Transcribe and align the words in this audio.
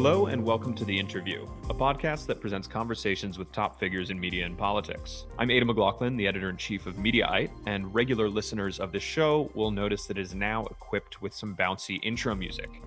Hello, 0.00 0.26
and 0.26 0.44
welcome 0.44 0.74
to 0.74 0.84
The 0.84 0.96
Interview, 0.96 1.44
a 1.68 1.74
podcast 1.74 2.26
that 2.26 2.40
presents 2.40 2.68
conversations 2.68 3.36
with 3.36 3.50
top 3.50 3.80
figures 3.80 4.10
in 4.10 4.20
media 4.20 4.46
and 4.46 4.56
politics. 4.56 5.26
I'm 5.40 5.50
Aidan 5.50 5.66
McLaughlin, 5.66 6.16
the 6.16 6.28
editor 6.28 6.50
in 6.50 6.56
chief 6.56 6.86
of 6.86 6.94
Mediaite, 6.94 7.50
and 7.66 7.92
regular 7.92 8.28
listeners 8.28 8.78
of 8.78 8.92
this 8.92 9.02
show 9.02 9.50
will 9.54 9.72
notice 9.72 10.06
that 10.06 10.16
it 10.16 10.20
is 10.20 10.36
now 10.36 10.64
equipped 10.66 11.20
with 11.20 11.34
some 11.34 11.56
bouncy 11.56 11.98
intro 12.04 12.36
music. 12.36 12.80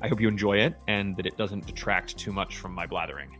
I 0.00 0.08
hope 0.08 0.22
you 0.22 0.28
enjoy 0.28 0.56
it 0.56 0.74
and 0.88 1.14
that 1.18 1.26
it 1.26 1.36
doesn't 1.36 1.66
detract 1.66 2.16
too 2.16 2.32
much 2.32 2.56
from 2.56 2.72
my 2.72 2.86
blathering. 2.86 3.36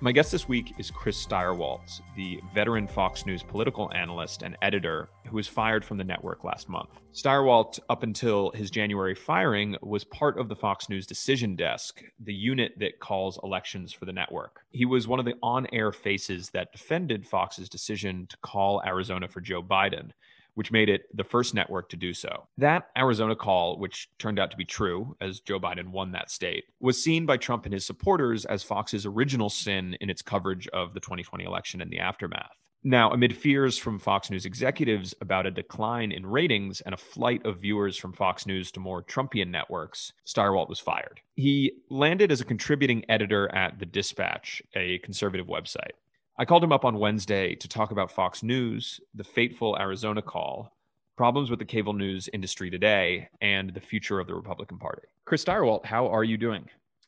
My 0.00 0.12
guest 0.12 0.30
this 0.30 0.46
week 0.46 0.74
is 0.78 0.92
Chris 0.92 1.26
Stirewalt, 1.26 2.02
the 2.14 2.40
veteran 2.54 2.86
Fox 2.86 3.26
News 3.26 3.42
political 3.42 3.92
analyst 3.92 4.42
and 4.42 4.56
editor 4.62 5.08
who 5.26 5.34
was 5.34 5.48
fired 5.48 5.84
from 5.84 5.98
the 5.98 6.04
network 6.04 6.44
last 6.44 6.68
month. 6.68 6.90
Stirewalt, 7.12 7.80
up 7.90 8.04
until 8.04 8.52
his 8.52 8.70
January 8.70 9.16
firing, 9.16 9.76
was 9.82 10.04
part 10.04 10.38
of 10.38 10.48
the 10.48 10.54
Fox 10.54 10.88
News 10.88 11.04
decision 11.04 11.56
desk, 11.56 12.00
the 12.20 12.32
unit 12.32 12.74
that 12.78 13.00
calls 13.00 13.40
elections 13.42 13.92
for 13.92 14.04
the 14.04 14.12
network. 14.12 14.60
He 14.70 14.84
was 14.84 15.08
one 15.08 15.18
of 15.18 15.24
the 15.24 15.34
on 15.42 15.66
air 15.72 15.90
faces 15.90 16.48
that 16.50 16.70
defended 16.70 17.26
Fox's 17.26 17.68
decision 17.68 18.28
to 18.28 18.36
call 18.36 18.80
Arizona 18.86 19.26
for 19.26 19.40
Joe 19.40 19.64
Biden 19.64 20.12
which 20.58 20.72
made 20.72 20.88
it 20.88 21.04
the 21.16 21.22
first 21.22 21.54
network 21.54 21.88
to 21.88 21.96
do 21.96 22.12
so. 22.12 22.48
That 22.56 22.88
Arizona 22.98 23.36
call, 23.36 23.78
which 23.78 24.08
turned 24.18 24.40
out 24.40 24.50
to 24.50 24.56
be 24.56 24.64
true 24.64 25.16
as 25.20 25.38
Joe 25.38 25.60
Biden 25.60 25.92
won 25.92 26.10
that 26.10 26.32
state, 26.32 26.64
was 26.80 27.00
seen 27.00 27.26
by 27.26 27.36
Trump 27.36 27.64
and 27.64 27.72
his 27.72 27.86
supporters 27.86 28.44
as 28.44 28.64
Fox's 28.64 29.06
original 29.06 29.50
sin 29.50 29.96
in 30.00 30.10
its 30.10 30.20
coverage 30.20 30.66
of 30.72 30.94
the 30.94 31.00
2020 31.00 31.44
election 31.44 31.80
and 31.80 31.92
the 31.92 32.00
aftermath. 32.00 32.56
Now, 32.82 33.12
amid 33.12 33.36
fears 33.36 33.78
from 33.78 34.00
Fox 34.00 34.30
News 34.30 34.46
executives 34.46 35.14
about 35.20 35.46
a 35.46 35.52
decline 35.52 36.10
in 36.10 36.26
ratings 36.26 36.80
and 36.80 36.92
a 36.92 36.98
flight 36.98 37.46
of 37.46 37.60
viewers 37.60 37.96
from 37.96 38.12
Fox 38.12 38.44
News 38.44 38.72
to 38.72 38.80
more 38.80 39.04
Trumpian 39.04 39.50
networks, 39.50 40.12
Stirewalt 40.26 40.68
was 40.68 40.80
fired. 40.80 41.20
He 41.36 41.72
landed 41.88 42.32
as 42.32 42.40
a 42.40 42.44
contributing 42.44 43.04
editor 43.08 43.48
at 43.54 43.78
The 43.78 43.86
Dispatch, 43.86 44.60
a 44.74 44.98
conservative 44.98 45.46
website. 45.46 45.92
I 46.40 46.44
called 46.44 46.62
him 46.62 46.70
up 46.70 46.84
on 46.84 47.00
Wednesday 47.00 47.56
to 47.56 47.66
talk 47.66 47.90
about 47.90 48.12
Fox 48.12 48.44
News, 48.44 49.00
the 49.12 49.24
fateful 49.24 49.76
Arizona 49.80 50.22
call, 50.22 50.72
problems 51.16 51.50
with 51.50 51.58
the 51.58 51.64
cable 51.64 51.92
news 51.92 52.28
industry 52.32 52.70
today, 52.70 53.28
and 53.40 53.74
the 53.74 53.80
future 53.80 54.20
of 54.20 54.28
the 54.28 54.36
Republican 54.36 54.78
Party. 54.78 55.02
Chris 55.24 55.44
Stirewalt, 55.44 55.84
how 55.84 56.06
are 56.06 56.22
you 56.22 56.36
doing? 56.36 56.64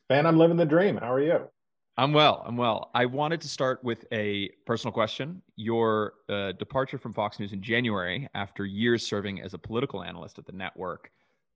Man, 0.09 0.25
I'm 0.25 0.37
living 0.37 0.57
the 0.57 0.65
dream. 0.65 0.97
How 0.97 1.13
are 1.13 1.21
you? 1.21 1.47
I'm 1.95 2.11
well. 2.11 2.43
I'm 2.45 2.57
well. 2.57 2.91
I 2.93 3.05
wanted 3.05 3.39
to 3.39 3.47
start 3.47 3.81
with 3.85 4.05
a 4.11 4.49
personal 4.65 4.91
question. 4.91 5.41
Your 5.55 6.15
uh, 6.27 6.51
departure 6.53 6.97
from 6.97 7.13
Fox 7.13 7.39
News 7.39 7.53
in 7.53 7.61
January, 7.61 8.27
after 8.35 8.65
years 8.65 9.07
serving 9.07 9.41
as 9.41 9.53
a 9.53 9.57
political 9.57 10.03
analyst 10.03 10.39
at 10.39 10.45
the 10.45 10.51
network, 10.51 11.09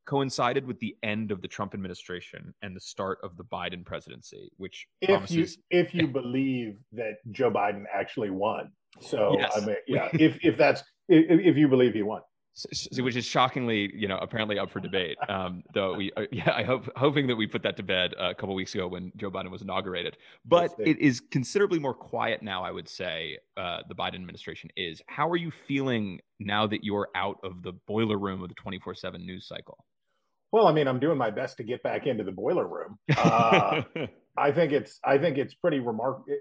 coincided 0.06 0.66
with 0.66 0.80
the 0.80 0.96
end 1.04 1.32
of 1.32 1.42
the 1.42 1.48
Trump 1.48 1.74
administration 1.74 2.54
and 2.62 2.76
the 2.76 2.80
start 2.80 3.20
of 3.24 3.38
the 3.38 3.44
Biden 3.44 3.86
presidency, 3.86 4.50
which 4.58 4.88
if 5.02 5.10
promises... 5.10 5.58
you 5.70 5.80
if 5.80 5.94
you 5.94 6.08
believe 6.08 6.78
that 6.94 7.16
Joe 7.32 7.52
Biden 7.52 7.84
actually 7.94 8.30
won. 8.30 8.72
So 9.02 9.36
yes. 9.38 9.52
I 9.56 9.66
mean, 9.66 9.76
yeah, 9.88 10.10
if 10.14 10.38
if 10.42 10.58
that's 10.58 10.82
if, 11.10 11.40
if 11.40 11.58
you 11.58 11.68
believe 11.68 11.94
he 11.94 12.04
won. 12.04 12.22
Which 13.00 13.18
is 13.18 13.26
shockingly, 13.26 13.92
you 13.94 14.08
know, 14.08 14.18
apparently 14.18 14.58
up 14.58 14.72
for 14.72 14.80
debate. 14.80 15.18
Um, 15.28 15.64
though 15.74 15.96
we, 15.96 16.12
uh, 16.16 16.26
yeah, 16.32 16.54
I 16.56 16.64
hope 16.64 16.88
hoping 16.96 17.28
that 17.28 17.36
we 17.36 17.48
put 17.48 17.64
that 17.64 17.76
to 17.78 17.84
bed 17.84 18.14
a 18.18 18.34
couple 18.34 18.56
weeks 18.56 18.74
ago 18.74 18.88
when 18.88 19.12
Joe 19.18 19.30
Biden 19.30 19.50
was 19.50 19.62
inaugurated. 19.64 20.18
But 20.46 20.74
it 20.80 21.00
is 21.00 21.20
considerably 21.20 21.80
more 21.80 21.96
quiet 21.96 22.42
now. 22.42 22.64
I 22.64 22.72
would 22.72 22.88
say 22.88 23.38
uh, 23.58 23.80
the 23.90 23.96
Biden 23.96 24.16
administration 24.16 24.70
is. 24.78 25.02
How 25.08 25.30
are 25.30 25.36
you 25.36 25.52
feeling 25.68 26.22
now 26.40 26.68
that 26.68 26.84
you're 26.84 27.10
out 27.16 27.38
of 27.44 27.64
the 27.64 27.74
boiler 27.88 28.18
room 28.18 28.44
of 28.44 28.50
the 28.50 28.56
24/7 28.56 29.26
news 29.26 29.48
cycle? 29.48 29.84
Well, 30.56 30.68
I 30.68 30.72
mean, 30.72 30.88
I'm 30.88 31.02
doing 31.02 31.18
my 31.18 31.32
best 31.32 31.58
to 31.58 31.66
get 31.66 31.84
back 31.84 32.08
into 32.08 32.24
the 32.24 32.32
boiler 32.32 32.66
room. 32.66 32.98
Uh, 33.18 33.82
I 34.38 34.54
think 34.54 34.72
it's 34.72 35.02
I 35.04 35.18
think 35.18 35.38
it's 35.38 35.54
pretty 35.54 35.80
remarkable. 35.80 36.34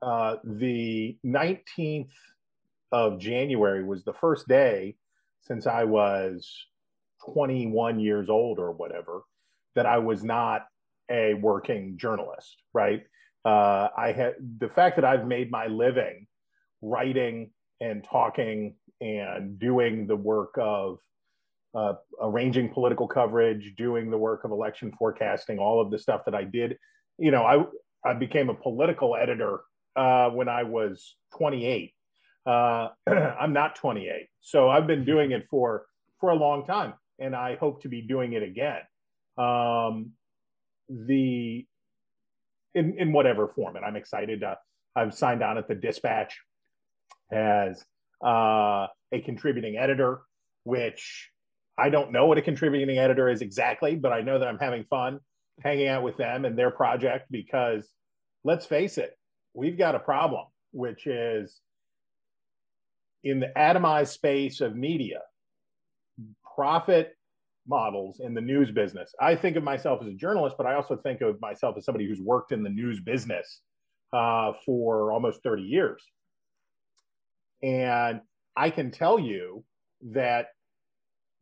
Uh, 0.00 0.36
the 0.42 1.18
19th 1.22 2.08
of 2.92 3.18
January 3.18 3.84
was 3.84 4.04
the 4.04 4.14
first 4.14 4.48
day 4.48 4.96
since 5.42 5.66
I 5.66 5.84
was 5.84 6.50
21 7.28 8.00
years 8.00 8.30
old 8.30 8.58
or 8.58 8.72
whatever 8.72 9.24
that 9.74 9.84
I 9.84 9.98
was 9.98 10.24
not 10.24 10.62
a 11.10 11.34
working 11.34 11.98
journalist. 11.98 12.56
Right? 12.72 13.02
Uh, 13.44 13.88
I 13.98 14.12
had 14.12 14.36
the 14.60 14.70
fact 14.70 14.96
that 14.96 15.04
I've 15.04 15.26
made 15.26 15.50
my 15.50 15.66
living 15.66 16.26
writing 16.80 17.50
and 17.82 18.02
talking 18.02 18.76
and 19.02 19.58
doing 19.58 20.06
the 20.06 20.16
work 20.16 20.54
of 20.58 21.00
uh, 21.76 21.94
arranging 22.22 22.70
political 22.70 23.06
coverage, 23.06 23.74
doing 23.76 24.10
the 24.10 24.16
work 24.16 24.44
of 24.44 24.50
election 24.50 24.92
forecasting, 24.98 25.58
all 25.58 25.80
of 25.80 25.90
the 25.90 25.98
stuff 25.98 26.22
that 26.24 26.34
I 26.34 26.44
did. 26.44 26.78
You 27.18 27.30
know, 27.30 27.44
I 27.44 27.64
I 28.08 28.14
became 28.14 28.48
a 28.48 28.54
political 28.54 29.14
editor 29.14 29.60
uh, 29.94 30.30
when 30.30 30.48
I 30.48 30.62
was 30.62 31.16
28. 31.36 31.92
Uh, 32.46 32.88
I'm 33.06 33.52
not 33.52 33.76
28, 33.76 34.28
so 34.40 34.70
I've 34.70 34.86
been 34.86 35.04
doing 35.04 35.32
it 35.32 35.46
for 35.50 35.86
for 36.18 36.30
a 36.30 36.34
long 36.34 36.64
time, 36.64 36.94
and 37.18 37.36
I 37.36 37.56
hope 37.56 37.82
to 37.82 37.88
be 37.88 38.00
doing 38.00 38.32
it 38.32 38.42
again. 38.42 38.80
Um, 39.36 40.12
the 40.88 41.66
in 42.74 42.98
in 42.98 43.12
whatever 43.12 43.48
form, 43.48 43.76
and 43.76 43.84
I'm 43.84 43.96
excited. 43.96 44.40
To, 44.40 44.56
I've 44.94 45.12
signed 45.12 45.42
on 45.42 45.58
at 45.58 45.68
the 45.68 45.74
Dispatch 45.74 46.40
as 47.30 47.84
uh, 48.24 48.86
a 49.12 49.20
contributing 49.24 49.76
editor, 49.76 50.22
which 50.64 51.30
I 51.78 51.90
don't 51.90 52.12
know 52.12 52.26
what 52.26 52.38
a 52.38 52.42
contributing 52.42 52.98
editor 52.98 53.28
is 53.28 53.42
exactly, 53.42 53.96
but 53.96 54.12
I 54.12 54.22
know 54.22 54.38
that 54.38 54.48
I'm 54.48 54.58
having 54.58 54.84
fun 54.84 55.20
hanging 55.62 55.88
out 55.88 56.02
with 56.02 56.16
them 56.16 56.44
and 56.44 56.58
their 56.58 56.70
project 56.70 57.26
because 57.30 57.88
let's 58.44 58.66
face 58.66 58.98
it, 58.98 59.16
we've 59.54 59.78
got 59.78 59.94
a 59.94 59.98
problem, 59.98 60.46
which 60.72 61.06
is 61.06 61.60
in 63.24 63.40
the 63.40 63.50
atomized 63.56 64.08
space 64.08 64.60
of 64.60 64.76
media, 64.76 65.20
profit 66.54 67.14
models 67.68 68.20
in 68.20 68.34
the 68.34 68.40
news 68.40 68.70
business. 68.70 69.12
I 69.20 69.34
think 69.34 69.56
of 69.56 69.62
myself 69.62 70.00
as 70.00 70.08
a 70.08 70.14
journalist, 70.14 70.56
but 70.56 70.66
I 70.66 70.74
also 70.74 70.96
think 70.96 71.20
of 71.20 71.40
myself 71.40 71.76
as 71.76 71.84
somebody 71.84 72.06
who's 72.06 72.20
worked 72.20 72.52
in 72.52 72.62
the 72.62 72.70
news 72.70 73.00
business 73.00 73.60
uh, 74.12 74.52
for 74.64 75.12
almost 75.12 75.42
30 75.42 75.62
years. 75.62 76.02
And 77.62 78.20
I 78.56 78.70
can 78.70 78.90
tell 78.90 79.18
you 79.18 79.64
that 80.12 80.48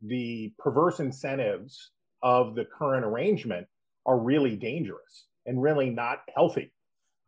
the 0.06 0.52
perverse 0.58 1.00
incentives 1.00 1.90
of 2.22 2.54
the 2.54 2.64
current 2.64 3.04
arrangement 3.04 3.66
are 4.06 4.18
really 4.18 4.56
dangerous 4.56 5.26
and 5.46 5.60
really 5.60 5.90
not 5.90 6.18
healthy. 6.34 6.72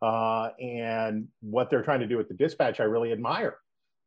Uh, 0.02 0.48
and 0.60 1.28
what 1.40 1.70
they're 1.70 1.82
trying 1.82 2.00
to 2.00 2.06
do 2.06 2.16
with 2.16 2.28
the 2.28 2.34
dispatch, 2.34 2.80
I 2.80 2.84
really 2.84 3.12
admire 3.12 3.56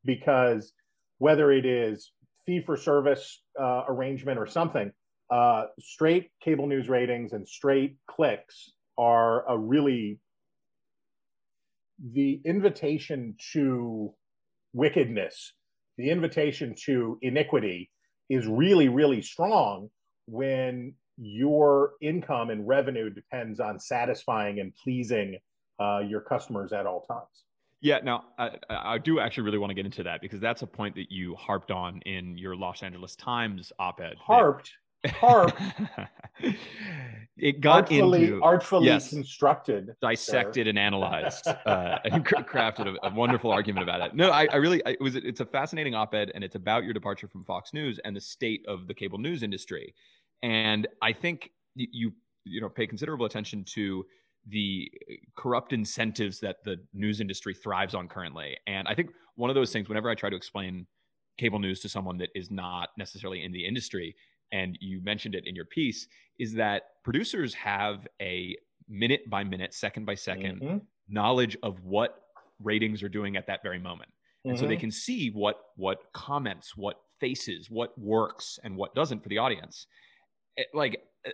because 0.05 0.71
whether 1.17 1.51
it 1.51 1.65
is 1.65 2.11
fee 2.45 2.61
for 2.65 2.77
service 2.77 3.41
uh, 3.59 3.83
arrangement 3.87 4.37
or 4.37 4.45
something, 4.45 4.91
uh, 5.31 5.65
straight 5.79 6.31
cable 6.43 6.67
news 6.67 6.89
ratings 6.89 7.33
and 7.33 7.47
straight 7.47 7.97
clicks 8.07 8.71
are 8.97 9.47
a 9.49 9.57
really 9.57 10.19
the 12.13 12.39
invitation 12.45 13.35
to 13.53 14.13
wickedness, 14.73 15.53
the 15.97 16.09
invitation 16.09 16.75
to 16.85 17.17
iniquity 17.21 17.89
is 18.29 18.47
really, 18.47 18.89
really 18.89 19.21
strong 19.21 19.89
when 20.27 20.93
your 21.17 21.93
income 22.01 22.49
and 22.49 22.67
revenue 22.67 23.09
depends 23.09 23.59
on 23.59 23.79
satisfying 23.79 24.59
and 24.59 24.73
pleasing 24.75 25.37
uh, 25.79 25.99
your 25.99 26.21
customers 26.21 26.71
at 26.71 26.85
all 26.85 27.01
times. 27.01 27.43
Yeah, 27.81 27.99
now 28.03 28.25
I, 28.37 28.51
I, 28.69 28.97
do 28.97 29.21
actually 29.21 29.43
really 29.43 29.57
want 29.57 29.69
to 29.69 29.73
get 29.73 29.85
into 29.85 30.03
that 30.03 30.21
because 30.21 30.41
that's 30.41 30.63
a 30.63 30.67
point 30.67 30.95
that 30.95 31.09
you 31.09 31.35
harped 31.35 31.71
on 31.71 32.01
in 32.01 32.37
your 32.37 32.55
Los 32.55 32.83
Angeles 32.83 33.15
Times 33.15 33.71
op-ed. 33.79 34.15
Harped, 34.19 34.69
harped. 35.07 35.61
it 37.37 37.61
got 37.61 37.83
artfully, 37.83 38.25
into 38.25 38.43
artfully 38.43 38.85
yes, 38.85 39.09
constructed, 39.09 39.95
dissected, 40.01 40.65
sir. 40.65 40.69
and 40.69 40.79
analyzed, 40.79 41.47
uh, 41.47 41.99
and 42.05 42.25
crafted 42.25 42.87
a, 42.87 43.07
a, 43.07 43.13
wonderful 43.13 43.51
argument 43.51 43.83
about 43.83 44.01
it. 44.01 44.15
No, 44.15 44.31
I, 44.31 44.47
I 44.51 44.57
really, 44.57 44.85
I, 44.85 44.91
it 44.91 45.01
was, 45.01 45.15
it's 45.15 45.39
a 45.39 45.45
fascinating 45.45 45.95
op-ed, 45.95 46.31
and 46.35 46.43
it's 46.43 46.55
about 46.55 46.83
your 46.83 46.93
departure 46.93 47.27
from 47.27 47.43
Fox 47.43 47.73
News 47.73 47.99
and 48.03 48.15
the 48.15 48.21
state 48.21 48.65
of 48.67 48.87
the 48.87 48.93
cable 48.93 49.17
news 49.17 49.43
industry. 49.43 49.93
And 50.43 50.87
I 51.01 51.13
think 51.13 51.51
you, 51.75 52.11
you 52.45 52.61
know, 52.61 52.69
pay 52.69 52.87
considerable 52.87 53.25
attention 53.25 53.63
to 53.73 54.05
the 54.47 54.91
corrupt 55.37 55.73
incentives 55.73 56.39
that 56.39 56.57
the 56.63 56.77
news 56.93 57.21
industry 57.21 57.53
thrives 57.53 57.93
on 57.93 58.07
currently. 58.07 58.57
And 58.67 58.87
I 58.87 58.95
think 58.95 59.11
one 59.35 59.49
of 59.49 59.55
those 59.55 59.71
things, 59.71 59.87
whenever 59.87 60.09
I 60.09 60.15
try 60.15 60.29
to 60.29 60.35
explain 60.35 60.87
cable 61.37 61.59
news 61.59 61.79
to 61.81 61.89
someone 61.89 62.17
that 62.17 62.29
is 62.35 62.49
not 62.51 62.89
necessarily 62.97 63.43
in 63.43 63.51
the 63.51 63.65
industry, 63.65 64.15
and 64.51 64.77
you 64.81 65.01
mentioned 65.01 65.35
it 65.35 65.45
in 65.47 65.55
your 65.55 65.65
piece, 65.65 66.07
is 66.39 66.53
that 66.53 66.83
producers 67.03 67.53
have 67.53 68.07
a 68.21 68.55
minute 68.87 69.29
by 69.29 69.43
minute, 69.43 69.73
second 69.73 70.05
by 70.05 70.15
2nd 70.15 70.61
mm-hmm. 70.61 70.77
knowledge 71.07 71.57
of 71.63 71.83
what 71.83 72.21
ratings 72.61 73.03
are 73.03 73.09
doing 73.09 73.37
at 73.37 73.47
that 73.47 73.61
very 73.63 73.79
moment. 73.79 74.09
And 74.45 74.53
mm-hmm. 74.53 74.61
so 74.61 74.67
they 74.67 74.75
mm-hmm. 74.75 74.81
can 74.81 74.91
see 74.91 75.29
what 75.29 75.57
what 75.75 76.03
comments, 76.13 76.75
what 76.75 76.95
faces, 77.19 77.69
what 77.69 77.97
works 77.97 78.59
and 78.63 78.75
what 78.75 78.95
doesn't 78.95 79.21
for 79.21 79.29
the 79.29 79.37
audience. 79.37 79.87
eh, 80.57 80.63
like 80.73 81.01
uh, 81.27 81.31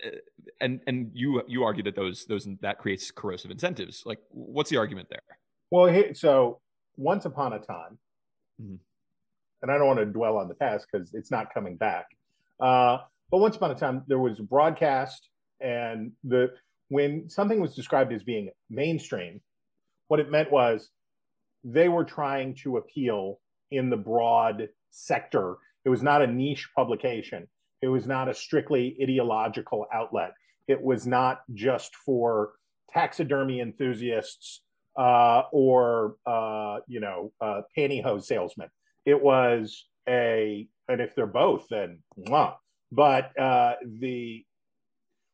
and 0.61 0.81
and 0.87 1.11
you 1.13 1.43
you 1.47 1.63
argue 1.63 1.83
that 1.83 1.95
those 1.95 2.25
those 2.25 2.47
that 2.61 2.79
creates 2.79 3.11
corrosive 3.11 3.51
incentives 3.51 4.01
like 4.05 4.17
what's 4.29 4.69
the 4.71 4.77
argument 4.77 5.07
there 5.09 5.21
well 5.69 6.03
so 6.13 6.59
once 6.97 7.25
upon 7.25 7.53
a 7.53 7.59
time 7.59 7.99
mm-hmm. 8.59 8.75
and 9.61 9.71
i 9.71 9.77
don't 9.77 9.85
want 9.85 9.99
to 9.99 10.05
dwell 10.05 10.37
on 10.37 10.47
the 10.47 10.55
past 10.55 10.87
because 10.91 11.13
it's 11.13 11.29
not 11.29 11.53
coming 11.53 11.77
back 11.77 12.07
uh, 12.59 12.97
but 13.31 13.37
once 13.37 13.55
upon 13.55 13.71
a 13.71 13.75
time 13.75 14.03
there 14.07 14.19
was 14.19 14.39
a 14.39 14.43
broadcast 14.43 15.29
and 15.59 16.11
the 16.23 16.51
when 16.89 17.29
something 17.29 17.59
was 17.59 17.75
described 17.75 18.13
as 18.13 18.23
being 18.23 18.49
mainstream 18.69 19.41
what 20.07 20.19
it 20.19 20.29
meant 20.29 20.51
was 20.51 20.89
they 21.63 21.89
were 21.89 22.03
trying 22.03 22.53
to 22.53 22.77
appeal 22.77 23.39
in 23.71 23.89
the 23.89 23.97
broad 23.97 24.69
sector 24.91 25.57
it 25.83 25.89
was 25.89 26.03
not 26.03 26.21
a 26.21 26.27
niche 26.27 26.69
publication 26.75 27.47
it 27.85 27.89
was 27.89 28.07
not 28.07 28.27
a 28.27 28.33
strictly 28.33 28.97
ideological 28.99 29.85
outlet. 29.93 30.33
It 30.67 30.81
was 30.81 31.05
not 31.05 31.41
just 31.53 31.95
for 31.95 32.53
taxidermy 32.89 33.61
enthusiasts 33.61 34.61
uh, 34.97 35.43
or 35.51 36.15
uh, 36.25 36.77
you 36.87 36.99
know 36.99 37.31
uh, 37.39 37.61
pantyhose 37.77 38.23
salesmen. 38.23 38.69
It 39.05 39.21
was 39.21 39.85
a, 40.07 40.67
and 40.87 41.01
if 41.01 41.15
they're 41.15 41.25
both, 41.25 41.67
then 41.69 41.99
mwah. 42.19 42.55
But 42.91 43.37
uh, 43.39 43.75
the 43.99 44.45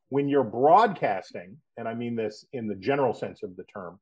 when 0.09 0.27
you're 0.27 0.43
broadcasting, 0.43 1.57
and 1.77 1.87
I 1.87 1.93
mean 1.93 2.15
this 2.15 2.45
in 2.51 2.67
the 2.67 2.75
general 2.75 3.13
sense 3.13 3.43
of 3.43 3.55
the 3.55 3.63
term, 3.63 3.99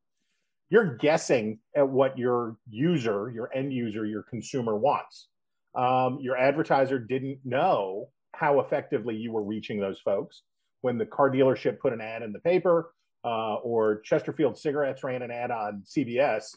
you're 0.70 0.98
guessing 0.98 1.60
at 1.76 1.88
what 1.88 2.18
your 2.18 2.58
user, 2.70 3.32
your 3.34 3.54
end 3.56 3.74
user, 3.74 4.06
your 4.06 4.24
consumer 4.24 4.76
wants. 4.76 5.28
Um, 5.76 6.20
your 6.20 6.38
advertiser 6.38 7.00
didn't 7.00 7.40
know 7.44 8.10
how 8.34 8.60
effectively 8.60 9.16
you 9.16 9.32
were 9.32 9.44
reaching 9.44 9.80
those 9.80 10.00
folks. 10.00 10.44
When 10.82 10.98
the 10.98 11.06
car 11.06 11.30
dealership 11.30 11.80
put 11.80 11.94
an 11.94 12.02
ad 12.02 12.24
in 12.24 12.34
the 12.34 12.40
paper 12.40 12.94
uh, 13.24 13.56
or 13.56 14.02
Chesterfield 14.02 14.58
Cigarettes 14.58 15.04
ran 15.04 15.22
an 15.22 15.32
ad 15.32 15.52
on 15.52 15.84
CBS, 15.86 16.56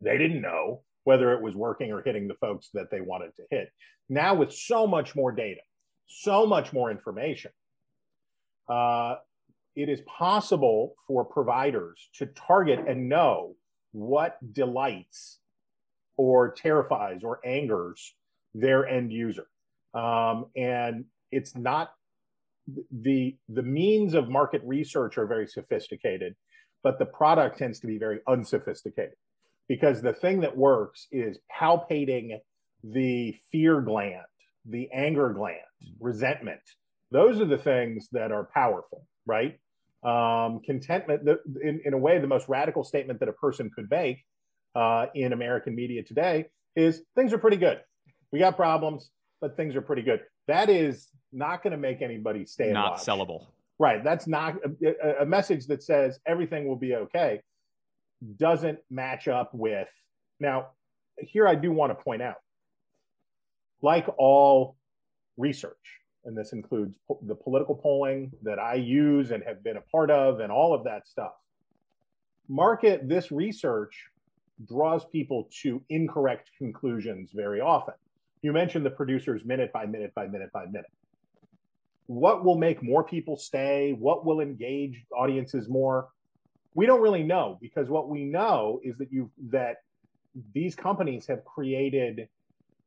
they 0.00 0.16
didn't 0.16 0.40
know 0.40 0.82
whether 1.04 1.32
it 1.32 1.42
was 1.42 1.54
working 1.54 1.92
or 1.92 2.02
hitting 2.02 2.28
the 2.28 2.34
folks 2.34 2.70
that 2.74 2.90
they 2.90 3.00
wanted 3.00 3.34
to 3.36 3.42
hit. 3.50 3.68
Now, 4.08 4.34
with 4.34 4.52
so 4.52 4.86
much 4.86 5.14
more 5.14 5.32
data, 5.32 5.60
so 6.06 6.46
much 6.46 6.72
more 6.72 6.90
information, 6.90 7.52
uh, 8.68 9.16
it 9.76 9.88
is 9.88 10.00
possible 10.02 10.94
for 11.06 11.24
providers 11.24 12.08
to 12.14 12.26
target 12.26 12.80
and 12.86 13.08
know 13.08 13.54
what 13.92 14.36
delights 14.52 15.38
or 16.16 16.52
terrifies 16.52 17.22
or 17.24 17.40
angers 17.44 18.14
their 18.54 18.86
end 18.86 19.12
user 19.12 19.46
um, 19.94 20.46
and 20.56 21.04
it's 21.30 21.56
not 21.56 21.92
the 22.90 23.36
the 23.48 23.62
means 23.62 24.14
of 24.14 24.28
market 24.28 24.62
research 24.64 25.18
are 25.18 25.26
very 25.26 25.46
sophisticated, 25.46 26.36
but 26.82 26.98
the 26.98 27.06
product 27.06 27.58
tends 27.58 27.80
to 27.80 27.86
be 27.86 27.98
very 27.98 28.20
unsophisticated 28.28 29.14
because 29.70 30.02
the 30.02 30.12
thing 30.12 30.40
that 30.40 30.56
works 30.56 31.06
is 31.12 31.38
palpating 31.48 32.38
the 32.82 33.36
fear 33.52 33.80
gland, 33.80 34.26
the 34.66 34.88
anger 34.92 35.32
gland, 35.32 35.58
resentment. 36.00 36.60
Those 37.12 37.40
are 37.40 37.44
the 37.44 37.56
things 37.58 38.08
that 38.10 38.32
are 38.32 38.48
powerful, 38.52 39.06
right? 39.26 39.60
Um, 40.02 40.60
contentment, 40.66 41.24
the, 41.24 41.38
in, 41.62 41.80
in 41.84 41.92
a 41.92 41.98
way, 41.98 42.18
the 42.18 42.26
most 42.26 42.48
radical 42.48 42.82
statement 42.82 43.20
that 43.20 43.28
a 43.28 43.32
person 43.32 43.70
could 43.72 43.86
make 43.88 44.18
uh, 44.74 45.06
in 45.14 45.32
American 45.32 45.76
media 45.76 46.02
today 46.02 46.46
is 46.74 47.02
things 47.14 47.32
are 47.32 47.38
pretty 47.38 47.56
good. 47.56 47.78
We 48.32 48.40
got 48.40 48.56
problems 48.56 49.10
but 49.40 49.56
things 49.56 49.74
are 49.74 49.82
pretty 49.82 50.02
good. 50.02 50.20
That 50.48 50.68
is 50.68 51.08
not 51.32 51.62
going 51.62 51.72
to 51.72 51.78
make 51.78 52.02
anybody 52.02 52.44
stay. 52.44 52.72
Not 52.72 52.98
sellable. 52.98 53.46
Right. 53.78 54.04
That's 54.04 54.26
not 54.26 54.56
a, 54.84 55.22
a, 55.22 55.26
message 55.26 55.66
that 55.68 55.82
says 55.82 56.18
everything 56.26 56.68
will 56.68 56.76
be 56.76 56.94
okay. 56.94 57.40
Doesn't 58.36 58.78
match 58.90 59.28
up 59.28 59.50
with. 59.54 59.88
Now, 60.38 60.68
here 61.18 61.46
I 61.46 61.54
do 61.54 61.72
want 61.72 61.96
to 61.96 62.02
point 62.02 62.22
out, 62.22 62.36
like 63.82 64.06
all 64.18 64.76
research, 65.36 65.76
and 66.24 66.36
this 66.36 66.52
includes 66.52 66.96
po- 67.08 67.18
the 67.22 67.34
political 67.34 67.74
polling 67.74 68.30
that 68.42 68.58
I 68.58 68.74
use 68.74 69.30
and 69.30 69.42
have 69.44 69.62
been 69.62 69.76
a 69.76 69.82
part 69.82 70.10
of, 70.10 70.40
and 70.40 70.52
all 70.52 70.74
of 70.74 70.84
that 70.84 71.06
stuff. 71.06 71.32
Market 72.48 73.08
this 73.08 73.30
research 73.30 74.06
draws 74.66 75.04
people 75.06 75.48
to 75.62 75.82
incorrect 75.88 76.50
conclusions 76.58 77.30
very 77.32 77.60
often 77.60 77.94
you 78.42 78.52
mentioned 78.52 78.86
the 78.86 78.90
producers 78.90 79.44
minute 79.44 79.72
by 79.72 79.86
minute 79.86 80.14
by 80.14 80.26
minute 80.26 80.52
by 80.52 80.64
minute. 80.66 80.90
What 82.06 82.44
will 82.44 82.56
make 82.56 82.82
more 82.82 83.04
people 83.04 83.36
stay? 83.36 83.94
What 83.98 84.24
will 84.24 84.40
engage 84.40 85.04
audiences 85.16 85.68
more? 85.68 86.08
We 86.74 86.86
don't 86.86 87.00
really 87.00 87.22
know 87.22 87.58
because 87.60 87.88
what 87.88 88.08
we 88.08 88.24
know 88.24 88.80
is 88.82 88.96
that 88.98 89.12
you 89.12 89.30
that 89.50 89.78
these 90.54 90.74
companies 90.74 91.26
have 91.26 91.44
created 91.44 92.28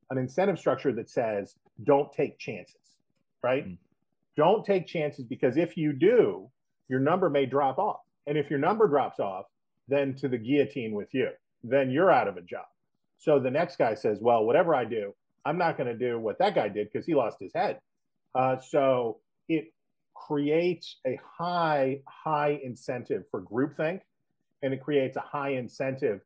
an 0.09 0.17
incentive 0.17 0.57
structure 0.57 0.93
that 0.93 1.09
says 1.09 1.55
don't 1.83 2.11
take 2.11 2.37
chances, 2.37 2.97
right? 3.41 3.67
Mm. 3.67 3.77
Don't 4.35 4.65
take 4.65 4.87
chances 4.87 5.25
because 5.25 5.57
if 5.57 5.77
you 5.77 5.93
do, 5.93 6.49
your 6.87 6.99
number 6.99 7.29
may 7.29 7.45
drop 7.45 7.77
off. 7.77 8.01
And 8.27 8.37
if 8.37 8.49
your 8.49 8.59
number 8.59 8.87
drops 8.87 9.19
off, 9.19 9.45
then 9.87 10.15
to 10.15 10.27
the 10.27 10.37
guillotine 10.37 10.93
with 10.93 11.13
you, 11.13 11.29
then 11.63 11.91
you're 11.91 12.11
out 12.11 12.27
of 12.27 12.37
a 12.37 12.41
job. 12.41 12.65
So 13.17 13.39
the 13.39 13.51
next 13.51 13.77
guy 13.77 13.95
says, 13.95 14.19
well, 14.21 14.45
whatever 14.45 14.75
I 14.75 14.85
do, 14.85 15.13
I'm 15.45 15.57
not 15.57 15.77
going 15.77 15.87
to 15.87 15.97
do 15.97 16.19
what 16.19 16.39
that 16.39 16.55
guy 16.55 16.69
did 16.69 16.89
because 16.91 17.05
he 17.05 17.15
lost 17.15 17.37
his 17.39 17.51
head. 17.53 17.79
Uh, 18.35 18.57
so 18.59 19.19
it 19.47 19.73
creates 20.27 20.97
a 21.05 21.19
high, 21.37 21.99
high 22.07 22.59
incentive 22.63 23.23
for 23.29 23.41
groupthink, 23.41 24.01
and 24.61 24.73
it 24.73 24.81
creates 24.81 25.17
a 25.17 25.21
high 25.21 25.51
incentive 25.51 26.21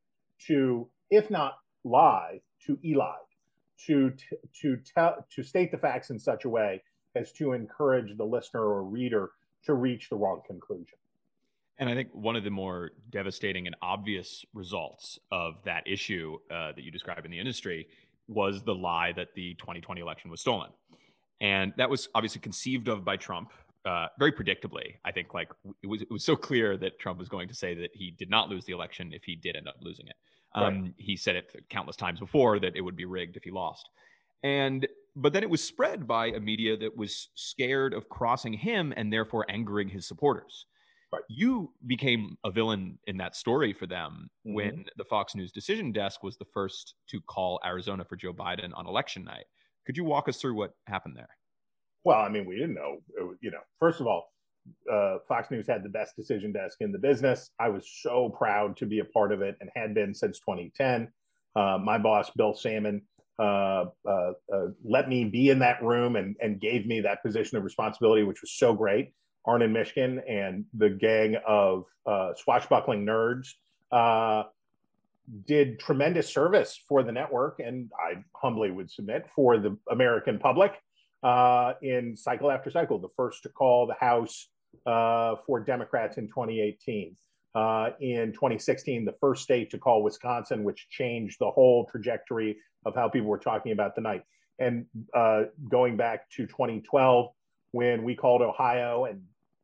to, 0.48 0.88
if 1.10 1.30
not 1.32 1.54
lie, 1.84 2.42
to 2.66 2.78
lie, 2.84 3.16
to 3.86 4.14
to 4.62 4.78
tell 4.94 5.26
to 5.36 5.44
state 5.44 5.72
the 5.72 5.78
facts 5.78 6.10
in 6.10 6.20
such 6.20 6.46
a 6.46 6.50
way 6.50 6.82
as 7.16 7.32
to 7.32 7.54
encourage 7.54 8.16
the 8.18 8.24
listener 8.24 8.62
or 8.62 8.84
reader 8.84 9.32
to 9.64 9.74
reach 9.74 10.10
the 10.10 10.16
wrong 10.16 10.42
conclusion. 10.46 10.98
And 11.80 11.90
I 11.90 11.94
think 11.94 12.10
one 12.12 12.36
of 12.36 12.44
the 12.44 12.50
more 12.50 12.92
devastating 13.12 13.68
and 13.68 13.76
obvious 13.82 14.46
results 14.54 15.20
of 15.32 15.56
that 15.66 15.84
issue 15.88 16.38
uh, 16.50 16.72
that 16.76 16.84
you 16.84 16.92
describe 16.92 17.24
in 17.24 17.32
the 17.32 17.40
industry 17.40 17.88
was 18.28 18.64
the 18.64 18.74
lie 18.74 19.14
that 19.16 19.30
the 19.36 19.54
2020 19.56 20.02
election 20.02 20.32
was 20.32 20.42
stolen. 20.42 20.72
And 21.40 21.74
that 21.78 21.90
was 21.90 22.10
obviously 22.16 22.42
conceived 22.42 22.88
of 22.88 23.06
by 23.06 23.16
Trump 23.16 23.52
uh, 23.88 24.08
very 24.20 24.32
predictably. 24.32 24.96
I 25.06 25.12
think 25.12 25.34
like 25.34 25.50
it 25.82 25.88
was 25.88 26.02
it 26.02 26.12
was 26.12 26.26
so 26.26 26.36
clear 26.36 26.76
that 26.78 27.00
Trump 27.00 27.20
was 27.20 27.30
going 27.30 27.48
to 27.48 27.54
say 27.54 27.74
that 27.76 27.92
he 27.94 28.12
did 28.12 28.30
not 28.30 28.50
lose 28.50 28.66
the 28.66 28.74
election 28.74 29.14
if 29.14 29.24
he 29.24 29.36
did 29.36 29.56
end 29.56 29.68
up 29.68 29.76
losing 29.82 30.08
it. 30.08 30.16
Um, 30.56 30.64
right. 30.64 30.94
He 30.98 31.16
said 31.16 31.36
it 31.36 31.52
countless 31.70 31.96
times 31.96 32.20
before 32.20 32.60
that 32.60 32.76
it 32.76 32.82
would 32.82 32.96
be 32.96 33.06
rigged 33.06 33.38
if 33.38 33.44
he 33.44 33.52
lost. 33.52 33.88
And 34.44 34.88
but 35.16 35.34
then 35.34 35.44
it 35.44 35.50
was 35.50 35.64
spread 35.64 36.06
by 36.06 36.28
a 36.28 36.40
media 36.40 36.76
that 36.78 36.96
was 36.96 37.30
scared 37.36 37.94
of 37.94 38.10
crossing 38.10 38.54
him 38.54 38.94
and 38.98 39.12
therefore 39.12 39.46
angering 39.50 39.90
his 39.90 40.08
supporters. 40.08 40.66
Right. 41.12 41.24
You 41.30 41.72
became 41.86 42.38
a 42.44 42.52
villain 42.52 43.00
in 43.08 43.16
that 43.18 43.36
story 43.36 43.72
for 43.72 43.88
them 43.88 44.30
mm-hmm. 44.46 44.56
when 44.56 44.86
the 44.98 45.06
Fox 45.06 45.34
News 45.34 45.54
decision 45.54 45.94
desk 45.94 46.22
was 46.22 46.38
the 46.38 46.46
first 46.54 46.96
to 47.10 47.22
call 47.22 47.62
Arizona 47.66 48.04
for 48.04 48.18
Joe 48.18 48.34
Biden 48.34 48.72
on 48.76 48.86
election 48.86 49.24
night. 49.24 49.46
Could 49.86 49.96
you 49.96 50.04
walk 50.04 50.28
us 50.28 50.38
through 50.38 50.56
what 50.56 50.74
happened 50.88 51.16
there? 51.16 51.30
Well, 52.04 52.20
I 52.20 52.30
mean, 52.30 52.46
we 52.46 52.56
didn't 52.56 52.76
know. 52.76 52.98
you 53.42 53.52
know, 53.52 53.60
first 53.80 54.00
of 54.00 54.08
all, 54.08 54.32
uh, 54.92 55.18
Fox 55.28 55.52
News 55.52 55.68
had 55.68 55.84
the 55.84 55.90
best 55.90 56.16
decision 56.16 56.52
desk 56.52 56.78
in 56.82 56.92
the 56.92 57.00
business. 57.00 57.52
I 57.60 57.70
was 57.70 57.90
so 58.02 58.30
proud 58.30 58.78
to 58.78 58.86
be 58.86 59.00
a 59.00 59.06
part 59.06 59.32
of 59.32 59.42
it 59.42 59.58
and 59.62 59.70
had 59.76 59.94
been 59.94 60.14
since 60.14 60.40
2010. 60.40 61.10
Uh, 61.56 61.78
my 61.84 61.98
boss, 61.98 62.30
Bill 62.36 62.54
Sammon, 62.54 63.02
uh, 63.40 63.86
uh, 64.08 64.32
uh, 64.54 64.68
let 64.84 65.10
me 65.10 65.26
be 65.26 65.50
in 65.50 65.60
that 65.60 65.82
room 65.84 66.16
and, 66.16 66.36
and 66.42 66.60
gave 66.60 66.86
me 66.86 67.02
that 67.02 67.22
position 67.24 67.58
of 67.58 67.64
responsibility, 67.64 68.24
which 68.24 68.42
was 68.42 68.52
so 68.52 68.74
great. 68.74 69.14
Arnon 69.46 69.74
Mishkin 69.74 70.20
and 70.30 70.66
the 70.74 70.90
gang 70.90 71.38
of 71.48 71.86
uh, 72.06 72.34
swashbuckling 72.36 73.06
nerds 73.06 73.54
did 75.46 75.78
tremendous 75.80 76.34
service 76.34 76.80
for 76.88 77.04
the 77.04 77.12
network, 77.12 77.60
and 77.60 77.92
I 78.00 78.24
humbly 78.34 78.72
would 78.72 78.90
submit 78.90 79.26
for 79.36 79.58
the 79.58 79.78
American 79.92 80.40
public 80.40 80.72
uh, 81.24 81.74
in 81.82 82.16
cycle 82.16 82.52
after 82.52 82.70
cycle. 82.70 83.00
The 83.00 83.10
first 83.16 83.44
to 83.44 83.50
call 83.50 83.88
the 83.88 83.96
House 83.96 84.50
uh, 84.86 85.36
for 85.46 85.60
Democrats 85.60 86.18
in 86.18 86.28
2018. 86.28 87.16
Uh, 87.56 87.90
in 88.02 88.32
2016, 88.34 89.06
the 89.06 89.16
first 89.20 89.44
state 89.44 89.72
to 89.72 89.80
call 89.80 90.04
Wisconsin, 90.04 90.64
which 90.64 90.88
changed 90.90 91.38
the 91.40 91.50
whole 91.50 91.86
trajectory 91.86 92.58
of 92.86 92.94
how 92.94 93.10
people 93.10 93.28
were 93.28 93.40
talking 93.40 93.72
about 93.72 93.96
the 93.96 94.02
night. 94.02 94.24
And 94.60 94.86
uh, 95.14 95.44
going 95.70 95.98
back 95.98 96.30
to 96.32 96.46
2012, 96.46 97.30
when 97.72 98.04
we 98.04 98.16
called 98.16 98.42
Ohio 98.42 99.06
and 99.06 99.24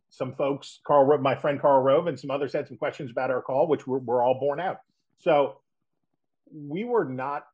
some 0.10 0.34
folks, 0.34 0.80
Karl, 0.86 1.18
my 1.20 1.36
friend 1.36 1.60
Karl 1.60 1.82
Rove, 1.82 2.08
and 2.08 2.20
some 2.20 2.32
others 2.32 2.54
had 2.54 2.68
some 2.68 2.78
questions 2.78 3.12
about 3.12 3.32
our 3.32 3.42
call, 3.42 3.68
which 3.68 3.88
were, 3.88 4.00
were 4.00 4.24
all 4.24 4.40
borne 4.40 4.60
out. 4.60 4.78
So 5.18 5.60
we 6.54 6.84
were 6.84 7.06
not 7.06 7.46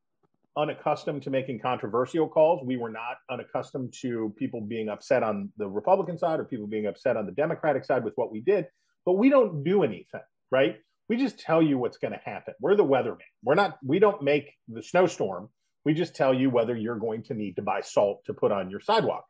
unaccustomed 0.59 1.23
to 1.23 1.29
making 1.29 1.59
controversial 1.59 2.27
calls. 2.27 2.65
We 2.65 2.77
were 2.77 2.89
not 2.89 3.17
unaccustomed 3.31 3.93
to 4.01 4.33
people 4.37 4.61
being 4.61 4.89
upset 4.89 5.23
on 5.23 5.51
the 5.57 5.67
Republican 5.67 6.17
side 6.17 6.39
or 6.39 6.43
people 6.43 6.67
being 6.67 6.85
upset 6.85 7.15
on 7.15 7.25
the 7.25 7.31
Democratic 7.31 7.85
side 7.85 8.03
with 8.03 8.13
what 8.15 8.31
we 8.31 8.41
did. 8.41 8.65
But 9.05 9.13
we 9.13 9.29
don't 9.29 9.63
do 9.63 9.83
anything, 9.83 10.21
right? 10.51 10.77
We 11.07 11.15
just 11.15 11.39
tell 11.39 11.61
you 11.61 11.77
what's 11.77 11.97
going 11.97 12.11
to 12.11 12.19
happen. 12.23 12.53
We're 12.59 12.75
the 12.75 12.85
weatherman. 12.85 13.17
We're 13.41 13.55
not. 13.55 13.77
We 13.83 13.99
don't 13.99 14.21
make 14.21 14.51
the 14.67 14.83
snowstorm. 14.83 15.49
We 15.85 15.93
just 15.93 16.15
tell 16.15 16.33
you 16.33 16.49
whether 16.49 16.75
you're 16.75 16.99
going 16.99 17.23
to 17.23 17.33
need 17.33 17.55
to 17.55 17.61
buy 17.61 17.81
salt 17.81 18.21
to 18.25 18.33
put 18.33 18.51
on 18.51 18.69
your 18.69 18.81
sidewalk. 18.81 19.25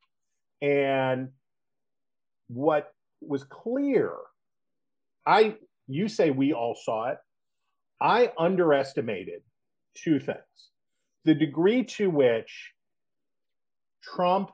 And 0.62 1.30
what 2.48 2.92
was 3.22 3.44
clear, 3.44 4.14
I 5.26 5.56
you 5.88 6.08
say 6.08 6.32
we 6.32 6.54
all 6.54 6.76
saw 6.76 7.12
it. 7.12 7.18
I 8.02 8.32
underestimated 8.38 9.42
two 9.96 10.20
things 10.20 10.40
the 11.26 11.34
degree 11.34 11.84
to 11.84 12.10
which 12.10 12.72
Trump 14.04 14.52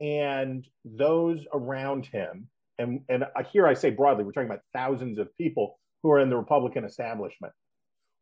and 0.00 0.66
those 0.84 1.44
around 1.52 2.06
him, 2.06 2.48
and, 2.78 3.00
and 3.08 3.24
here 3.52 3.66
I 3.66 3.74
say 3.74 3.90
broadly, 3.90 4.24
we're 4.24 4.32
talking 4.32 4.48
about 4.48 4.62
thousands 4.74 5.18
of 5.18 5.36
people 5.36 5.78
who 6.02 6.10
are 6.10 6.20
in 6.20 6.30
the 6.30 6.36
Republican 6.36 6.84
establishment, 6.84 7.52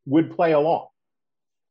would 0.07 0.35
play 0.35 0.53
along. 0.53 0.89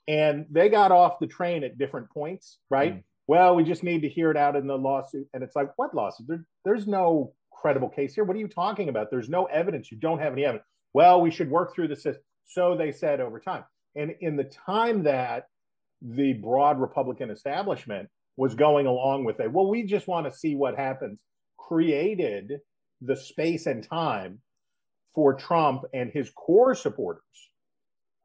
And 0.07 0.45
they 0.49 0.69
got 0.69 0.91
off 0.91 1.19
the 1.19 1.27
train 1.27 1.63
at 1.63 1.77
different 1.77 2.09
points, 2.11 2.59
right? 2.69 2.95
Mm. 2.95 3.03
Well, 3.27 3.55
we 3.55 3.63
just 3.63 3.83
need 3.83 4.03
to 4.03 4.09
hear 4.09 4.31
it 4.31 4.37
out 4.37 4.55
in 4.55 4.67
the 4.67 4.77
lawsuit. 4.77 5.27
And 5.33 5.43
it's 5.43 5.55
like, 5.55 5.71
what 5.75 5.93
lawsuit? 5.93 6.27
There, 6.27 6.45
there's 6.63 6.87
no 6.87 7.33
credible 7.51 7.89
case 7.89 8.15
here. 8.15 8.23
What 8.23 8.37
are 8.37 8.39
you 8.39 8.47
talking 8.47 8.87
about? 8.87 9.11
There's 9.11 9.27
no 9.27 9.45
evidence. 9.45 9.91
You 9.91 9.97
don't 9.97 10.19
have 10.19 10.31
any 10.31 10.45
evidence. 10.45 10.63
Well, 10.93 11.19
we 11.19 11.31
should 11.31 11.49
work 11.49 11.75
through 11.75 11.89
the 11.89 11.97
system. 11.97 12.23
So 12.45 12.77
they 12.77 12.93
said 12.93 13.19
over 13.19 13.41
time. 13.41 13.65
And 13.95 14.15
in 14.21 14.37
the 14.37 14.45
time 14.45 15.03
that 15.03 15.47
the 16.01 16.33
broad 16.33 16.79
Republican 16.79 17.29
establishment 17.31 18.09
was 18.35 18.55
going 18.55 18.85
along 18.85 19.25
with 19.25 19.39
it. 19.39 19.51
Well, 19.51 19.67
we 19.67 19.83
just 19.83 20.07
want 20.07 20.31
to 20.31 20.37
see 20.37 20.55
what 20.55 20.75
happens. 20.75 21.19
Created 21.57 22.59
the 23.01 23.15
space 23.15 23.65
and 23.65 23.83
time 23.83 24.39
for 25.13 25.33
Trump 25.33 25.83
and 25.93 26.11
his 26.11 26.29
core 26.29 26.75
supporters 26.75 27.23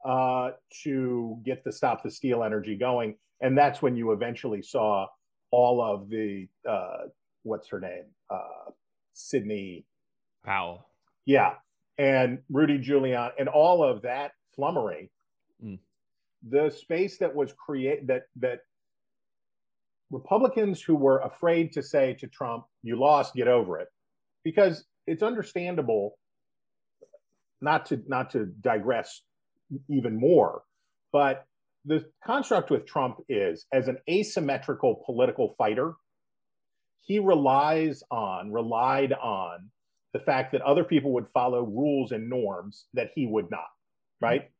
uh, 0.05 0.51
to 0.83 1.37
get 1.43 1.63
the 1.63 1.71
Stop 1.71 2.03
the 2.03 2.11
Steal 2.11 2.43
energy 2.43 2.77
going. 2.77 3.15
And 3.41 3.57
that's 3.57 3.81
when 3.81 3.95
you 3.95 4.11
eventually 4.11 4.61
saw 4.61 5.07
all 5.51 5.81
of 5.81 6.09
the, 6.09 6.47
uh, 6.69 7.07
what's 7.41 7.67
her 7.69 7.79
name? 7.79 8.05
Uh, 8.29 8.71
Sidney 9.13 9.85
Powell. 10.45 10.87
Yeah. 11.25 11.55
And 11.97 12.39
Rudy 12.49 12.79
Giuliani 12.79 13.31
and 13.39 13.49
all 13.49 13.83
of 13.83 14.03
that 14.03 14.31
flummery 14.55 15.09
mm 15.63 15.79
the 16.49 16.69
space 16.69 17.17
that 17.19 17.33
was 17.33 17.53
created 17.53 18.07
that 18.07 18.23
that 18.37 18.59
Republicans 20.11 20.81
who 20.81 20.95
were 20.95 21.19
afraid 21.19 21.71
to 21.73 21.81
say 21.81 22.13
to 22.15 22.27
Trump, 22.27 22.65
"You 22.83 22.97
lost, 22.97 23.33
get 23.33 23.47
over 23.47 23.79
it," 23.79 23.89
because 24.43 24.85
it's 25.07 25.23
understandable. 25.23 26.17
Not 27.61 27.85
to 27.87 28.03
not 28.07 28.31
to 28.31 28.47
digress 28.47 29.21
even 29.89 30.19
more, 30.19 30.63
but 31.11 31.47
the 31.85 32.05
construct 32.25 32.69
with 32.69 32.85
Trump 32.85 33.21
is 33.29 33.65
as 33.71 33.87
an 33.87 33.97
asymmetrical 34.09 35.01
political 35.05 35.55
fighter, 35.57 35.95
he 37.01 37.19
relies 37.19 38.03
on 38.11 38.51
relied 38.51 39.13
on 39.13 39.71
the 40.11 40.19
fact 40.19 40.51
that 40.51 40.61
other 40.61 40.83
people 40.83 41.13
would 41.13 41.27
follow 41.33 41.63
rules 41.63 42.11
and 42.11 42.29
norms 42.29 42.85
that 42.93 43.11
he 43.15 43.25
would 43.25 43.49
not, 43.49 43.69
right? 44.21 44.51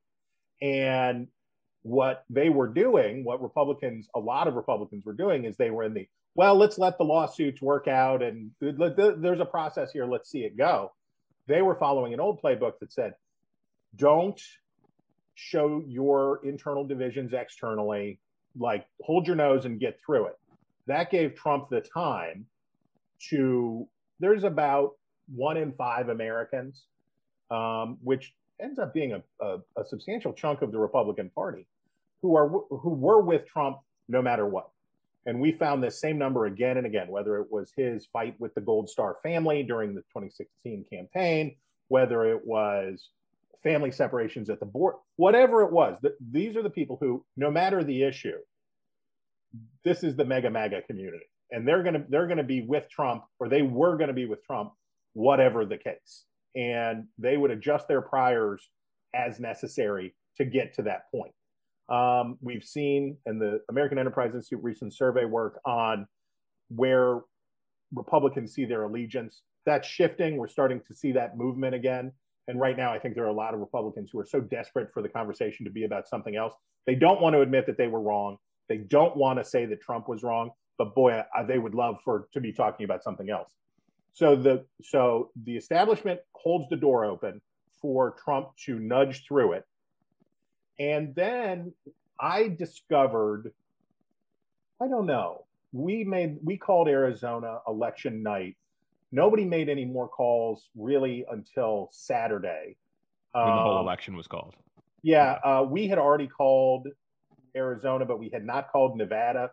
And 0.61 1.27
what 1.83 2.23
they 2.29 2.49
were 2.49 2.67
doing, 2.67 3.23
what 3.23 3.41
Republicans, 3.41 4.07
a 4.15 4.19
lot 4.19 4.47
of 4.47 4.55
Republicans 4.55 5.05
were 5.05 5.13
doing, 5.13 5.45
is 5.45 5.55
they 5.55 5.69
were 5.69 5.83
in 5.83 5.93
the, 5.93 6.07
well, 6.35 6.55
let's 6.55 6.77
let 6.77 6.97
the 6.97 7.03
lawsuits 7.03 7.61
work 7.61 7.87
out 7.87 8.23
and 8.23 8.51
there's 8.59 9.39
a 9.39 9.45
process 9.45 9.91
here, 9.91 10.05
let's 10.05 10.29
see 10.31 10.39
it 10.39 10.57
go. 10.57 10.91
They 11.47 11.61
were 11.61 11.75
following 11.75 12.13
an 12.13 12.19
old 12.19 12.41
playbook 12.41 12.79
that 12.79 12.91
said, 12.91 13.13
don't 13.95 14.41
show 15.35 15.83
your 15.87 16.39
internal 16.45 16.85
divisions 16.85 17.33
externally, 17.33 18.19
like 18.57 18.85
hold 19.01 19.27
your 19.27 19.35
nose 19.35 19.65
and 19.65 19.79
get 19.79 19.99
through 20.03 20.27
it. 20.27 20.39
That 20.87 21.11
gave 21.11 21.35
Trump 21.35 21.69
the 21.69 21.81
time 21.81 22.45
to, 23.29 23.87
there's 24.19 24.43
about 24.43 24.91
one 25.33 25.57
in 25.57 25.73
five 25.73 26.09
Americans, 26.09 26.83
um, 27.51 27.97
which 28.01 28.33
ends 28.61 28.79
up 28.79 28.93
being 28.93 29.13
a, 29.13 29.23
a, 29.43 29.57
a 29.77 29.85
substantial 29.85 30.33
chunk 30.33 30.61
of 30.61 30.71
the 30.71 30.79
Republican 30.79 31.29
Party 31.29 31.65
who 32.21 32.35
are 32.35 32.47
who 32.47 32.89
were 32.89 33.21
with 33.21 33.45
Trump 33.45 33.77
no 34.07 34.21
matter 34.21 34.45
what. 34.45 34.69
And 35.25 35.39
we 35.39 35.53
found 35.53 35.81
this 35.81 35.99
same 35.99 36.17
number 36.17 36.45
again 36.45 36.77
and 36.77 36.85
again, 36.85 37.07
whether 37.07 37.37
it 37.37 37.47
was 37.49 37.71
his 37.75 38.07
fight 38.07 38.35
with 38.39 38.53
the 38.55 38.61
Gold 38.61 38.89
Star 38.89 39.17
family 39.23 39.63
during 39.63 39.95
the 39.95 40.01
2016 40.01 40.85
campaign, 40.91 41.55
whether 41.87 42.25
it 42.25 42.45
was 42.45 43.09
family 43.63 43.91
separations 43.91 44.49
at 44.49 44.59
the 44.59 44.65
board, 44.65 44.95
whatever 45.15 45.63
it 45.63 45.71
was. 45.71 45.97
The, 46.01 46.15
these 46.31 46.57
are 46.57 46.61
the 46.61 46.69
people 46.69 46.97
who, 46.99 47.25
no 47.37 47.49
matter 47.49 47.83
the 47.83 48.03
issue, 48.03 48.37
this 49.85 50.03
is 50.03 50.15
the 50.15 50.25
mega 50.25 50.49
MAGA 50.49 50.81
community, 50.83 51.25
and 51.51 51.67
they're 51.67 51.83
gonna 51.83 52.03
they're 52.09 52.27
gonna 52.27 52.43
be 52.43 52.61
with 52.61 52.89
Trump, 52.89 53.23
or 53.39 53.47
they 53.47 53.61
were 53.61 53.97
gonna 53.97 54.13
be 54.13 54.25
with 54.25 54.43
Trump, 54.43 54.73
whatever 55.13 55.65
the 55.65 55.77
case, 55.77 56.25
and 56.55 57.05
they 57.17 57.37
would 57.37 57.51
adjust 57.51 57.87
their 57.87 58.01
priors 58.01 58.69
as 59.13 59.39
necessary 59.39 60.15
to 60.37 60.45
get 60.45 60.73
to 60.75 60.83
that 60.83 61.11
point. 61.11 61.33
Um, 61.89 62.37
we've 62.41 62.63
seen 62.63 63.17
in 63.25 63.39
the 63.39 63.59
American 63.69 63.97
Enterprise 63.97 64.33
Institute 64.33 64.63
recent 64.63 64.93
survey 64.93 65.25
work 65.25 65.59
on 65.65 66.07
where 66.69 67.21
Republicans 67.93 68.53
see 68.53 68.65
their 68.65 68.83
allegiance. 68.83 69.41
That's 69.65 69.87
shifting. 69.87 70.37
We're 70.37 70.47
starting 70.47 70.81
to 70.87 70.95
see 70.95 71.11
that 71.13 71.37
movement 71.37 71.75
again. 71.75 72.11
And 72.47 72.59
right 72.59 72.75
now, 72.75 72.91
I 72.91 72.99
think 72.99 73.15
there 73.15 73.23
are 73.25 73.29
a 73.29 73.33
lot 73.33 73.53
of 73.53 73.59
Republicans 73.59 74.09
who 74.11 74.19
are 74.19 74.25
so 74.25 74.41
desperate 74.41 74.89
for 74.93 75.01
the 75.01 75.09
conversation 75.09 75.65
to 75.65 75.71
be 75.71 75.85
about 75.85 76.07
something 76.07 76.35
else. 76.35 76.53
They 76.85 76.95
don't 76.95 77.21
want 77.21 77.35
to 77.35 77.41
admit 77.41 77.65
that 77.67 77.77
they 77.77 77.87
were 77.87 78.01
wrong. 78.01 78.37
They 78.67 78.77
don't 78.77 79.15
want 79.15 79.39
to 79.39 79.45
say 79.45 79.65
that 79.65 79.81
Trump 79.81 80.09
was 80.09 80.23
wrong. 80.23 80.51
But 80.77 80.95
boy, 80.95 81.21
I, 81.33 81.43
they 81.43 81.57
would 81.57 81.75
love 81.75 81.97
for 82.03 82.27
to 82.33 82.41
be 82.41 82.51
talking 82.51 82.83
about 82.83 83.03
something 83.03 83.29
else. 83.29 83.53
So 84.13 84.35
the 84.35 84.65
so 84.83 85.31
the 85.43 85.57
establishment 85.57 86.19
holds 86.33 86.69
the 86.69 86.75
door 86.75 87.05
open 87.05 87.41
for 87.81 88.11
Trump 88.23 88.49
to 88.65 88.79
nudge 88.79 89.25
through 89.27 89.53
it 89.53 89.65
and 90.79 91.13
then 91.15 91.73
I 92.19 92.47
discovered, 92.47 93.53
I 94.81 94.87
don't 94.87 95.05
know, 95.05 95.45
we 95.71 96.03
made, 96.03 96.37
we 96.43 96.57
called 96.57 96.87
Arizona 96.87 97.59
election 97.67 98.23
night. 98.23 98.57
Nobody 99.11 99.45
made 99.45 99.69
any 99.69 99.85
more 99.85 100.07
calls 100.07 100.69
really 100.75 101.25
until 101.29 101.89
Saturday. 101.91 102.75
When 103.33 103.45
the 103.45 103.51
whole 103.51 103.77
um, 103.77 103.85
election 103.85 104.15
was 104.15 104.27
called. 104.27 104.55
Yeah, 105.03 105.33
uh, 105.43 105.65
we 105.67 105.87
had 105.87 105.97
already 105.97 106.27
called 106.27 106.87
Arizona, 107.55 108.05
but 108.05 108.19
we 108.19 108.29
had 108.29 108.43
not 108.43 108.71
called 108.71 108.97
Nevada. 108.97 109.51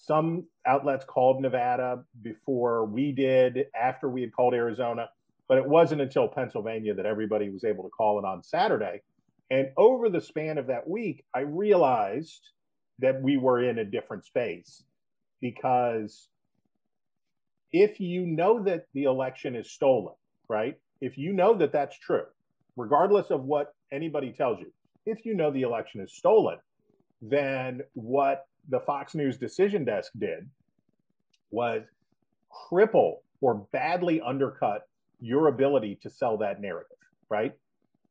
Some 0.00 0.46
outlets 0.66 1.04
called 1.04 1.42
Nevada 1.42 2.04
before 2.22 2.86
we 2.86 3.12
did, 3.12 3.66
after 3.78 4.08
we 4.08 4.22
had 4.22 4.32
called 4.32 4.54
Arizona, 4.54 5.10
but 5.46 5.58
it 5.58 5.68
wasn't 5.68 6.00
until 6.00 6.26
Pennsylvania 6.26 6.94
that 6.94 7.06
everybody 7.06 7.50
was 7.50 7.64
able 7.64 7.84
to 7.84 7.90
call 7.90 8.18
it 8.18 8.24
on 8.24 8.42
Saturday. 8.42 9.02
And 9.50 9.68
over 9.76 10.08
the 10.08 10.20
span 10.20 10.58
of 10.58 10.68
that 10.68 10.88
week, 10.88 11.24
I 11.34 11.40
realized 11.40 12.48
that 13.00 13.20
we 13.20 13.36
were 13.36 13.62
in 13.62 13.78
a 13.78 13.84
different 13.84 14.24
space 14.24 14.84
because 15.40 16.28
if 17.72 18.00
you 18.00 18.26
know 18.26 18.62
that 18.64 18.86
the 18.94 19.04
election 19.04 19.54
is 19.54 19.70
stolen, 19.70 20.14
right? 20.48 20.78
If 21.00 21.18
you 21.18 21.32
know 21.32 21.54
that 21.58 21.72
that's 21.72 21.98
true, 21.98 22.24
regardless 22.76 23.30
of 23.30 23.44
what 23.44 23.74
anybody 23.92 24.32
tells 24.32 24.60
you, 24.60 24.72
if 25.04 25.24
you 25.26 25.34
know 25.34 25.50
the 25.50 25.62
election 25.62 26.00
is 26.00 26.14
stolen, 26.14 26.58
then 27.22 27.80
what 27.94 28.46
the 28.68 28.80
Fox 28.80 29.14
News 29.14 29.36
decision 29.36 29.84
desk 29.84 30.12
did 30.18 30.48
was 31.50 31.82
cripple 32.70 33.16
or 33.40 33.66
badly 33.72 34.20
undercut 34.20 34.88
your 35.20 35.48
ability 35.48 35.98
to 36.02 36.10
sell 36.10 36.36
that 36.38 36.60
narrative, 36.60 36.96
right? 37.28 37.54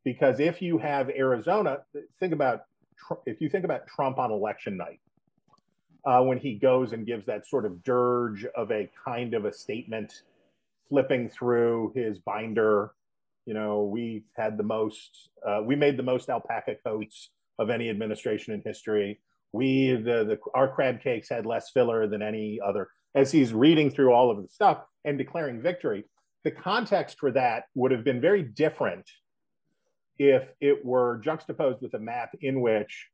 because 0.03 0.39
if 0.39 0.61
you 0.61 0.77
have 0.77 1.09
Arizona, 1.09 1.79
think 2.19 2.33
about 2.33 2.61
if 3.25 3.41
you 3.41 3.49
think 3.49 3.65
about 3.65 3.87
Trump 3.87 4.17
on 4.17 4.31
election 4.31 4.77
night, 4.77 4.99
uh, 6.05 6.21
when 6.21 6.37
he 6.37 6.55
goes 6.55 6.93
and 6.93 7.05
gives 7.05 7.25
that 7.25 7.47
sort 7.47 7.65
of 7.65 7.83
dirge 7.83 8.45
of 8.55 8.71
a 8.71 8.89
kind 9.05 9.33
of 9.33 9.45
a 9.45 9.53
statement, 9.53 10.23
flipping 10.89 11.29
through 11.29 11.93
his 11.95 12.19
binder. 12.19 12.91
You 13.45 13.53
know, 13.53 13.83
we 13.83 14.23
had 14.35 14.57
the 14.57 14.63
most, 14.63 15.29
uh, 15.47 15.61
we 15.63 15.75
made 15.75 15.97
the 15.97 16.03
most 16.03 16.29
alpaca 16.29 16.75
coats 16.83 17.29
of 17.57 17.69
any 17.69 17.89
administration 17.89 18.53
in 18.53 18.61
history. 18.61 19.19
We, 19.51 19.91
the, 19.93 20.23
the, 20.25 20.37
our 20.53 20.67
crab 20.67 21.01
cakes 21.01 21.29
had 21.29 21.45
less 21.45 21.71
filler 21.71 22.07
than 22.07 22.21
any 22.21 22.59
other. 22.65 22.87
As 23.15 23.31
he's 23.31 23.53
reading 23.53 23.89
through 23.89 24.13
all 24.13 24.29
of 24.29 24.41
the 24.41 24.47
stuff 24.47 24.83
and 25.05 25.17
declaring 25.17 25.61
victory, 25.61 26.05
the 26.43 26.51
context 26.51 27.17
for 27.19 27.31
that 27.31 27.63
would 27.75 27.91
have 27.91 28.03
been 28.03 28.21
very 28.21 28.43
different 28.43 29.09
if 30.17 30.49
it 30.61 30.85
were 30.85 31.19
juxtaposed 31.23 31.81
with 31.81 31.93
a 31.93 31.99
map 31.99 32.35
in 32.41 32.61
which 32.61 33.07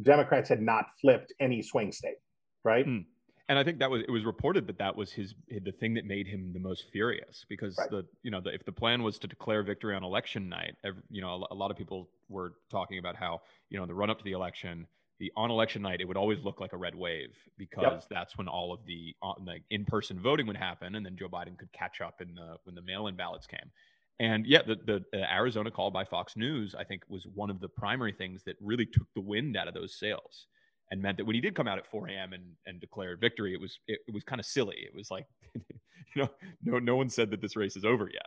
Democrats 0.00 0.48
had 0.48 0.62
not 0.62 0.86
flipped 1.00 1.32
any 1.40 1.62
swing 1.62 1.92
state, 1.92 2.16
right? 2.64 2.86
Mm. 2.86 3.04
And 3.48 3.58
I 3.58 3.64
think 3.64 3.80
that 3.80 3.90
was 3.90 4.02
it 4.08 4.10
was 4.10 4.24
reported 4.24 4.66
that 4.68 4.78
that 4.78 4.96
was 4.96 5.12
his 5.12 5.34
the 5.48 5.72
thing 5.72 5.94
that 5.94 6.06
made 6.06 6.26
him 6.26 6.52
the 6.54 6.60
most 6.60 6.86
furious 6.90 7.44
because 7.48 7.76
right. 7.76 7.90
the 7.90 8.06
you 8.22 8.30
know 8.30 8.40
the, 8.40 8.54
if 8.54 8.64
the 8.64 8.72
plan 8.72 9.02
was 9.02 9.18
to 9.18 9.26
declare 9.26 9.62
victory 9.62 9.94
on 9.94 10.04
election 10.04 10.48
night, 10.48 10.76
every, 10.84 11.02
you 11.10 11.20
know 11.20 11.46
a, 11.50 11.52
a 11.52 11.56
lot 11.56 11.70
of 11.70 11.76
people 11.76 12.08
were 12.28 12.54
talking 12.70 12.98
about 12.98 13.16
how 13.16 13.42
you 13.68 13.78
know 13.78 13.84
the 13.84 13.94
run 13.94 14.10
up 14.10 14.18
to 14.18 14.24
the 14.24 14.32
election, 14.32 14.86
the 15.22 15.32
on 15.36 15.52
election 15.52 15.82
night, 15.82 16.00
it 16.00 16.08
would 16.08 16.16
always 16.16 16.40
look 16.42 16.60
like 16.60 16.72
a 16.72 16.76
red 16.76 16.96
wave 16.96 17.30
because 17.56 17.84
yep. 17.84 18.04
that's 18.10 18.36
when 18.36 18.48
all 18.48 18.72
of 18.72 18.80
the, 18.86 19.14
uh, 19.22 19.34
the 19.46 19.58
in 19.70 19.84
person 19.84 20.18
voting 20.18 20.48
would 20.48 20.56
happen, 20.56 20.96
and 20.96 21.06
then 21.06 21.14
Joe 21.16 21.28
Biden 21.28 21.56
could 21.56 21.72
catch 21.72 22.00
up 22.00 22.20
in 22.20 22.34
the 22.34 22.56
when 22.64 22.74
the 22.74 22.82
mail 22.82 23.06
in 23.06 23.14
ballots 23.14 23.46
came. 23.46 23.70
And 24.18 24.44
yeah, 24.44 24.62
the, 24.66 24.74
the, 24.84 25.04
the 25.12 25.32
Arizona 25.32 25.70
call 25.70 25.92
by 25.92 26.04
Fox 26.04 26.36
News, 26.36 26.74
I 26.76 26.82
think, 26.82 27.04
was 27.08 27.24
one 27.36 27.50
of 27.50 27.60
the 27.60 27.68
primary 27.68 28.12
things 28.12 28.42
that 28.46 28.56
really 28.60 28.84
took 28.84 29.06
the 29.14 29.20
wind 29.20 29.56
out 29.56 29.68
of 29.68 29.74
those 29.74 29.96
sails 29.96 30.46
and 30.90 31.00
meant 31.00 31.18
that 31.18 31.24
when 31.24 31.36
he 31.36 31.40
did 31.40 31.54
come 31.54 31.68
out 31.68 31.78
at 31.78 31.86
4 31.86 32.08
a.m. 32.08 32.32
and, 32.32 32.42
and 32.66 32.80
declared 32.80 33.20
victory, 33.20 33.54
it 33.54 33.60
was 33.60 33.78
it, 33.86 34.00
it 34.08 34.12
was 34.12 34.24
kind 34.24 34.40
of 34.40 34.44
silly. 34.44 34.78
It 34.78 34.92
was 34.92 35.08
like, 35.08 35.26
you 35.54 36.22
know, 36.22 36.28
no 36.64 36.80
no 36.80 36.96
one 36.96 37.08
said 37.08 37.30
that 37.30 37.40
this 37.40 37.54
race 37.54 37.76
is 37.76 37.84
over 37.84 38.10
yet. 38.12 38.26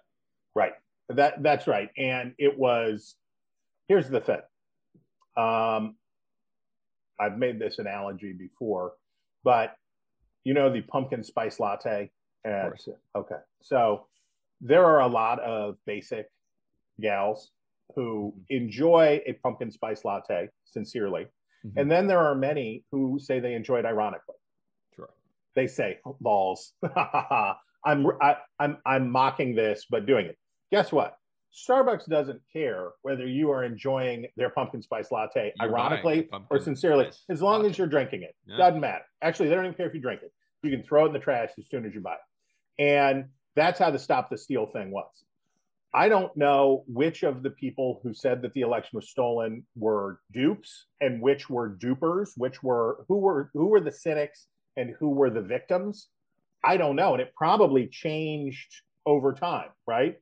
Right. 0.55 0.73
That 1.09 1.43
that's 1.43 1.67
right. 1.67 1.89
And 1.97 2.33
it 2.37 2.57
was. 2.57 3.15
Here's 3.89 4.09
the 4.09 4.21
thing. 4.21 4.41
Um, 5.35 5.95
I've 7.19 7.37
made 7.37 7.59
this 7.59 7.79
analogy 7.79 8.33
before, 8.33 8.93
but 9.43 9.75
you 10.43 10.53
know 10.53 10.71
the 10.71 10.81
pumpkin 10.81 11.23
spice 11.23 11.59
latte. 11.59 12.11
At, 12.45 12.73
okay, 13.15 13.37
so 13.61 14.05
there 14.61 14.85
are 14.85 15.01
a 15.01 15.07
lot 15.07 15.39
of 15.39 15.77
basic 15.85 16.27
gals 17.01 17.51
who 17.95 18.33
mm-hmm. 18.35 18.63
enjoy 18.63 19.21
a 19.25 19.33
pumpkin 19.33 19.71
spice 19.71 20.05
latte 20.05 20.49
sincerely 20.65 21.27
Mm-hmm. 21.65 21.79
And 21.79 21.91
then 21.91 22.07
there 22.07 22.19
are 22.19 22.35
many 22.35 22.83
who 22.91 23.19
say 23.19 23.39
they 23.39 23.53
enjoy 23.53 23.79
it 23.79 23.85
ironically. 23.85 24.35
Sure. 24.95 25.09
They 25.55 25.67
say, 25.67 25.99
balls. 26.21 26.73
I'm, 27.85 28.07
I, 28.21 28.37
I'm, 28.59 28.77
I'm 28.85 29.09
mocking 29.09 29.55
this, 29.55 29.85
but 29.89 30.05
doing 30.05 30.27
it. 30.27 30.37
Guess 30.71 30.91
what? 30.91 31.17
Starbucks 31.55 32.07
doesn't 32.07 32.41
care 32.51 32.89
whether 33.01 33.25
you 33.25 33.49
are 33.51 33.63
enjoying 33.63 34.27
their 34.35 34.49
pumpkin 34.49 34.81
spice 34.81 35.11
latte 35.11 35.53
you're 35.57 35.69
ironically 35.69 36.29
or 36.49 36.59
sincerely, 36.59 37.09
as 37.29 37.41
long 37.41 37.59
latte. 37.59 37.69
as 37.69 37.77
you're 37.77 37.87
drinking 37.87 38.23
it. 38.23 38.35
Yeah. 38.45 38.57
Doesn't 38.57 38.81
matter. 38.81 39.05
Actually, 39.21 39.49
they 39.49 39.55
don't 39.55 39.65
even 39.65 39.77
care 39.77 39.87
if 39.87 39.93
you 39.93 40.01
drink 40.01 40.21
it. 40.21 40.33
You 40.63 40.71
can 40.71 40.83
throw 40.83 41.05
it 41.05 41.07
in 41.07 41.13
the 41.13 41.19
trash 41.19 41.51
as 41.57 41.69
soon 41.69 41.85
as 41.85 41.93
you 41.93 42.01
buy 42.01 42.15
it. 42.15 42.83
And 42.83 43.25
that's 43.55 43.79
how 43.79 43.89
the 43.89 43.99
stop 43.99 44.29
the 44.29 44.37
steal 44.37 44.65
thing 44.65 44.91
was. 44.91 45.07
I 45.93 46.09
don't 46.09 46.35
know 46.35 46.83
which 46.87 47.23
of 47.23 47.41
the 47.41 47.51
people 47.51 48.01
who 48.03 48.13
said 48.13 48.41
that 48.41 48.53
the 48.53 48.61
election 48.61 48.97
was 48.97 49.09
stolen 49.09 49.65
were 49.77 50.19
dupes 50.33 50.87
and 50.99 51.21
which 51.21 51.49
were 51.49 51.69
dupers, 51.69 52.31
which 52.35 52.61
were 52.61 53.05
who 53.07 53.15
were 53.15 53.49
who 53.53 53.67
were 53.67 53.79
the 53.79 53.93
cynics 53.93 54.47
and 54.75 54.93
who 54.99 55.09
were 55.09 55.29
the 55.29 55.41
victims. 55.41 56.09
I 56.65 56.75
don't 56.75 56.97
know, 56.97 57.13
and 57.13 57.21
it 57.21 57.33
probably 57.33 57.87
changed 57.87 58.81
over 59.05 59.31
time, 59.31 59.69
right? 59.87 60.17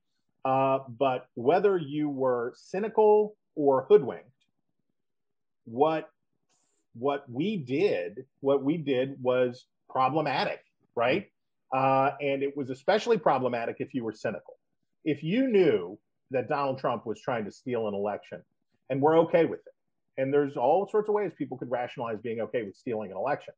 Uh, 0.45 0.79
but 0.99 1.27
whether 1.35 1.77
you 1.77 2.09
were 2.09 2.53
cynical 2.55 3.35
or 3.55 3.85
hoodwinked, 3.89 4.27
what 5.65 6.09
what 6.95 7.25
we 7.29 7.57
did, 7.57 8.25
what 8.41 8.63
we 8.63 8.77
did 8.77 9.15
was 9.21 9.65
problematic, 9.89 10.59
right? 10.95 11.31
Uh, 11.73 12.11
and 12.21 12.43
it 12.43 12.55
was 12.55 12.69
especially 12.69 13.17
problematic 13.17 13.77
if 13.79 13.95
you 13.95 14.03
were 14.03 14.11
cynical 14.11 14.57
if 15.03 15.23
you 15.23 15.47
knew 15.47 15.97
that 16.31 16.47
Donald 16.47 16.79
Trump 16.79 17.05
was 17.05 17.19
trying 17.19 17.45
to 17.45 17.51
steal 17.51 17.87
an 17.87 17.93
election, 17.93 18.41
and 18.89 19.01
we're 19.01 19.19
okay 19.19 19.45
with 19.45 19.59
it, 19.59 20.21
and 20.21 20.33
there's 20.33 20.57
all 20.57 20.87
sorts 20.87 21.09
of 21.09 21.15
ways 21.15 21.31
people 21.37 21.57
could 21.57 21.69
rationalize 21.69 22.19
being 22.21 22.41
okay 22.41 22.63
with 22.63 22.75
stealing 22.75 23.11
an 23.11 23.17
election. 23.17 23.53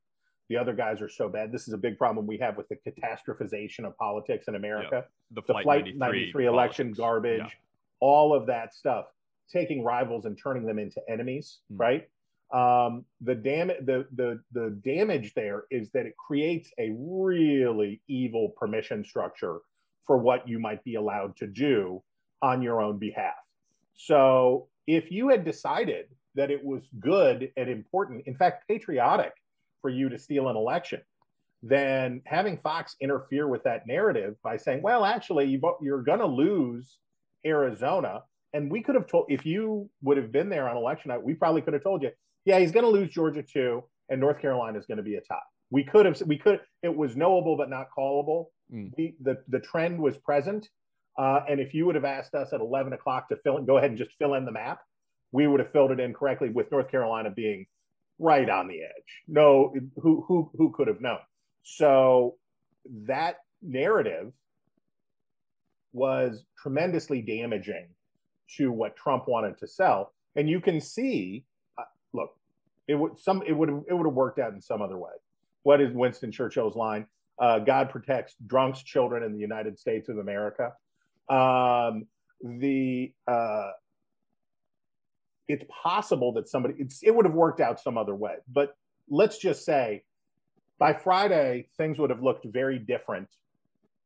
The 0.50 0.58
other 0.58 0.74
guys 0.74 1.02
are 1.02 1.10
so 1.10 1.28
bad. 1.28 1.52
This 1.52 1.68
is 1.68 1.74
a 1.74 1.78
big 1.78 1.98
problem 1.98 2.28
we 2.28 2.38
have 2.38 2.56
with 2.56 2.68
the 2.70 2.76
catastrophization 2.76 3.86
of 3.86 3.98
politics 3.98 4.46
in 4.48 4.56
America. 4.56 5.06
The, 5.32 5.42
the, 5.42 5.54
Flight, 5.54 5.66
93, 5.66 5.98
93 5.98 6.46
election 6.46 6.92
garbage, 6.92 7.58
all 8.00 8.36
of 8.36 8.46
that 8.48 8.74
stuff, 8.74 9.06
taking 9.52 9.84
rivals 9.84 10.26
and 10.26 10.38
turning 10.38 10.66
them 10.66 10.80
into 10.80 11.02
enemies, 11.10 11.60
mm. 11.72 11.80
right? 11.80 12.08
Um, 12.54 13.06
the 13.22 13.34
damage 13.34 13.78
the, 13.86 14.06
the 14.16 14.40
the 14.52 14.80
damage 14.86 15.34
there 15.34 15.64
is 15.72 15.90
that 15.92 16.06
it 16.06 16.16
creates 16.16 16.70
a 16.78 16.92
really 16.96 18.02
evil 18.08 18.50
permission 18.56 19.04
structure 19.04 19.62
for 20.06 20.20
what 20.20 20.48
you 20.48 20.60
might 20.60 20.84
be 20.84 20.94
allowed 20.94 21.36
to 21.38 21.48
do 21.48 22.04
on 22.44 22.62
your 22.62 22.82
own 22.82 23.00
behalf. 23.00 23.34
So 23.96 24.68
if 24.86 25.12
you 25.12 25.30
had 25.30 25.44
decided 25.44 26.06
that 26.36 26.52
it 26.52 26.64
was 26.64 26.84
good 27.00 27.52
and 27.58 27.70
important, 27.70 28.28
in 28.28 28.36
fact, 28.36 28.68
patriotic 28.68 29.34
for 29.86 29.92
you 29.92 30.10
to 30.10 30.18
steal 30.18 30.50
an 30.50 30.56
election, 30.56 31.00
then 31.62 32.20
having 32.26 32.58
Fox 32.58 32.96
interfere 33.00 33.48
with 33.48 33.62
that 33.66 33.86
narrative 33.86 34.36
by 34.44 34.58
saying, 34.58 34.82
well, 34.82 35.06
actually, 35.06 35.46
you 35.46 35.94
are 35.94 36.02
going 36.02 36.18
to 36.18 36.26
lose 36.26 36.98
Arizona. 37.46 38.24
And 38.56 38.72
we 38.72 38.82
could 38.82 38.96
have 38.96 39.06
told, 39.06 39.28
if 39.30 39.46
you 39.46 39.88
would 40.02 40.18
have 40.18 40.32
been 40.32 40.50
there 40.50 40.68
on 40.68 40.76
election 40.76 41.10
night, 41.10 41.22
we 41.22 41.36
probably 41.36 41.62
could 41.62 41.74
have 41.74 41.84
told 41.84 42.02
you, 42.02 42.10
yeah, 42.46 42.58
he's 42.58 42.72
going 42.72 42.84
to 42.84 42.90
lose 42.90 43.12
Georgia 43.12 43.44
too, 43.44 43.84
and 44.10 44.20
North 44.20 44.42
Carolina 44.42 44.80
is 44.80 44.88
going 44.88 44.98
to 44.98 45.04
be 45.04 45.18
a 45.18 45.22
tie. 45.22 45.38
We 45.70 45.84
could 45.84 46.08
have, 46.08 46.20
we 46.26 46.40
could, 46.40 46.62
it 46.82 46.96
was 46.96 47.16
knowable 47.16 47.56
but 47.56 47.70
not 47.70 47.90
callable. 47.96 48.46
Mm. 48.74 48.90
We, 48.98 49.18
the, 49.22 49.38
the 49.50 49.60
trend 49.60 50.00
was 50.00 50.18
present. 50.18 50.68
Uh, 51.16 51.42
and 51.48 51.60
if 51.60 51.76
you 51.76 51.86
would 51.86 51.94
have 51.94 52.06
asked 52.06 52.34
us 52.34 52.54
at 52.54 52.60
11 52.60 52.94
o'clock 52.94 53.30
to 53.30 53.36
fill 53.44 53.58
in, 53.58 53.68
go 53.68 53.78
ahead 53.78 53.92
and 53.92 54.00
just 54.00 54.14
fill 54.18 54.34
in 54.34 54.46
the 54.46 54.52
map, 54.52 54.80
we 55.32 55.46
would 55.46 55.60
have 55.60 55.72
filled 55.72 55.92
it 55.92 56.00
in 56.00 56.12
correctly 56.12 56.50
with 56.50 56.72
North 56.72 56.90
Carolina 56.90 57.30
being 57.30 57.68
right 58.20 58.50
on 58.50 58.68
the 58.68 58.82
edge. 58.82 59.24
No, 59.28 59.74
who, 59.98 60.24
who, 60.28 60.52
who 60.58 60.72
could 60.72 60.88
have 60.88 61.02
known? 61.02 61.20
So 61.64 62.36
that 63.06 63.38
narrative 63.62 64.32
was 65.94 66.46
tremendously 66.62 67.22
damaging 67.22 67.88
to 68.58 68.72
what 68.72 68.96
Trump 68.96 69.28
wanted 69.28 69.58
to 69.60 69.68
sell. 69.68 70.14
And 70.36 70.50
you 70.50 70.60
can 70.60 70.82
see, 70.82 71.46
uh, 71.78 71.84
look, 72.14 72.32
it 72.88 72.96
would 72.96 73.18
some 73.18 73.42
it 73.48 73.54
would 73.54 73.70
it 73.70 73.94
would 73.94 74.06
have 74.06 74.14
worked 74.14 74.38
out 74.38 74.54
in 74.54 74.62
some 74.62 74.82
other 74.82 74.98
way. 74.98 75.12
What 75.64 75.82
is 75.82 75.92
Winston 75.94 76.32
Churchill's 76.32 76.76
line? 76.76 77.08
uh, 77.40 77.60
God 77.60 77.90
protects 77.90 78.36
drunks, 78.46 78.82
children 78.84 79.24
in 79.24 79.34
the 79.34 79.40
United 79.40 79.78
States 79.78 80.10
of 80.10 80.18
America. 80.18 80.74
Um, 81.30 82.08
the 82.42 83.12
uh, 83.28 83.72
it's 85.48 85.64
possible 85.84 86.34
that 86.34 86.48
somebody 86.48 86.76
it 87.04 87.12
would 87.16 87.26
have 87.26 87.36
worked 87.36 87.62
out 87.62 87.80
some 87.80 87.98
other 87.98 88.16
way, 88.16 88.36
but 88.52 88.76
let's 89.10 89.38
just 89.38 89.66
say 89.66 90.04
by 90.80 90.94
Friday 90.94 91.68
things 91.78 92.00
would 92.00 92.10
have 92.10 92.22
looked 92.22 92.46
very 92.46 92.80
different 92.80 93.28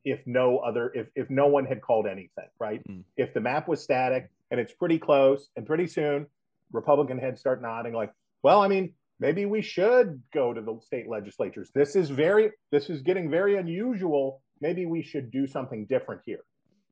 if 0.06 0.20
no 0.26 0.58
other 0.60 0.92
if 0.94 1.08
if 1.16 1.30
no 1.30 1.48
one 1.48 1.66
had 1.66 1.82
called 1.82 2.08
anything, 2.08 2.48
right? 2.60 2.82
Mm. 2.88 3.04
If 3.18 3.34
the 3.34 3.42
map 3.42 3.68
was 3.68 3.82
static 3.82 4.30
and 4.52 4.60
it's 4.60 4.74
pretty 4.74 5.00
close, 5.00 5.50
and 5.56 5.66
pretty 5.66 5.88
soon 5.88 6.28
Republican 6.72 7.18
heads 7.18 7.40
start 7.40 7.62
nodding 7.62 7.94
like, 7.94 8.12
well, 8.44 8.62
I 8.62 8.68
mean, 8.68 8.94
maybe 9.20 9.46
we 9.46 9.62
should 9.62 10.22
go 10.34 10.54
to 10.54 10.62
the 10.62 10.80
state 10.84 11.08
legislatures. 11.08 11.70
This 11.74 11.96
is 11.96 12.10
very, 12.10 12.52
this 12.72 12.90
is 12.90 13.02
getting 13.02 13.30
very 13.30 13.58
unusual. 13.58 14.42
Maybe 14.62 14.86
we 14.86 15.02
should 15.02 15.32
do 15.32 15.48
something 15.48 15.86
different 15.86 16.22
here. 16.26 16.44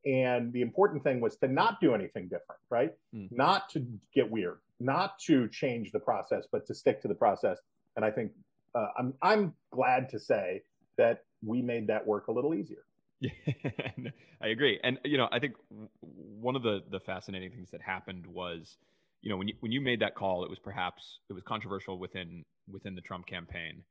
And 0.08 0.54
the 0.54 0.62
important 0.62 1.04
thing 1.04 1.20
was 1.20 1.36
to 1.38 1.48
not 1.48 1.82
do 1.82 1.94
anything 1.94 2.24
different, 2.24 2.62
right? 2.70 2.94
Mm. 3.14 3.30
Not 3.32 3.70
to 3.72 3.86
get 4.14 4.30
weird, 4.32 4.60
not 4.80 5.20
to 5.28 5.50
change 5.50 5.92
the 5.92 6.00
process, 6.00 6.46
but 6.50 6.66
to 6.68 6.74
stick 6.74 7.02
to 7.02 7.10
the 7.10 7.16
process. 7.16 7.60
And 7.98 8.06
I 8.06 8.12
think 8.12 8.32
uh, 8.74 8.88
I'm, 8.98 9.14
I'm 9.22 9.54
glad 9.72 10.08
to 10.10 10.20
say 10.20 10.62
that 10.98 11.24
we 11.44 11.62
made 11.62 11.88
that 11.88 12.08
work 12.08 12.28
a 12.28 12.32
little 12.32 12.56
easier. 12.56 12.86
Yeah, 13.20 13.32
I 14.42 14.48
agree. 14.48 14.80
And, 14.82 14.98
you 15.04 15.18
know, 15.18 15.28
I 15.30 15.40
think 15.40 15.56
one 16.00 16.56
of 16.56 16.64
the, 16.64 16.84
the 16.90 17.02
fascinating 17.02 17.52
things 17.52 17.70
that 17.72 17.82
happened 17.82 18.26
was, 18.28 18.78
you 19.24 19.32
know 19.32 19.38
when 19.38 19.48
you 19.48 19.56
when 19.62 19.72
you 19.72 19.82
made 19.82 20.00
that 20.00 20.14
call 20.14 20.44
it 20.44 20.50
was 20.50 20.60
perhaps 20.60 21.20
it 21.28 21.34
was 21.34 21.44
controversial 21.44 21.98
within 21.98 22.46
within 22.72 22.94
the 22.94 23.02
Trump 23.02 23.26
campaign 23.26 23.84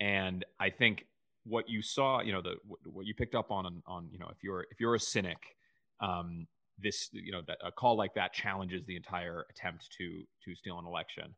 and 0.00 0.44
I 0.58 0.70
think 0.70 1.06
what 1.44 1.68
you 1.68 1.82
saw 1.82 2.20
you 2.20 2.32
know 2.32 2.42
the 2.42 2.54
what 2.84 3.06
you 3.06 3.14
picked 3.14 3.34
up 3.34 3.50
on 3.50 3.82
on 3.86 4.08
you 4.12 4.18
know 4.18 4.28
if 4.30 4.38
you're 4.42 4.66
if 4.70 4.80
you're 4.80 4.94
a 4.94 5.00
cynic 5.00 5.38
um, 6.00 6.46
this 6.78 7.08
you 7.12 7.32
know 7.32 7.42
that 7.46 7.58
a 7.64 7.70
call 7.70 7.96
like 7.96 8.14
that 8.14 8.32
challenges 8.32 8.84
the 8.86 8.96
entire 8.96 9.44
attempt 9.50 9.88
to 9.98 10.22
to 10.44 10.54
steal 10.54 10.78
an 10.78 10.86
election. 10.86 11.34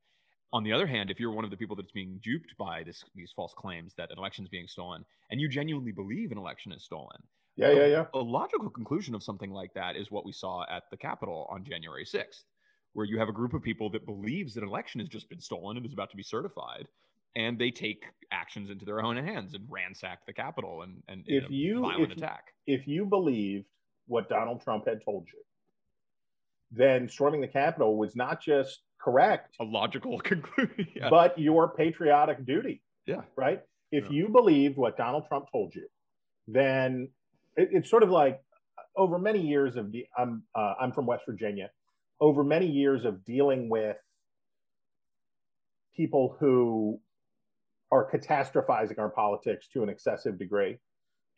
On 0.52 0.62
the 0.62 0.72
other 0.72 0.86
hand 0.86 1.10
if 1.10 1.18
you're 1.18 1.32
one 1.32 1.44
of 1.44 1.50
the 1.50 1.56
people 1.56 1.74
that's 1.74 1.90
being 1.90 2.20
duped 2.22 2.54
by 2.56 2.84
this 2.84 3.04
these 3.14 3.32
false 3.34 3.52
claims 3.56 3.92
that 3.96 4.10
an 4.12 4.18
election 4.18 4.44
is 4.44 4.48
being 4.48 4.68
stolen 4.68 5.04
and 5.30 5.40
you 5.40 5.48
genuinely 5.48 5.90
believe 5.90 6.30
an 6.30 6.38
election 6.38 6.70
is 6.70 6.84
stolen 6.84 7.18
yeah 7.56 7.72
yeah 7.72 7.86
yeah. 7.86 8.04
a 8.14 8.18
logical 8.18 8.70
conclusion 8.70 9.16
of 9.16 9.22
something 9.24 9.50
like 9.50 9.74
that 9.74 9.96
is 9.96 10.12
what 10.12 10.24
we 10.24 10.30
saw 10.30 10.64
at 10.70 10.84
the 10.92 10.96
capitol 10.96 11.48
on 11.50 11.64
january 11.64 12.04
6th 12.04 12.44
where 12.92 13.04
you 13.04 13.18
have 13.18 13.28
a 13.28 13.32
group 13.32 13.52
of 13.52 13.64
people 13.64 13.90
that 13.90 14.06
believes 14.06 14.54
that 14.54 14.62
an 14.62 14.68
election 14.68 15.00
has 15.00 15.08
just 15.08 15.28
been 15.28 15.40
stolen 15.40 15.76
and 15.76 15.84
is 15.84 15.92
about 15.92 16.10
to 16.10 16.16
be 16.16 16.22
certified 16.22 16.86
and 17.36 17.58
they 17.58 17.70
take 17.70 18.04
actions 18.32 18.70
into 18.70 18.84
their 18.84 19.02
own 19.02 19.16
hands 19.16 19.54
and 19.54 19.64
ransack 19.68 20.26
the 20.26 20.32
Capitol 20.32 20.82
and, 20.82 21.02
and 21.08 21.24
if 21.26 21.44
you 21.50 21.80
violent 21.80 22.12
if, 22.12 22.18
attack. 22.18 22.46
If 22.66 22.86
you 22.86 23.04
believed 23.06 23.66
what 24.06 24.28
Donald 24.28 24.62
Trump 24.62 24.86
had 24.86 25.04
told 25.04 25.26
you, 25.32 25.40
then 26.70 27.08
storming 27.08 27.40
the 27.40 27.48
Capitol 27.48 27.96
was 27.96 28.16
not 28.16 28.42
just 28.42 28.80
correct. 29.00 29.56
A 29.60 29.64
logical 29.64 30.18
conclusion. 30.24 30.88
yeah. 30.94 31.10
But 31.10 31.38
your 31.38 31.68
patriotic 31.74 32.44
duty. 32.44 32.82
Yeah. 33.06 33.22
Right. 33.36 33.60
If 33.92 34.04
yeah. 34.04 34.10
you 34.10 34.28
believed 34.28 34.76
what 34.76 34.96
Donald 34.96 35.26
Trump 35.28 35.46
told 35.52 35.74
you, 35.74 35.86
then 36.48 37.08
it, 37.56 37.68
it's 37.72 37.90
sort 37.90 38.02
of 38.02 38.10
like 38.10 38.40
over 38.96 39.18
many 39.18 39.40
years 39.40 39.76
of 39.76 39.92
the, 39.92 40.06
I'm 40.16 40.42
uh, 40.54 40.74
I'm 40.80 40.92
from 40.92 41.06
West 41.06 41.24
Virginia. 41.26 41.70
Over 42.20 42.44
many 42.44 42.66
years 42.66 43.04
of 43.04 43.24
dealing 43.24 43.68
with 43.68 43.96
people 45.96 46.36
who 46.40 47.00
are 47.94 48.10
catastrophizing 48.10 48.98
our 48.98 49.10
politics 49.10 49.68
to 49.72 49.82
an 49.82 49.88
excessive 49.88 50.38
degree 50.38 50.78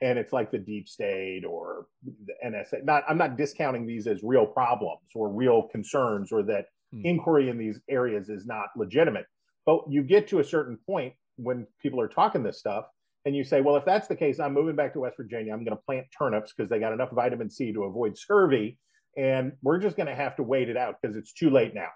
and 0.01 0.19
it's 0.19 0.33
like 0.33 0.51
the 0.51 0.59
deep 0.59 0.88
state 0.88 1.45
or 1.45 1.87
the 2.05 2.35
NSA. 2.45 2.85
Not, 2.85 3.05
I'm 3.09 3.19
not 3.19 3.37
discounting 3.37 3.87
these 3.87 4.07
as 4.07 4.23
real 4.23 4.47
problems 4.47 5.09
or 5.14 5.29
real 5.29 5.69
concerns 5.69 6.33
or 6.33 6.42
that 6.45 6.66
hmm. 6.92 7.01
inquiry 7.05 7.49
in 7.49 7.59
these 7.59 7.81
areas 7.88 8.29
is 8.29 8.47
not 8.47 8.66
legitimate. 8.77 9.27
But 9.64 9.81
you 9.88 10.03
get 10.03 10.29
to 10.29 10.40
a 10.40 10.45
certain 10.45 10.79
point 10.87 11.14
when 11.37 11.66
people 11.83 12.01
are 12.01 12.09
talking 12.09 12.42
this 12.42 12.59
stuff, 12.59 12.85
and 13.25 13.35
you 13.35 13.42
say, 13.42 13.61
well, 13.61 13.77
if 13.77 13.85
that's 13.85 14.07
the 14.07 14.14
case, 14.14 14.38
I'm 14.38 14.55
moving 14.55 14.77
back 14.77 14.92
to 14.92 15.01
West 15.01 15.16
Virginia. 15.16 15.53
I'm 15.53 15.64
going 15.64 15.77
to 15.77 15.83
plant 15.85 16.07
turnips 16.16 16.53
because 16.57 16.71
they 16.71 16.79
got 16.79 16.92
enough 16.92 17.11
vitamin 17.11 17.51
C 17.51 17.73
to 17.73 17.83
avoid 17.85 18.16
scurvy, 18.16 18.79
and 19.16 19.53
we're 19.62 19.79
just 19.79 19.97
going 19.97 20.07
to 20.07 20.14
have 20.14 20.37
to 20.37 20.45
wait 20.45 20.69
it 20.69 20.77
out 20.77 20.97
because 21.03 21.16
it's 21.16 21.33
too 21.33 21.51
late 21.51 21.75
now, 21.75 21.88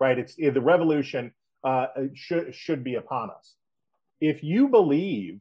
right? 0.00 0.18
It's 0.18 0.34
the 0.34 0.60
revolution 0.60 1.32
uh, 1.62 1.86
should 2.14 2.52
should 2.52 2.82
be 2.82 2.96
upon 2.96 3.30
us. 3.30 3.54
If 4.20 4.42
you 4.42 4.68
believed 4.68 5.40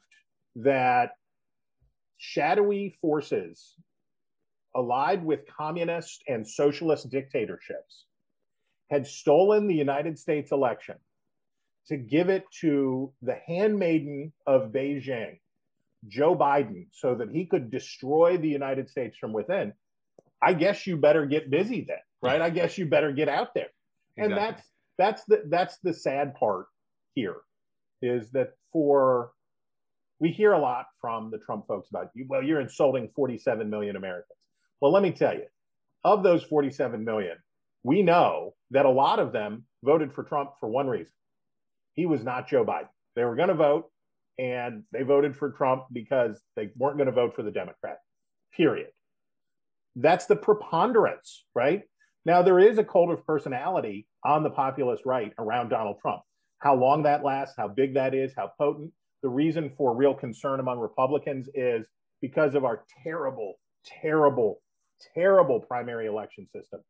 that 0.55 1.11
shadowy 2.17 2.97
forces 3.01 3.75
allied 4.75 5.23
with 5.23 5.41
communist 5.47 6.23
and 6.27 6.47
socialist 6.47 7.09
dictatorships 7.09 8.05
had 8.89 9.05
stolen 9.05 9.67
the 9.67 9.75
United 9.75 10.17
States 10.17 10.51
election 10.51 10.95
to 11.87 11.97
give 11.97 12.29
it 12.29 12.43
to 12.61 13.11
the 13.21 13.35
handmaiden 13.47 14.31
of 14.45 14.71
Beijing, 14.71 15.39
Joe 16.07 16.35
Biden, 16.35 16.87
so 16.91 17.15
that 17.15 17.31
he 17.31 17.45
could 17.45 17.71
destroy 17.71 18.37
the 18.37 18.47
United 18.47 18.89
States 18.89 19.17
from 19.17 19.33
within, 19.33 19.73
I 20.41 20.53
guess 20.53 20.87
you 20.87 20.97
better 20.97 21.25
get 21.25 21.49
busy 21.49 21.85
then, 21.87 21.97
right? 22.21 22.41
I 22.41 22.49
guess 22.49 22.77
you 22.77 22.85
better 22.85 23.11
get 23.11 23.27
out 23.27 23.53
there. 23.53 23.69
Exactly. 24.17 24.23
And 24.23 24.37
that's 24.37 24.63
that's 24.97 25.23
the 25.25 25.43
that's 25.49 25.77
the 25.79 25.93
sad 25.93 26.35
part 26.35 26.67
here 27.15 27.37
is 28.01 28.31
that 28.31 28.51
for 28.71 29.31
we 30.19 30.29
hear 30.29 30.51
a 30.51 30.59
lot 30.59 30.87
from 30.99 31.31
the 31.31 31.37
Trump 31.37 31.65
folks 31.67 31.89
about 31.89 32.09
you. 32.13 32.25
Well, 32.27 32.43
you're 32.43 32.59
insulting 32.59 33.09
47 33.15 33.69
million 33.69 33.95
Americans. 33.95 34.37
Well, 34.81 34.91
let 34.91 35.03
me 35.03 35.11
tell 35.11 35.33
you, 35.33 35.45
of 36.03 36.23
those 36.23 36.43
47 36.43 37.03
million, 37.03 37.37
we 37.83 38.03
know 38.03 38.53
that 38.71 38.85
a 38.85 38.89
lot 38.89 39.19
of 39.19 39.31
them 39.31 39.63
voted 39.83 40.13
for 40.13 40.23
Trump 40.23 40.51
for 40.59 40.67
one 40.67 40.87
reason. 40.87 41.13
He 41.93 42.05
was 42.05 42.23
not 42.23 42.49
Joe 42.49 42.65
Biden. 42.65 42.89
They 43.15 43.23
were 43.23 43.35
going 43.35 43.49
to 43.49 43.55
vote, 43.55 43.89
and 44.37 44.83
they 44.91 45.03
voted 45.03 45.35
for 45.35 45.51
Trump 45.51 45.85
because 45.91 46.41
they 46.55 46.69
weren't 46.75 46.97
going 46.97 47.07
to 47.07 47.13
vote 47.13 47.35
for 47.35 47.43
the 47.43 47.51
Democrat, 47.51 47.99
period. 48.55 48.89
That's 49.95 50.25
the 50.25 50.35
preponderance, 50.35 51.45
right? 51.55 51.83
Now, 52.25 52.41
there 52.41 52.59
is 52.59 52.77
a 52.77 52.83
cult 52.83 53.11
of 53.11 53.25
personality 53.25 54.07
on 54.23 54.43
the 54.43 54.49
populist 54.49 55.05
right 55.05 55.33
around 55.37 55.69
Donald 55.69 55.97
Trump. 56.01 56.21
How 56.59 56.75
long 56.75 57.03
that 57.03 57.23
lasts, 57.23 57.55
how 57.57 57.67
big 57.67 57.93
that 57.95 58.13
is, 58.13 58.33
how 58.35 58.51
potent, 58.57 58.91
the 59.21 59.29
reason 59.29 59.71
for 59.77 59.95
real 59.95 60.13
concern 60.13 60.59
among 60.59 60.79
Republicans 60.79 61.49
is 61.53 61.87
because 62.21 62.55
of 62.55 62.65
our 62.65 62.83
terrible, 63.03 63.59
terrible, 63.85 64.61
terrible 65.13 65.59
primary 65.59 66.07
election 66.07 66.47
system, 66.53 66.81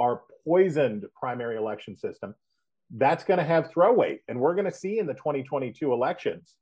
our 0.00 0.22
poisoned 0.44 1.04
primary 1.18 1.56
election 1.56 1.96
system. 1.96 2.34
That's 2.94 3.24
going 3.24 3.38
to 3.38 3.44
have 3.44 3.70
throw 3.70 3.92
weight. 3.92 4.20
And 4.28 4.38
we're 4.38 4.54
going 4.54 4.70
to 4.70 4.76
see 4.76 4.98
in 4.98 5.06
the 5.06 5.14
2022 5.14 5.92
elections 5.92 6.56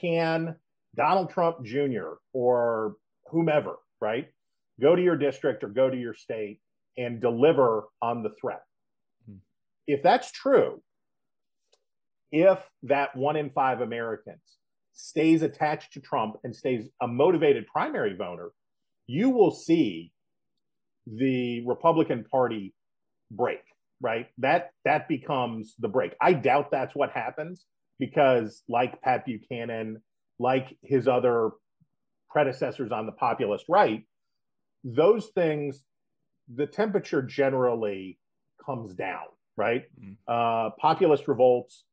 can 0.00 0.56
Donald 0.96 1.30
Trump 1.30 1.64
Jr. 1.64 2.14
or 2.32 2.96
whomever, 3.30 3.76
right, 4.00 4.28
go 4.80 4.94
to 4.94 5.02
your 5.02 5.16
district 5.16 5.64
or 5.64 5.68
go 5.68 5.88
to 5.88 5.96
your 5.96 6.14
state 6.14 6.60
and 6.98 7.20
deliver 7.20 7.84
on 8.02 8.22
the 8.22 8.30
threat. 8.40 8.62
Mm-hmm. 9.28 9.38
If 9.86 10.02
that's 10.02 10.30
true, 10.30 10.82
if 12.32 12.58
that 12.84 13.14
one 13.14 13.36
in 13.36 13.50
five 13.50 13.80
Americans 13.80 14.40
stays 14.94 15.42
attached 15.42 15.92
to 15.92 16.00
Trump 16.00 16.36
and 16.42 16.56
stays 16.56 16.88
a 17.00 17.06
motivated 17.06 17.66
primary 17.66 18.16
voter, 18.16 18.50
you 19.06 19.30
will 19.30 19.50
see 19.50 20.12
the 21.06 21.64
Republican 21.66 22.24
Party 22.24 22.74
break, 23.30 23.62
right? 24.00 24.26
That 24.38 24.70
that 24.84 25.08
becomes 25.08 25.74
the 25.78 25.88
break. 25.88 26.14
I 26.20 26.32
doubt 26.32 26.70
that's 26.70 26.94
what 26.94 27.10
happens 27.10 27.64
because 27.98 28.62
like 28.68 29.00
Pat 29.02 29.26
Buchanan, 29.26 30.02
like 30.38 30.76
his 30.82 31.06
other 31.06 31.50
predecessors 32.30 32.92
on 32.92 33.06
the 33.06 33.12
populist 33.12 33.66
right, 33.68 34.04
those 34.84 35.28
things, 35.34 35.84
the 36.52 36.66
temperature 36.66 37.22
generally 37.22 38.18
comes 38.64 38.94
down, 38.94 39.26
right? 39.56 39.84
Mm-hmm. 40.00 40.12
Uh, 40.26 40.70
populist 40.80 41.28
revolts 41.28 41.84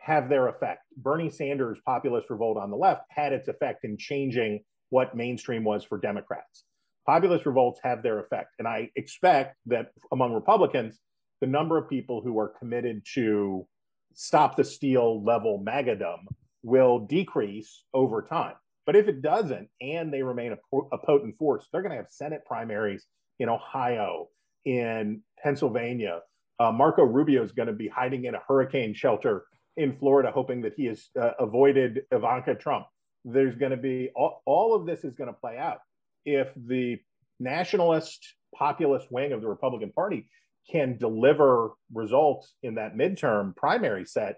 have 0.00 0.28
their 0.28 0.48
effect. 0.48 0.80
Bernie 0.96 1.30
Sanders' 1.30 1.80
populist 1.84 2.30
revolt 2.30 2.56
on 2.56 2.70
the 2.70 2.76
left 2.76 3.02
had 3.10 3.32
its 3.32 3.48
effect 3.48 3.84
in 3.84 3.96
changing 3.96 4.60
what 4.88 5.14
mainstream 5.14 5.62
was 5.62 5.84
for 5.84 5.98
Democrats. 5.98 6.64
Populist 7.06 7.46
revolts 7.46 7.80
have 7.82 8.02
their 8.02 8.18
effect. 8.18 8.50
And 8.58 8.66
I 8.66 8.90
expect 8.96 9.56
that 9.66 9.92
among 10.12 10.32
Republicans, 10.32 10.98
the 11.40 11.46
number 11.46 11.78
of 11.78 11.88
people 11.88 12.22
who 12.22 12.38
are 12.38 12.52
committed 12.58 13.02
to 13.14 13.66
stop 14.14 14.56
the 14.56 14.64
steal 14.64 15.22
level 15.24 15.62
magadom 15.64 16.18
will 16.62 17.00
decrease 17.00 17.84
over 17.94 18.22
time. 18.22 18.54
But 18.86 18.96
if 18.96 19.06
it 19.06 19.22
doesn't, 19.22 19.68
and 19.80 20.12
they 20.12 20.22
remain 20.22 20.52
a, 20.52 20.76
a 20.92 20.98
potent 20.98 21.36
force, 21.36 21.68
they're 21.72 21.82
going 21.82 21.92
to 21.92 21.96
have 21.96 22.10
Senate 22.10 22.42
primaries 22.46 23.06
in 23.38 23.48
Ohio, 23.48 24.28
in 24.64 25.22
Pennsylvania. 25.42 26.20
Uh, 26.58 26.72
Marco 26.72 27.02
Rubio 27.02 27.42
is 27.42 27.52
going 27.52 27.68
to 27.68 27.74
be 27.74 27.88
hiding 27.88 28.24
in 28.24 28.34
a 28.34 28.40
hurricane 28.46 28.94
shelter 28.94 29.44
in 29.76 29.96
Florida, 29.96 30.30
hoping 30.32 30.62
that 30.62 30.74
he 30.76 30.86
has 30.86 31.08
uh, 31.20 31.32
avoided 31.38 32.02
Ivanka 32.10 32.54
Trump. 32.54 32.86
There's 33.24 33.56
going 33.56 33.70
to 33.70 33.76
be 33.76 34.10
all, 34.16 34.42
all 34.46 34.74
of 34.74 34.86
this 34.86 35.04
is 35.04 35.14
going 35.14 35.28
to 35.28 35.38
play 35.38 35.56
out 35.58 35.78
if 36.24 36.48
the 36.56 36.98
nationalist 37.38 38.34
populist 38.54 39.10
wing 39.10 39.32
of 39.32 39.40
the 39.40 39.48
Republican 39.48 39.92
Party 39.92 40.28
can 40.70 40.96
deliver 40.98 41.72
results 41.92 42.54
in 42.62 42.74
that 42.74 42.94
midterm 42.94 43.56
primary 43.56 44.04
set, 44.04 44.36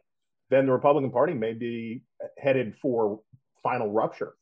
then 0.50 0.66
the 0.66 0.72
Republican 0.72 1.10
Party 1.10 1.34
may 1.34 1.52
be 1.52 2.02
headed 2.38 2.74
for 2.80 3.20
final 3.62 3.90
rupture. 3.90 4.34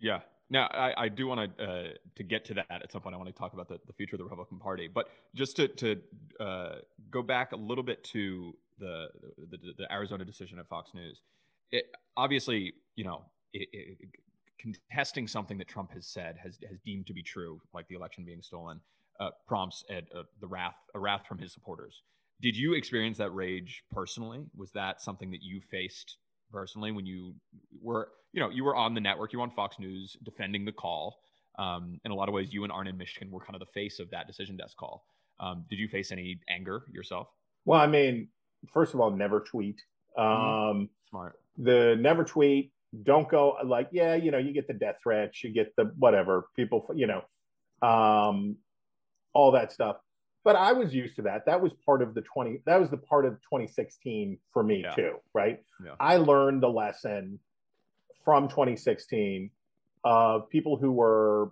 Yeah. 0.00 0.20
Now, 0.48 0.68
I, 0.68 1.04
I 1.04 1.08
do 1.08 1.26
want 1.26 1.58
to 1.58 1.64
uh, 1.64 1.88
to 2.14 2.22
get 2.22 2.44
to 2.46 2.54
that 2.54 2.66
at 2.70 2.92
some 2.92 3.00
point. 3.00 3.14
I 3.14 3.18
want 3.18 3.28
to 3.28 3.34
talk 3.34 3.52
about 3.52 3.68
the, 3.68 3.80
the 3.86 3.92
future 3.92 4.14
of 4.14 4.18
the 4.18 4.24
Republican 4.24 4.60
Party, 4.60 4.88
but 4.92 5.08
just 5.34 5.56
to 5.56 5.66
to 5.68 6.00
uh, 6.38 6.76
go 7.10 7.20
back 7.20 7.50
a 7.50 7.56
little 7.56 7.82
bit 7.82 8.04
to 8.04 8.54
the, 8.78 9.06
the, 9.50 9.58
the 9.78 9.92
Arizona 9.92 10.24
decision 10.24 10.58
at 10.58 10.68
Fox 10.68 10.90
News. 10.94 11.20
It, 11.70 11.84
obviously, 12.16 12.74
you 12.94 13.04
know, 13.04 13.24
it, 13.52 13.68
it, 13.72 13.98
contesting 14.58 15.26
something 15.28 15.58
that 15.58 15.68
Trump 15.68 15.92
has 15.92 16.06
said 16.06 16.36
has 16.42 16.58
has 16.68 16.78
deemed 16.84 17.06
to 17.06 17.12
be 17.12 17.22
true, 17.22 17.60
like 17.74 17.88
the 17.88 17.94
election 17.94 18.24
being 18.24 18.42
stolen, 18.42 18.80
uh, 19.20 19.30
prompts 19.46 19.84
the 19.88 20.46
wrath 20.46 20.76
a 20.94 20.98
wrath 20.98 21.22
from 21.28 21.38
his 21.38 21.52
supporters. 21.52 22.02
Did 22.40 22.56
you 22.56 22.74
experience 22.74 23.18
that 23.18 23.30
rage 23.30 23.82
personally? 23.90 24.44
Was 24.56 24.70
that 24.72 25.00
something 25.00 25.30
that 25.30 25.42
you 25.42 25.60
faced 25.70 26.18
personally 26.52 26.92
when 26.92 27.06
you 27.06 27.34
were, 27.82 28.08
you 28.32 28.40
know, 28.40 28.50
you 28.50 28.62
were 28.62 28.76
on 28.76 28.94
the 28.94 29.00
network, 29.00 29.32
you 29.32 29.38
were 29.38 29.44
on 29.44 29.50
Fox 29.50 29.78
News 29.78 30.16
defending 30.22 30.64
the 30.64 30.72
call? 30.72 31.18
Um, 31.58 31.98
in 32.04 32.10
a 32.10 32.14
lot 32.14 32.28
of 32.28 32.34
ways, 32.34 32.52
you 32.52 32.64
and 32.64 32.72
Arnon 32.72 32.98
Mishkin 32.98 33.30
were 33.30 33.40
kind 33.40 33.54
of 33.54 33.60
the 33.60 33.72
face 33.72 33.98
of 33.98 34.10
that 34.10 34.26
decision 34.26 34.56
desk 34.58 34.76
call. 34.76 35.06
Um, 35.40 35.64
did 35.70 35.78
you 35.78 35.88
face 35.88 36.12
any 36.12 36.38
anger 36.48 36.84
yourself? 36.92 37.28
Well, 37.64 37.80
I 37.80 37.86
mean, 37.86 38.28
first 38.72 38.94
of 38.94 39.00
all, 39.00 39.10
never 39.10 39.40
tweet. 39.40 39.80
Mm-hmm. 40.18 40.80
Um, 40.80 40.88
Smart. 41.10 41.38
The 41.58 41.96
never 41.98 42.24
tweet. 42.24 42.72
Don't 43.02 43.28
go 43.28 43.56
like, 43.64 43.88
yeah, 43.92 44.14
you 44.14 44.30
know, 44.30 44.38
you 44.38 44.52
get 44.52 44.66
the 44.68 44.74
death 44.74 44.96
threats, 45.02 45.42
you 45.44 45.52
get 45.52 45.74
the 45.76 45.92
whatever 45.98 46.48
people, 46.56 46.88
you 46.94 47.06
know, 47.06 47.22
um, 47.86 48.56
all 49.34 49.52
that 49.52 49.72
stuff. 49.72 49.96
But 50.44 50.56
I 50.56 50.72
was 50.72 50.94
used 50.94 51.16
to 51.16 51.22
that. 51.22 51.44
That 51.46 51.60
was 51.60 51.72
part 51.84 52.02
of 52.02 52.14
the 52.14 52.22
20, 52.22 52.62
that 52.66 52.80
was 52.80 52.88
the 52.90 52.96
part 52.96 53.26
of 53.26 53.32
2016 53.42 54.38
for 54.52 54.62
me 54.62 54.82
yeah. 54.82 54.94
too, 54.94 55.16
right? 55.34 55.60
Yeah. 55.84 55.92
I 55.98 56.18
learned 56.18 56.62
the 56.62 56.68
lesson 56.68 57.40
from 58.24 58.48
2016 58.48 59.50
of 60.04 60.48
people 60.48 60.76
who 60.76 60.92
were, 60.92 61.50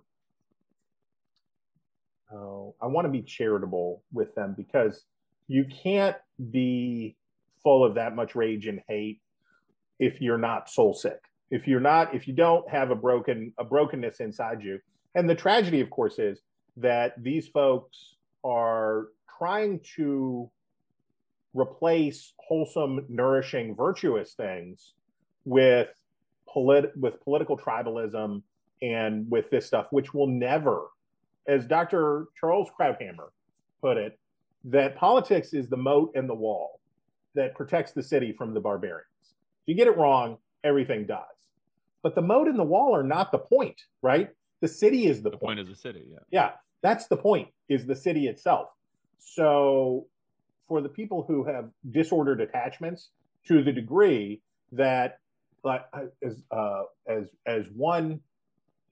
oh, 2.31 2.73
I 2.81 2.87
want 2.87 3.05
to 3.05 3.11
be 3.11 3.21
charitable 3.21 4.01
with 4.13 4.33
them 4.33 4.55
because 4.57 5.03
you 5.47 5.65
can't 5.65 6.15
be 6.51 7.15
full 7.63 7.83
of 7.83 7.95
that 7.95 8.15
much 8.15 8.35
rage 8.35 8.67
and 8.67 8.81
hate 8.87 9.21
if 9.99 10.21
you're 10.21 10.37
not 10.37 10.69
soul 10.69 10.93
sick 10.93 11.19
if 11.49 11.67
you're 11.67 11.79
not 11.79 12.13
if 12.13 12.27
you 12.27 12.33
don't 12.33 12.69
have 12.69 12.91
a 12.91 12.95
broken 12.95 13.53
a 13.57 13.63
brokenness 13.63 14.19
inside 14.19 14.61
you 14.61 14.79
and 15.15 15.29
the 15.29 15.35
tragedy 15.35 15.81
of 15.81 15.89
course 15.89 16.19
is 16.19 16.41
that 16.77 17.13
these 17.21 17.47
folks 17.47 18.15
are 18.43 19.07
trying 19.37 19.79
to 19.95 20.49
replace 21.53 22.33
wholesome, 22.37 23.05
nourishing, 23.07 23.75
virtuous 23.75 24.33
things 24.33 24.93
with 25.45 25.87
polit- 26.47 26.95
with 26.97 27.21
political 27.23 27.57
tribalism 27.57 28.43
and 28.81 29.29
with 29.31 29.49
this 29.49 29.65
stuff, 29.65 29.87
which 29.91 30.13
will 30.13 30.27
never, 30.27 30.87
as 31.47 31.65
Dr. 31.65 32.27
Charles 32.39 32.69
Krauthammer 32.77 33.29
put 33.81 33.97
it, 33.97 34.19
that 34.65 34.95
politics 34.95 35.53
is 35.53 35.69
the 35.69 35.77
moat 35.77 36.11
and 36.15 36.27
the 36.29 36.35
wall 36.35 36.79
that 37.35 37.53
protects 37.55 37.91
the 37.91 38.03
city 38.03 38.33
from 38.33 38.53
the 38.53 38.59
barbarians. 38.59 39.05
If 39.21 39.67
you 39.67 39.75
get 39.75 39.87
it 39.87 39.97
wrong, 39.97 40.37
everything 40.63 41.05
dies. 41.05 41.21
But 42.01 42.15
the 42.15 42.21
moat 42.21 42.47
and 42.47 42.57
the 42.57 42.63
wall 42.63 42.95
are 42.95 43.03
not 43.03 43.31
the 43.31 43.37
point, 43.37 43.81
right? 44.01 44.29
The 44.61 44.67
city 44.67 45.07
is 45.07 45.21
the, 45.21 45.29
the 45.29 45.37
point. 45.37 45.57
point 45.57 45.59
of 45.59 45.67
the 45.67 45.75
city. 45.75 46.03
Yeah. 46.11 46.19
Yeah, 46.31 46.51
that's 46.81 47.07
the 47.07 47.17
point. 47.17 47.49
Is 47.69 47.85
the 47.85 47.95
city 47.95 48.27
itself. 48.27 48.69
So, 49.19 50.05
for 50.67 50.81
the 50.81 50.89
people 50.89 51.25
who 51.27 51.43
have 51.45 51.69
disordered 51.91 52.41
attachments 52.41 53.09
to 53.47 53.63
the 53.63 53.71
degree 53.71 54.41
that, 54.71 55.19
like, 55.63 55.83
as 56.23 56.43
uh, 56.51 56.83
as 57.07 57.29
as 57.45 57.65
one 57.75 58.19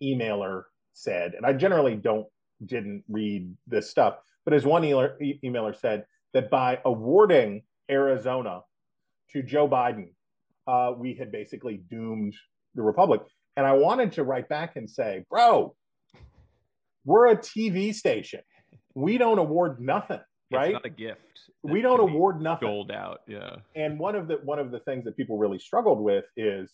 emailer 0.02 0.64
said, 0.94 1.34
and 1.36 1.46
I 1.46 1.54
generally 1.54 1.96
don't 1.96 2.28
didn't 2.66 3.04
read 3.10 3.56
this 3.68 3.90
stuff, 3.90 4.16
but 4.46 4.54
as 4.54 4.66
one 4.66 4.84
emailer, 4.84 5.14
emailer 5.44 5.78
said 5.80 6.06
that 6.34 6.50
by 6.50 6.80
awarding 6.86 7.64
Arizona 7.90 8.62
to 9.32 9.44
Joe 9.44 9.68
Biden, 9.68 10.10
uh, 10.68 10.94
we 10.98 11.14
had 11.14 11.32
basically 11.32 11.84
doomed 11.90 12.34
the 12.76 12.82
republic. 12.82 13.22
And 13.56 13.66
I 13.66 13.74
wanted 13.74 14.14
to 14.14 14.24
write 14.24 14.50
back 14.50 14.76
and 14.76 14.90
say, 14.90 15.24
bro, 15.30 15.76
we're 17.06 17.28
a 17.28 17.38
TV 17.38 17.94
station. 17.94 18.42
We 18.96 19.18
don't 19.18 19.40
award 19.40 19.80
nothing, 19.80 20.22
right? 20.52 20.70
It's 20.70 20.74
not 20.74 20.86
a 20.86 20.90
gift. 20.90 21.20
We 21.62 21.82
don't 21.82 22.00
award 22.00 22.42
nothing. 22.42 22.68
Gold 22.68 22.92
out, 22.92 23.22
yeah. 23.28 23.58
And 23.76 24.00
one 24.00 24.16
of 24.16 24.28
the 24.28 24.36
one 24.44 24.60
of 24.60 24.72
the 24.72 24.80
things 24.80 25.06
that 25.06 25.18
people 25.18 25.38
really 25.38 25.60
struggled 25.60 26.00
with 26.00 26.26
is 26.38 26.72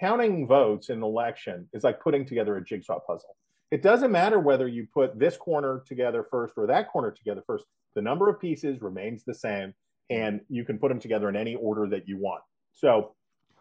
counting 0.00 0.46
votes 0.46 0.90
in 0.90 0.98
an 0.98 1.02
election 1.02 1.68
is 1.72 1.84
like 1.84 2.00
putting 2.00 2.26
together 2.26 2.56
a 2.56 2.64
jigsaw 2.64 2.98
puzzle. 3.00 3.36
It 3.74 3.82
doesn't 3.82 4.12
matter 4.12 4.38
whether 4.38 4.68
you 4.68 4.86
put 4.94 5.18
this 5.18 5.36
corner 5.36 5.82
together 5.84 6.24
first 6.30 6.54
or 6.56 6.68
that 6.68 6.92
corner 6.92 7.10
together 7.10 7.42
first. 7.44 7.64
The 7.96 8.02
number 8.02 8.30
of 8.30 8.38
pieces 8.38 8.80
remains 8.80 9.24
the 9.24 9.34
same, 9.34 9.74
and 10.08 10.40
you 10.48 10.64
can 10.64 10.78
put 10.78 10.90
them 10.90 11.00
together 11.00 11.28
in 11.28 11.34
any 11.34 11.56
order 11.56 11.88
that 11.88 12.06
you 12.06 12.16
want. 12.16 12.44
So, 12.72 13.16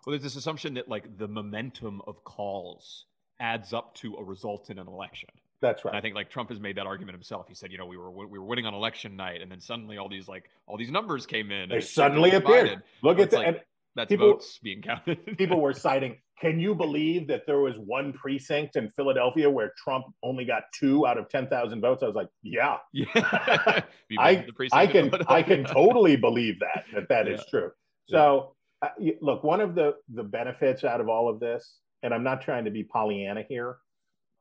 well, 0.06 0.12
there's 0.12 0.22
this 0.22 0.36
assumption 0.36 0.76
that 0.76 0.88
like 0.88 1.18
the 1.18 1.28
momentum 1.28 2.04
of 2.06 2.24
calls 2.24 3.06
adds 3.40 3.74
up 3.74 3.96
to 3.96 4.14
a 4.18 4.24
result 4.24 4.70
in 4.70 4.78
an 4.78 4.86
election. 4.86 5.30
That's 5.62 5.84
right. 5.84 5.96
And 5.96 5.98
I 5.98 6.02
think 6.02 6.14
like 6.14 6.30
Trump 6.30 6.50
has 6.50 6.60
made 6.60 6.78
that 6.78 6.86
argument 6.86 7.16
himself. 7.16 7.48
He 7.48 7.56
said, 7.56 7.72
you 7.72 7.80
know, 7.80 7.88
we 7.88 7.98
were 7.98 8.12
we 8.12 8.38
were 8.38 8.46
winning 8.46 8.68
on 8.68 8.76
election 8.76 9.16
night, 9.16 9.42
and 9.42 9.50
then 9.50 9.62
suddenly 9.62 9.98
all 9.98 10.10
these 10.10 10.28
like 10.28 10.48
all 10.68 10.78
these 10.78 10.92
numbers 10.92 11.26
came 11.26 11.52
in. 11.52 11.70
They 11.70 11.78
oh, 11.78 11.80
suddenly 11.80 12.30
appeared. 12.36 12.84
Look 13.02 13.18
at 13.18 13.32
that. 13.32 13.38
Like, 13.40 13.66
that's 13.96 14.10
people, 14.10 14.34
votes 14.34 14.60
being 14.62 14.82
counted. 14.82 15.26
people 15.38 15.62
were 15.62 15.74
citing. 15.74 16.18
Can 16.40 16.60
you 16.60 16.76
believe 16.76 17.28
that 17.28 17.46
there 17.46 17.60
was 17.60 17.76
one 17.78 18.12
precinct 18.14 18.76
in 18.76 18.90
Philadelphia 18.90 19.50
where 19.50 19.74
Trump 19.78 20.06
only 20.24 20.46
got 20.46 20.64
two 20.78 21.06
out 21.06 21.18
of 21.18 21.30
ten 21.30 21.48
thousand 21.48 21.82
votes? 21.82 22.04
I 22.04 22.08
was 22.08 22.16
like, 22.16 22.30
yeah, 22.42 22.78
yeah. 22.94 23.06
I, 24.20 24.46
I 24.72 24.88
can 24.88 25.12
I 25.28 25.44
can 25.44 25.64
totally 25.64 26.16
believe 26.16 26.60
that 26.60 26.86
that 26.94 27.10
that 27.10 27.28
yeah. 27.28 27.34
is 27.34 27.46
true. 27.50 27.72
So 28.08 28.56
uh, 28.82 28.90
look, 29.22 29.44
one 29.44 29.62
of 29.62 29.76
the 29.76 29.96
the 30.14 30.24
benefits 30.24 30.84
out 30.84 31.00
of 31.00 31.08
all 31.08 31.30
of 31.30 31.40
this, 31.40 31.80
and 32.02 32.14
I'm 32.14 32.24
not 32.24 32.42
trying 32.42 32.66
to 32.66 32.72
be 32.72 32.84
Pollyanna 32.84 33.44
here, 33.48 33.78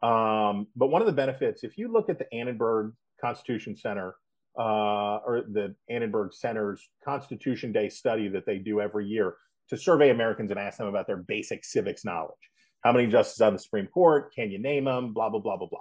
um, 0.02 0.66
but 0.74 0.88
one 0.88 1.02
of 1.02 1.06
the 1.06 1.12
benefits, 1.12 1.62
if 1.62 1.78
you 1.78 1.92
look 1.92 2.08
at 2.08 2.18
the 2.18 2.26
Annenberg 2.34 2.92
Constitution 3.20 3.76
Center 3.76 4.16
uh, 4.58 5.18
or 5.24 5.42
the 5.50 5.74
Annenberg 5.88 6.32
Center's 6.34 6.88
Constitution 7.04 7.72
Day 7.72 7.88
study 7.88 8.28
that 8.28 8.46
they 8.46 8.58
do 8.58 8.80
every 8.80 9.06
year 9.06 9.36
to 9.68 9.76
survey 9.76 10.10
Americans 10.10 10.50
and 10.50 10.60
ask 10.60 10.78
them 10.78 10.88
about 10.88 11.06
their 11.06 11.16
basic 11.16 11.64
civics 11.64 12.04
knowledge. 12.04 12.34
How 12.82 12.92
many 12.92 13.06
justices 13.06 13.40
on 13.40 13.52
the 13.52 13.58
Supreme 13.58 13.86
Court? 13.86 14.34
Can 14.34 14.50
you 14.50 14.58
name 14.58 14.84
them? 14.84 15.12
Blah, 15.12 15.30
blah, 15.30 15.40
blah, 15.40 15.56
blah, 15.56 15.68
blah. 15.68 15.80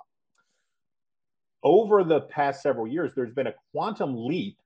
Over 1.64 2.04
the 2.04 2.22
past 2.22 2.62
several 2.62 2.88
years, 2.88 3.12
there's 3.16 3.34
been 3.34 3.48
a 3.48 3.54
quantum 3.72 4.28
leap 4.28 4.58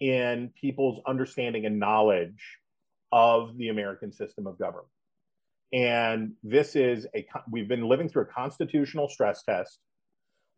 in 0.00 0.50
people's 0.60 1.00
understanding 1.06 1.66
and 1.66 1.78
knowledge 1.78 2.58
of 3.12 3.56
the 3.56 3.68
American 3.68 4.12
system 4.12 4.46
of 4.46 4.58
government. 4.58 4.88
And 5.72 6.34
this 6.42 6.76
is 6.76 7.06
a, 7.16 7.26
we've 7.50 7.68
been 7.68 7.88
living 7.88 8.08
through 8.08 8.22
a 8.22 8.26
constitutional 8.26 9.08
stress 9.08 9.42
test. 9.42 9.78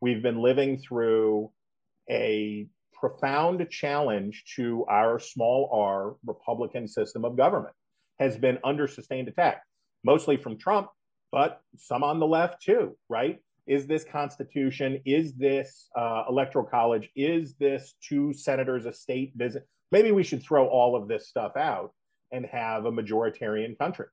We've 0.01 0.23
been 0.23 0.43
living 0.43 0.79
through 0.79 1.51
a 2.11 2.67
profound 2.93 3.67
challenge 3.71 4.45
to 4.57 4.85
our 4.87 5.19
small 5.19 5.71
r 5.73 6.17
Republican 6.25 6.89
system 6.89 7.25
of 7.25 7.37
government, 7.37 7.75
has 8.19 8.37
been 8.37 8.59
under 8.65 8.89
sustained 8.89 9.29
attack, 9.29 9.63
mostly 10.05 10.37
from 10.37 10.59
Trump, 10.59 10.89
but 11.33 11.61
some 11.77 12.03
on 12.03 12.19
the 12.19 12.27
left 12.27 12.63
too, 12.63 12.97
right? 13.09 13.41
Is 13.67 13.87
this 13.87 14.05
Constitution? 14.05 15.01
Is 15.05 15.35
this 15.35 15.89
uh, 15.97 16.25
Electoral 16.29 16.65
College? 16.65 17.11
Is 17.17 17.55
this 17.55 17.95
two 18.01 18.33
senators 18.33 18.87
a 18.87 18.93
state 18.93 19.33
visit? 19.35 19.67
Maybe 19.91 20.13
we 20.13 20.23
should 20.23 20.43
throw 20.43 20.69
all 20.69 20.95
of 20.95 21.09
this 21.09 21.29
stuff 21.29 21.57
out 21.57 21.93
and 22.33 22.47
have 22.47 22.87
a 22.87 22.93
majoritarian 22.93 23.77
country. 23.77 24.07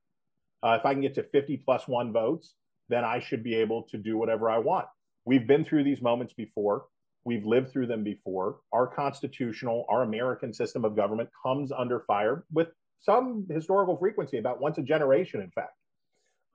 Uh, 0.62 0.76
if 0.78 0.86
I 0.86 0.92
can 0.92 1.02
get 1.02 1.14
to 1.14 1.22
50 1.22 1.58
plus 1.58 1.86
one 1.86 2.12
votes, 2.12 2.54
then 2.88 3.04
I 3.04 3.20
should 3.20 3.42
be 3.42 3.54
able 3.54 3.84
to 3.90 3.98
do 3.98 4.16
whatever 4.16 4.50
I 4.50 4.58
want. 4.58 4.86
We've 5.24 5.46
been 5.46 5.64
through 5.64 5.84
these 5.84 6.02
moments 6.02 6.34
before. 6.34 6.86
We've 7.24 7.46
lived 7.46 7.72
through 7.72 7.86
them 7.86 8.04
before. 8.04 8.56
Our 8.72 8.86
constitutional, 8.86 9.86
our 9.88 10.02
American 10.02 10.52
system 10.52 10.84
of 10.84 10.94
government 10.94 11.30
comes 11.42 11.72
under 11.72 12.00
fire 12.00 12.44
with 12.52 12.68
some 13.00 13.46
historical 13.50 13.96
frequency, 13.96 14.38
about 14.38 14.60
once 14.60 14.78
a 14.78 14.82
generation, 14.82 15.40
in 15.40 15.50
fact. 15.50 15.76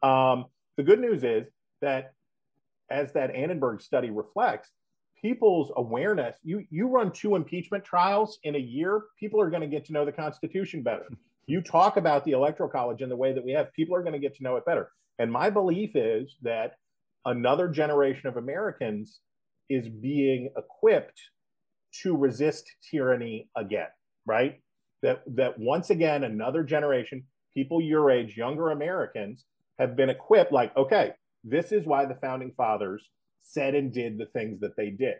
Um, 0.01 0.45
the 0.77 0.83
good 0.83 0.99
news 0.99 1.23
is 1.23 1.47
that, 1.81 2.13
as 2.89 3.13
that 3.13 3.33
Annenberg 3.35 3.81
study 3.81 4.09
reflects, 4.09 4.69
people's 5.21 5.71
awareness, 5.75 6.35
you, 6.43 6.65
you 6.69 6.87
run 6.87 7.11
two 7.11 7.35
impeachment 7.35 7.83
trials 7.83 8.39
in 8.43 8.55
a 8.55 8.59
year, 8.59 9.03
people 9.19 9.41
are 9.41 9.49
going 9.49 9.61
to 9.61 9.67
get 9.67 9.85
to 9.85 9.93
know 9.93 10.05
the 10.05 10.11
Constitution 10.11 10.81
better. 10.81 11.05
You 11.45 11.61
talk 11.61 11.97
about 11.97 12.25
the 12.25 12.31
Electoral 12.31 12.69
College 12.69 13.01
in 13.01 13.09
the 13.09 13.15
way 13.15 13.33
that 13.33 13.43
we 13.43 13.51
have, 13.51 13.73
people 13.73 13.95
are 13.95 14.01
going 14.01 14.13
to 14.13 14.19
get 14.19 14.35
to 14.37 14.43
know 14.43 14.55
it 14.55 14.65
better. 14.65 14.91
And 15.17 15.31
my 15.31 15.49
belief 15.49 15.95
is 15.95 16.37
that 16.43 16.75
another 17.25 17.67
generation 17.67 18.27
of 18.27 18.37
Americans 18.37 19.19
is 19.69 19.87
being 19.87 20.49
equipped 20.57 21.21
to 22.01 22.15
resist 22.15 22.71
tyranny 22.89 23.49
again, 23.55 23.87
right? 24.25 24.61
That 25.01 25.23
that 25.35 25.57
once 25.57 25.89
again 25.89 26.23
another 26.23 26.63
generation, 26.63 27.23
people 27.53 27.81
your 27.81 28.11
age, 28.11 28.35
younger 28.35 28.71
Americans 28.71 29.45
have 29.77 29.95
been 29.95 30.09
equipped 30.09 30.51
like, 30.51 30.75
okay, 30.75 31.13
this 31.43 31.71
is 31.71 31.85
why 31.85 32.05
the 32.05 32.15
founding 32.15 32.51
fathers 32.55 33.07
said 33.41 33.75
and 33.75 33.93
did 33.93 34.17
the 34.17 34.25
things 34.27 34.59
that 34.59 34.75
they 34.75 34.89
did. 34.89 35.15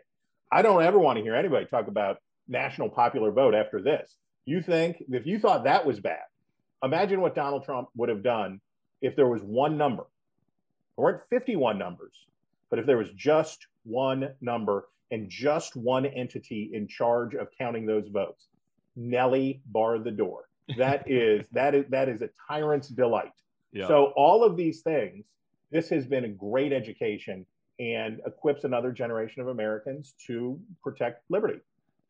I 0.52 0.62
don't 0.62 0.82
ever 0.82 0.98
want 0.98 1.16
to 1.18 1.22
hear 1.22 1.34
anybody 1.34 1.66
talk 1.66 1.88
about 1.88 2.18
national 2.48 2.90
popular 2.90 3.30
vote 3.30 3.54
after 3.54 3.80
this. 3.80 4.16
You 4.44 4.60
think 4.60 5.02
if 5.08 5.26
you 5.26 5.38
thought 5.38 5.64
that 5.64 5.86
was 5.86 6.00
bad, 6.00 6.24
imagine 6.82 7.20
what 7.20 7.34
Donald 7.34 7.64
Trump 7.64 7.88
would 7.96 8.08
have 8.08 8.22
done 8.22 8.60
if 9.00 9.16
there 9.16 9.28
was 9.28 9.42
one 9.42 9.78
number. 9.78 10.04
There 10.96 11.04
weren't 11.04 11.22
51 11.30 11.78
numbers, 11.78 12.14
but 12.68 12.78
if 12.78 12.86
there 12.86 12.98
was 12.98 13.10
just 13.16 13.66
one 13.84 14.34
number 14.40 14.88
and 15.10 15.28
just 15.28 15.76
one 15.76 16.06
entity 16.06 16.70
in 16.72 16.86
charge 16.86 17.34
of 17.34 17.48
counting 17.56 17.86
those 17.86 18.08
votes. 18.08 18.48
Nellie 18.96 19.60
bar 19.66 19.98
the 19.98 20.10
door. 20.10 20.48
That 20.76 21.04
is 21.10 21.46
that 21.52 21.74
is 21.74 21.84
that 21.90 22.08
is 22.08 22.22
a 22.22 22.30
tyrant's 22.48 22.88
delight. 22.88 23.32
Yeah. 23.72 23.86
So 23.86 24.12
all 24.16 24.44
of 24.44 24.56
these 24.56 24.80
things, 24.80 25.24
this 25.70 25.88
has 25.90 26.06
been 26.06 26.24
a 26.24 26.28
great 26.28 26.72
education 26.72 27.46
and 27.78 28.20
equips 28.26 28.64
another 28.64 28.92
generation 28.92 29.40
of 29.40 29.48
Americans 29.48 30.14
to 30.26 30.60
protect 30.82 31.22
liberty. 31.30 31.60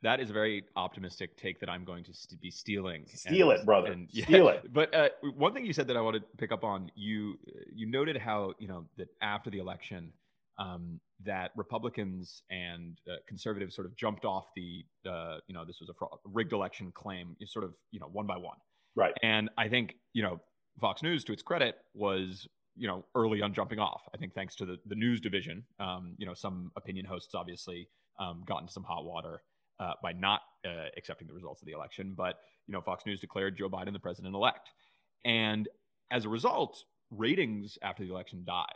That 0.03 0.19
is 0.19 0.31
a 0.31 0.33
very 0.33 0.65
optimistic 0.77 1.37
take 1.37 1.61
that 1.61 1.69
I'm 1.69 1.85
going 1.85 2.05
to 2.05 2.15
st- 2.15 2.41
be 2.41 2.51
stealing. 2.51 3.05
Steal 3.07 3.51
and, 3.51 3.61
it, 3.61 3.67
brother. 3.67 3.93
And, 3.93 4.09
yeah, 4.11 4.25
Steal 4.29 4.49
it. 4.49 4.73
But 4.73 4.95
uh, 4.95 5.11
one 5.37 5.53
thing 5.53 5.67
you 5.67 5.75
said 5.75 5.87
that 5.89 5.97
I 5.97 6.01
wanted 6.01 6.21
to 6.21 6.37
pick 6.39 6.53
up 6.53 6.65
on, 6.65 6.91
you 6.95 7.39
you 7.75 7.87
noted 7.87 8.17
how 8.17 8.55
you 8.59 8.67
know 8.67 8.87
that 8.97 9.09
after 9.21 9.51
the 9.51 9.59
election, 9.59 10.13
um, 10.61 11.01
that 11.25 11.51
Republicans 11.57 12.43
and 12.51 12.99
uh, 13.11 13.17
conservatives 13.27 13.75
sort 13.75 13.87
of 13.87 13.97
jumped 13.97 14.25
off 14.25 14.47
the, 14.55 14.85
uh, 15.09 15.39
you 15.49 15.55
know, 15.55 15.65
this 15.65 15.79
was 15.81 15.89
a 15.89 15.95
fraud, 15.95 16.19
rigged 16.25 16.53
election 16.53 16.93
claim, 16.95 17.35
sort 17.47 17.65
of, 17.65 17.73
you 17.91 17.99
know, 17.99 18.09
one 18.13 18.27
by 18.27 18.37
one. 18.37 18.59
Right. 18.95 19.15
And 19.23 19.49
I 19.57 19.69
think, 19.69 19.95
you 20.13 20.23
know, 20.23 20.41
Fox 20.81 21.03
News, 21.03 21.25
to 21.25 21.33
its 21.33 21.43
credit, 21.43 21.77
was, 21.95 22.47
you 22.77 22.87
know, 22.87 23.05
early 23.15 23.41
on 23.43 23.55
jumping 23.55 23.79
off. 23.79 24.03
I 24.15 24.19
think 24.19 24.35
thanks 24.35 24.55
to 24.57 24.67
the, 24.67 24.77
the 24.87 24.95
news 24.95 25.21
division, 25.21 25.65
um, 25.79 26.15
you 26.19 26.27
know, 26.27 26.35
some 26.35 26.71
opinion 26.77 27.07
hosts 27.07 27.35
obviously 27.35 27.89
um, 28.19 28.45
got 28.47 28.61
into 28.61 28.73
some 28.73 28.85
hot 28.85 29.05
water 29.05 29.43
uh, 29.79 29.93
by 30.03 30.13
not 30.13 30.41
uh, 30.67 30.89
accepting 30.97 31.27
the 31.27 31.35
results 31.35 31.63
of 31.63 31.67
the 31.67 31.73
election. 31.73 32.15
But, 32.17 32.37
you 32.67 32.73
know, 32.75 32.83
Fox 32.83 33.07
News 33.07 33.21
declared 33.21 33.57
Joe 33.57 33.71
Biden 33.71 33.93
the 33.93 33.99
president 33.99 34.35
elect. 34.35 34.69
And 35.25 35.69
as 36.11 36.25
a 36.27 36.29
result, 36.29 36.85
ratings 37.11 37.79
after 37.83 38.05
the 38.05 38.11
election 38.11 38.45
dived. 38.47 38.75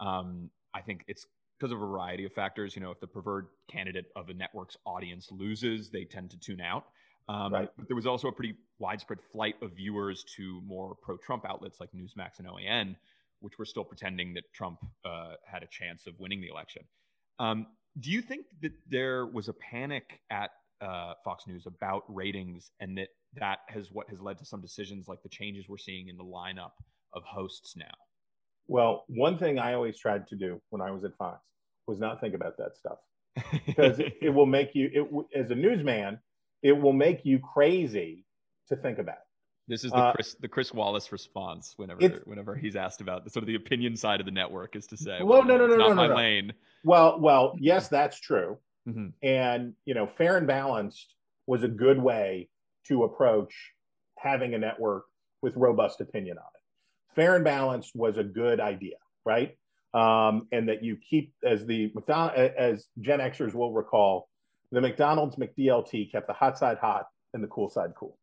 Um, 0.00 0.50
I 0.74 0.80
think 0.80 1.04
it's 1.08 1.26
because 1.58 1.72
of 1.72 1.80
a 1.80 1.86
variety 1.86 2.24
of 2.24 2.32
factors. 2.32 2.74
You 2.74 2.82
know, 2.82 2.90
if 2.90 3.00
the 3.00 3.06
preferred 3.06 3.48
candidate 3.70 4.06
of 4.16 4.28
a 4.28 4.34
network's 4.34 4.76
audience 4.84 5.28
loses, 5.30 5.90
they 5.90 6.04
tend 6.04 6.30
to 6.30 6.38
tune 6.38 6.60
out. 6.60 6.86
Um, 7.28 7.52
right. 7.52 7.68
But 7.76 7.88
there 7.88 7.96
was 7.96 8.06
also 8.06 8.28
a 8.28 8.32
pretty 8.32 8.54
widespread 8.78 9.20
flight 9.32 9.54
of 9.62 9.72
viewers 9.72 10.24
to 10.36 10.60
more 10.66 10.96
pro-Trump 11.02 11.44
outlets 11.48 11.78
like 11.78 11.90
Newsmax 11.92 12.38
and 12.38 12.48
OAN, 12.48 12.96
which 13.40 13.58
were 13.58 13.64
still 13.64 13.84
pretending 13.84 14.34
that 14.34 14.44
Trump 14.52 14.78
uh, 15.04 15.34
had 15.46 15.62
a 15.62 15.68
chance 15.68 16.06
of 16.06 16.14
winning 16.18 16.40
the 16.40 16.48
election. 16.48 16.82
Um, 17.38 17.66
do 18.00 18.10
you 18.10 18.22
think 18.22 18.46
that 18.62 18.72
there 18.88 19.26
was 19.26 19.48
a 19.48 19.52
panic 19.52 20.20
at 20.30 20.50
uh, 20.80 21.14
Fox 21.24 21.46
News 21.46 21.66
about 21.66 22.02
ratings, 22.08 22.72
and 22.80 22.98
that 22.98 23.08
that 23.34 23.60
has 23.68 23.88
what 23.92 24.08
has 24.10 24.20
led 24.20 24.38
to 24.38 24.44
some 24.44 24.60
decisions 24.60 25.08
like 25.08 25.22
the 25.22 25.28
changes 25.28 25.68
we're 25.68 25.78
seeing 25.78 26.08
in 26.08 26.16
the 26.16 26.24
lineup 26.24 26.72
of 27.12 27.22
hosts 27.24 27.76
now? 27.76 27.94
Well, 28.68 29.04
one 29.08 29.38
thing 29.38 29.58
I 29.58 29.74
always 29.74 29.98
tried 29.98 30.26
to 30.28 30.36
do 30.36 30.60
when 30.70 30.80
I 30.80 30.90
was 30.90 31.04
at 31.04 31.16
Fox 31.16 31.40
was 31.86 31.98
not 31.98 32.20
think 32.20 32.34
about 32.34 32.56
that 32.58 32.76
stuff 32.76 32.98
because 33.66 33.98
it, 33.98 34.14
it, 34.22 34.30
will 34.30 34.46
make 34.46 34.74
you, 34.74 34.90
it, 34.92 35.38
as 35.38 35.50
a 35.50 35.54
newsman, 35.54 36.18
it 36.62 36.72
will 36.72 36.92
make 36.92 37.24
you 37.24 37.38
crazy 37.38 38.24
to 38.68 38.76
think 38.76 38.98
about. 38.98 39.16
This 39.68 39.84
is 39.84 39.92
the 39.92 39.98
uh, 39.98 40.12
Chris 40.12 40.34
the 40.40 40.48
Chris 40.48 40.74
Wallace 40.74 41.12
response 41.12 41.74
whenever 41.76 42.00
whenever 42.24 42.56
he's 42.56 42.74
asked 42.74 43.00
about 43.00 43.24
the, 43.24 43.30
sort 43.30 43.44
of 43.44 43.46
the 43.46 43.54
opinion 43.54 43.96
side 43.96 44.18
of 44.18 44.26
the 44.26 44.32
network 44.32 44.74
is 44.74 44.86
to 44.88 44.96
say, 44.96 45.18
well, 45.20 45.38
well 45.38 45.44
no, 45.44 45.56
no, 45.56 45.66
no, 45.66 45.76
no, 45.76 45.88
no, 45.88 45.94
my 45.94 46.08
no. 46.08 46.16
lane. 46.16 46.52
Well, 46.84 47.20
well, 47.20 47.54
yes, 47.58 47.88
that's 47.88 48.18
true. 48.18 48.58
Mm-hmm. 48.88 49.08
And 49.22 49.74
you 49.84 49.94
know, 49.94 50.08
fair 50.18 50.36
and 50.36 50.48
balanced 50.48 51.14
was 51.46 51.62
a 51.62 51.68
good 51.68 51.98
way 51.98 52.48
to 52.88 53.04
approach 53.04 53.54
having 54.18 54.54
a 54.54 54.58
network 54.58 55.04
with 55.42 55.56
robust 55.56 56.00
opinion 56.00 56.38
on 56.38 56.44
it. 56.54 56.61
Fair 57.14 57.36
and 57.36 57.44
balanced 57.44 57.92
was 57.94 58.16
a 58.16 58.24
good 58.24 58.60
idea, 58.60 58.96
right? 59.24 59.56
Um, 59.94 60.48
and 60.52 60.68
that 60.68 60.82
you 60.82 60.96
keep 60.96 61.34
as 61.44 61.66
the 61.66 61.92
McDonald 61.94 62.32
as 62.36 62.86
Gen 63.00 63.18
Xers 63.18 63.54
will 63.54 63.72
recall, 63.72 64.28
the 64.70 64.80
McDonald's 64.80 65.36
McDLT 65.36 66.10
kept 66.10 66.26
the 66.26 66.32
hot 66.32 66.58
side 66.58 66.78
hot 66.78 67.06
and 67.34 67.42
the 67.42 67.48
cool 67.48 67.68
side 67.68 67.92
cool. 67.98 68.16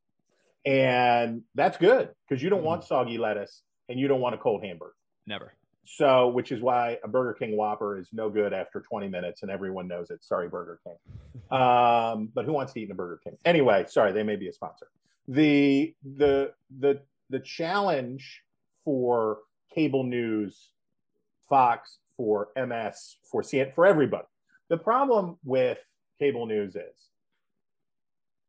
And 0.66 1.44
that's 1.56 1.78
good 1.78 2.10
because 2.28 2.42
you 2.44 2.50
don't 2.50 2.60
mm-hmm. 2.60 2.68
want 2.68 2.84
soggy 2.84 3.18
lettuce 3.18 3.62
and 3.88 4.00
you 4.00 4.08
don't 4.08 4.20
want 4.20 4.36
a 4.36 4.38
cold 4.38 4.64
hamburger. 4.64 4.94
Never. 5.28 5.54
So, 5.86 6.28
which 6.28 6.52
is 6.52 6.62
why 6.62 7.00
a 7.04 7.08
Burger 7.08 7.34
King 7.34 7.58
Whopper 7.58 7.98
is 7.98 8.10
no 8.14 8.30
good 8.30 8.54
after 8.54 8.80
20 8.80 9.08
minutes 9.08 9.42
and 9.42 9.50
everyone 9.50 9.88
knows 9.88 10.12
it. 10.12 10.24
Sorry, 10.24 10.48
Burger 10.50 10.80
King. 10.84 10.96
Um, 11.50 12.30
but 12.36 12.46
who 12.46 12.54
wants 12.54 12.74
to 12.74 12.80
eat 12.80 12.84
in 12.84 12.92
a 12.92 12.96
Burger 12.96 13.20
King? 13.24 13.36
Anyway, 13.44 13.84
sorry, 13.88 14.12
they 14.12 14.22
may 14.22 14.36
be 14.36 14.50
a 14.50 14.54
sponsor. 14.54 14.86
The 15.28 15.96
the 16.04 16.52
the 16.80 17.02
the 17.32 17.40
challenge 17.40 18.44
for 18.84 19.40
cable 19.74 20.04
news, 20.04 20.72
Fox, 21.50 22.00
for 22.18 22.50
MS, 22.56 23.18
for 23.32 23.42
CNN, 23.42 23.74
for 23.74 23.86
everybody. 23.86 24.28
The 24.70 24.78
problem 24.78 25.38
with 25.44 25.78
cable 26.20 26.46
news 26.46 26.76
is 26.76 27.10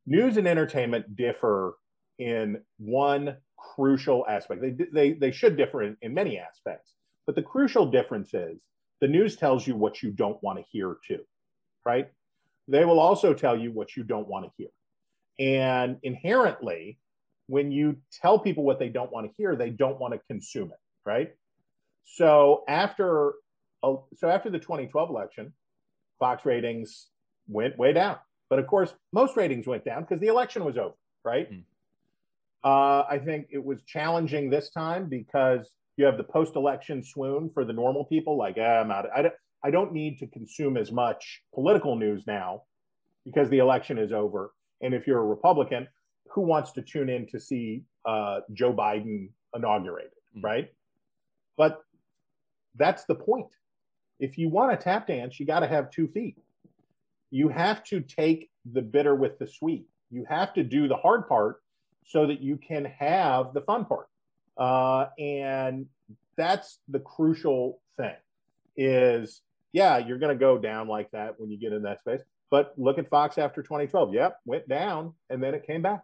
news 0.06 0.36
and 0.36 0.46
entertainment 0.46 1.16
differ 1.16 1.76
in 2.18 2.60
one 2.78 3.36
crucial 3.56 4.26
aspect. 4.28 4.60
They, 4.60 4.76
they, 4.92 5.12
they 5.12 5.30
should 5.30 5.56
differ 5.56 5.82
in, 5.82 5.96
in 6.02 6.12
many 6.12 6.38
aspects, 6.38 6.94
but 7.26 7.34
the 7.34 7.42
crucial 7.42 7.86
difference 7.86 8.34
is 8.34 8.58
the 9.00 9.08
news 9.08 9.36
tells 9.36 9.66
you 9.66 9.76
what 9.76 10.02
you 10.02 10.10
don't 10.10 10.42
want 10.42 10.58
to 10.58 10.64
hear 10.70 10.96
too, 11.06 11.20
right? 11.86 12.10
They 12.68 12.84
will 12.84 13.00
also 13.00 13.32
tell 13.34 13.58
you 13.58 13.72
what 13.72 13.96
you 13.96 14.02
don't 14.02 14.28
want 14.28 14.46
to 14.46 14.52
hear. 14.56 14.68
And 15.38 15.98
inherently, 16.02 16.98
when 17.50 17.72
you 17.72 17.96
tell 18.22 18.38
people 18.38 18.62
what 18.62 18.78
they 18.78 18.88
don't 18.88 19.10
want 19.10 19.26
to 19.26 19.32
hear, 19.36 19.56
they 19.56 19.70
don't 19.70 19.98
want 19.98 20.14
to 20.14 20.20
consume 20.28 20.70
it, 20.70 20.78
right? 21.04 21.30
So 22.04 22.62
after 22.68 23.34
so 23.82 24.28
after 24.28 24.50
the 24.50 24.58
2012 24.58 25.10
election, 25.10 25.52
Fox 26.18 26.44
ratings 26.44 27.08
went 27.48 27.76
way 27.76 27.92
down. 27.92 28.18
But 28.48 28.58
of 28.58 28.66
course, 28.66 28.94
most 29.12 29.36
ratings 29.36 29.66
went 29.66 29.84
down 29.84 30.02
because 30.02 30.20
the 30.20 30.28
election 30.28 30.64
was 30.64 30.76
over, 30.76 30.94
right? 31.24 31.50
Mm. 31.50 31.64
Uh, 32.62 33.04
I 33.08 33.18
think 33.24 33.46
it 33.50 33.64
was 33.64 33.82
challenging 33.82 34.50
this 34.50 34.70
time 34.70 35.08
because 35.08 35.70
you 35.96 36.04
have 36.04 36.18
the 36.18 36.24
post-election 36.24 37.02
swoon 37.02 37.50
for 37.54 37.64
the 37.64 37.72
normal 37.72 38.04
people. 38.04 38.36
Like, 38.36 38.56
ah, 38.60 38.80
I'm 38.80 38.90
out. 38.90 39.06
I 39.16 39.22
don't, 39.22 39.34
I 39.64 39.70
don't 39.70 39.92
need 39.92 40.18
to 40.18 40.26
consume 40.26 40.76
as 40.76 40.92
much 40.92 41.42
political 41.54 41.96
news 41.96 42.24
now 42.26 42.62
because 43.24 43.48
the 43.48 43.58
election 43.58 43.98
is 43.98 44.12
over. 44.12 44.52
And 44.82 44.92
if 44.94 45.06
you're 45.06 45.20
a 45.20 45.26
Republican, 45.26 45.88
who 46.30 46.42
wants 46.42 46.72
to 46.72 46.82
tune 46.82 47.08
in 47.08 47.26
to 47.28 47.40
see 47.40 47.82
uh, 48.04 48.40
Joe 48.52 48.72
Biden 48.72 49.30
inaugurated, 49.54 50.12
mm. 50.36 50.42
right? 50.42 50.72
But 51.56 51.82
that's 52.76 53.04
the 53.04 53.14
point. 53.14 53.48
If 54.18 54.38
you 54.38 54.48
want 54.48 54.70
to 54.72 54.82
tap 54.82 55.06
dance, 55.06 55.40
you 55.40 55.46
got 55.46 55.60
to 55.60 55.66
have 55.66 55.90
two 55.90 56.08
feet. 56.08 56.36
You 57.30 57.48
have 57.48 57.82
to 57.84 58.00
take 58.00 58.50
the 58.70 58.82
bitter 58.82 59.14
with 59.14 59.38
the 59.38 59.46
sweet. 59.46 59.86
You 60.10 60.24
have 60.28 60.52
to 60.54 60.62
do 60.62 60.88
the 60.88 60.96
hard 60.96 61.28
part 61.28 61.62
so 62.04 62.26
that 62.26 62.40
you 62.40 62.56
can 62.56 62.84
have 62.84 63.54
the 63.54 63.60
fun 63.62 63.84
part. 63.84 64.08
Uh, 64.56 65.06
and 65.18 65.86
that's 66.36 66.78
the 66.88 66.98
crucial 66.98 67.80
thing 67.96 68.16
is, 68.76 69.42
yeah, 69.72 69.98
you're 69.98 70.18
going 70.18 70.36
to 70.36 70.38
go 70.38 70.58
down 70.58 70.88
like 70.88 71.10
that 71.12 71.38
when 71.38 71.50
you 71.50 71.58
get 71.58 71.72
in 71.72 71.82
that 71.82 72.00
space. 72.00 72.20
But 72.50 72.74
look 72.76 72.98
at 72.98 73.08
Fox 73.08 73.38
after 73.38 73.62
2012. 73.62 74.12
Yep, 74.12 74.38
went 74.44 74.68
down 74.68 75.14
and 75.30 75.42
then 75.42 75.54
it 75.54 75.66
came 75.66 75.82
back. 75.82 76.02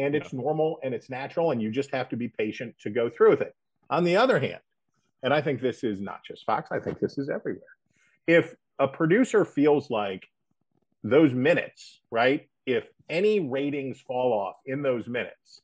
And 0.00 0.14
it's 0.14 0.32
normal 0.32 0.78
and 0.82 0.94
it's 0.94 1.10
natural, 1.10 1.50
and 1.50 1.60
you 1.60 1.70
just 1.70 1.90
have 1.92 2.08
to 2.08 2.16
be 2.16 2.28
patient 2.28 2.74
to 2.80 2.90
go 2.90 3.10
through 3.10 3.30
with 3.30 3.42
it. 3.42 3.54
On 3.90 4.02
the 4.02 4.16
other 4.16 4.38
hand, 4.38 4.60
and 5.22 5.34
I 5.34 5.42
think 5.42 5.60
this 5.60 5.84
is 5.84 6.00
not 6.00 6.20
just 6.26 6.46
Fox, 6.46 6.70
I 6.72 6.78
think 6.78 6.98
this 7.00 7.18
is 7.18 7.28
everywhere. 7.28 7.76
If 8.26 8.54
a 8.78 8.88
producer 8.88 9.44
feels 9.44 9.90
like 9.90 10.26
those 11.04 11.34
minutes, 11.34 12.00
right, 12.10 12.48
if 12.64 12.84
any 13.10 13.40
ratings 13.40 14.00
fall 14.00 14.32
off 14.32 14.56
in 14.64 14.82
those 14.82 15.06
minutes, 15.06 15.60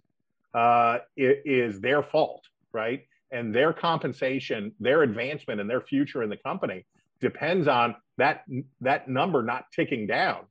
uh, 0.54 0.98
it 1.16 1.42
is 1.44 1.80
their 1.80 2.02
fault, 2.02 2.42
right? 2.72 3.06
And 3.30 3.54
their 3.54 3.72
compensation, 3.72 4.72
their 4.80 5.02
advancement, 5.02 5.60
and 5.60 5.68
their 5.68 5.80
future 5.80 6.22
in 6.22 6.30
the 6.30 6.36
company 6.36 6.84
depends 7.20 7.68
on 7.68 7.96
that 8.18 8.44
that 8.80 9.08
number 9.08 9.42
not 9.42 9.66
ticking 9.74 10.06
down. 10.06 10.44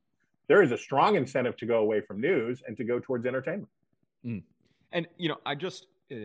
There 0.48 0.62
is 0.62 0.72
a 0.72 0.78
strong 0.78 1.16
incentive 1.16 1.56
to 1.58 1.66
go 1.66 1.78
away 1.78 2.00
from 2.00 2.20
news 2.20 2.62
and 2.66 2.76
to 2.76 2.84
go 2.84 2.98
towards 3.00 3.26
entertainment. 3.26 3.68
Mm. 4.24 4.42
And 4.92 5.06
you 5.16 5.28
know, 5.28 5.38
I 5.44 5.54
just 5.54 5.86
uh, 6.12 6.16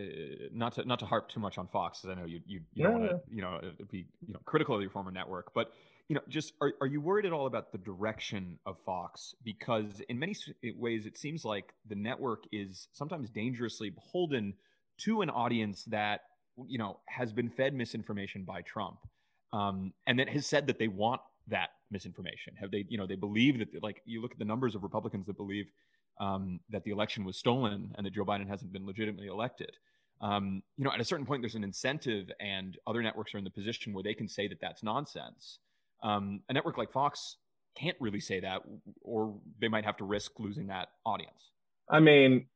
not 0.52 0.74
to 0.74 0.84
not 0.84 0.98
to 1.00 1.06
harp 1.06 1.28
too 1.28 1.40
much 1.40 1.58
on 1.58 1.66
Fox, 1.68 2.00
because 2.00 2.16
I 2.16 2.20
know 2.20 2.26
you 2.26 2.40
you, 2.46 2.60
you 2.74 2.84
don't 2.84 3.00
want 3.00 3.10
to 3.10 3.20
you 3.30 3.42
know 3.42 3.60
be 3.90 4.06
you 4.26 4.34
know 4.34 4.40
critical 4.44 4.74
of 4.74 4.80
your 4.80 4.90
former 4.90 5.10
network, 5.10 5.52
but 5.54 5.72
you 6.08 6.14
know, 6.14 6.22
just 6.28 6.52
are, 6.60 6.72
are 6.80 6.86
you 6.86 7.00
worried 7.00 7.24
at 7.24 7.32
all 7.32 7.46
about 7.46 7.72
the 7.72 7.78
direction 7.78 8.58
of 8.66 8.76
Fox? 8.84 9.34
Because 9.44 10.02
in 10.08 10.18
many 10.18 10.36
ways, 10.76 11.06
it 11.06 11.16
seems 11.16 11.44
like 11.44 11.72
the 11.88 11.94
network 11.94 12.44
is 12.52 12.88
sometimes 12.92 13.30
dangerously 13.30 13.88
beholden 13.88 14.52
to 14.98 15.22
an 15.22 15.30
audience 15.30 15.84
that, 15.84 16.22
you 16.66 16.76
know, 16.76 16.98
has 17.06 17.32
been 17.32 17.48
fed 17.48 17.72
misinformation 17.72 18.42
by 18.44 18.60
Trump 18.62 18.98
um, 19.52 19.92
and 20.06 20.18
that 20.18 20.28
has 20.28 20.46
said 20.46 20.66
that 20.66 20.78
they 20.78 20.88
want 20.88 21.20
that 21.48 21.70
misinformation. 21.90 22.54
Have 22.60 22.70
they, 22.70 22.84
you 22.88 22.98
know, 22.98 23.06
they 23.06 23.16
believe 23.16 23.58
that, 23.58 23.82
like, 23.82 24.02
you 24.04 24.22
look 24.22 24.32
at 24.32 24.38
the 24.38 24.44
numbers 24.44 24.74
of 24.74 24.82
Republicans 24.82 25.26
that 25.26 25.36
believe 25.36 25.66
um, 26.20 26.60
that 26.70 26.84
the 26.84 26.90
election 26.90 27.24
was 27.24 27.36
stolen 27.36 27.92
and 27.96 28.06
that 28.06 28.14
Joe 28.14 28.24
Biden 28.24 28.48
hasn't 28.48 28.72
been 28.72 28.86
legitimately 28.86 29.28
elected. 29.28 29.72
Um, 30.20 30.62
you 30.76 30.84
know, 30.84 30.92
at 30.92 31.00
a 31.00 31.04
certain 31.04 31.26
point, 31.26 31.42
there's 31.42 31.56
an 31.56 31.64
incentive, 31.64 32.30
and 32.40 32.78
other 32.86 33.02
networks 33.02 33.34
are 33.34 33.38
in 33.38 33.44
the 33.44 33.50
position 33.50 33.92
where 33.92 34.04
they 34.04 34.14
can 34.14 34.28
say 34.28 34.46
that 34.48 34.60
that's 34.60 34.82
nonsense. 34.82 35.58
Um, 36.02 36.40
a 36.48 36.52
network 36.52 36.78
like 36.78 36.92
Fox 36.92 37.36
can't 37.76 37.96
really 38.00 38.20
say 38.20 38.40
that, 38.40 38.62
or 39.00 39.34
they 39.60 39.68
might 39.68 39.84
have 39.84 39.96
to 39.96 40.04
risk 40.04 40.32
losing 40.38 40.68
that 40.68 40.88
audience. 41.04 41.50
I 41.90 42.00
mean, 42.00 42.46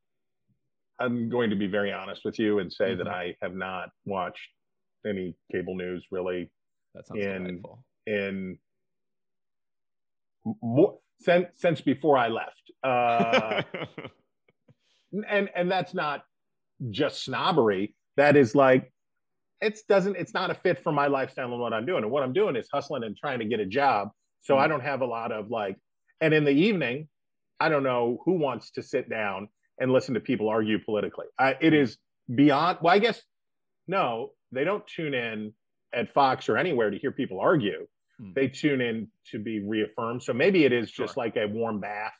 I'm 0.98 1.28
going 1.28 1.50
to 1.50 1.56
be 1.56 1.66
very 1.66 1.92
honest 1.92 2.22
with 2.24 2.38
you 2.38 2.58
and 2.60 2.72
say 2.72 2.90
mm-hmm. 2.90 2.98
that 2.98 3.08
I 3.08 3.36
have 3.42 3.54
not 3.54 3.90
watched 4.04 4.48
any 5.06 5.34
cable 5.52 5.74
news 5.74 6.06
really. 6.10 6.50
That 6.94 7.06
sounds 7.06 7.24
in 7.24 7.44
delightful. 7.44 7.84
in 8.06 8.58
more 10.62 10.98
since 11.20 11.46
since 11.54 11.80
before 11.80 12.18
I 12.18 12.28
left. 12.28 12.70
Uh, 12.82 13.62
and 15.28 15.50
and 15.54 15.70
that's 15.70 15.94
not 15.94 16.24
just 16.90 17.24
snobbery. 17.24 17.94
That 18.16 18.36
is 18.36 18.54
like 18.54 18.92
it 19.60 19.78
doesn't 19.88 20.16
it's 20.16 20.34
not 20.34 20.50
a 20.50 20.54
fit 20.54 20.82
for 20.82 20.92
my 20.92 21.06
lifestyle 21.06 21.50
and 21.50 21.60
what 21.60 21.72
i'm 21.72 21.86
doing 21.86 22.02
and 22.02 22.12
what 22.12 22.22
i'm 22.22 22.32
doing 22.32 22.56
is 22.56 22.68
hustling 22.72 23.02
and 23.04 23.16
trying 23.16 23.38
to 23.38 23.44
get 23.44 23.60
a 23.60 23.66
job 23.66 24.10
so 24.42 24.54
mm-hmm. 24.54 24.64
i 24.64 24.68
don't 24.68 24.82
have 24.82 25.00
a 25.00 25.06
lot 25.06 25.32
of 25.32 25.50
like 25.50 25.76
and 26.20 26.34
in 26.34 26.44
the 26.44 26.50
evening 26.50 27.08
i 27.60 27.68
don't 27.68 27.82
know 27.82 28.18
who 28.24 28.32
wants 28.32 28.70
to 28.70 28.82
sit 28.82 29.08
down 29.08 29.48
and 29.80 29.92
listen 29.92 30.14
to 30.14 30.20
people 30.20 30.48
argue 30.48 30.78
politically 30.78 31.26
I, 31.38 31.56
it 31.60 31.72
mm. 31.72 31.96
beyond 32.34 32.78
well 32.82 32.94
i 32.94 32.98
guess 32.98 33.22
no 33.86 34.30
they 34.52 34.64
don't 34.64 34.86
tune 34.86 35.14
in 35.14 35.52
at 35.94 36.12
fox 36.12 36.48
or 36.48 36.56
anywhere 36.56 36.90
to 36.90 36.98
hear 36.98 37.12
people 37.12 37.40
argue 37.40 37.86
mm-hmm. 38.20 38.32
they 38.34 38.48
tune 38.48 38.80
in 38.80 39.08
to 39.30 39.38
be 39.38 39.60
reaffirmed 39.60 40.22
so 40.22 40.32
maybe 40.32 40.64
it 40.64 40.72
is 40.72 40.90
sure. 40.90 41.06
just 41.06 41.16
like 41.16 41.36
a 41.36 41.46
warm 41.46 41.80
bath 41.80 42.12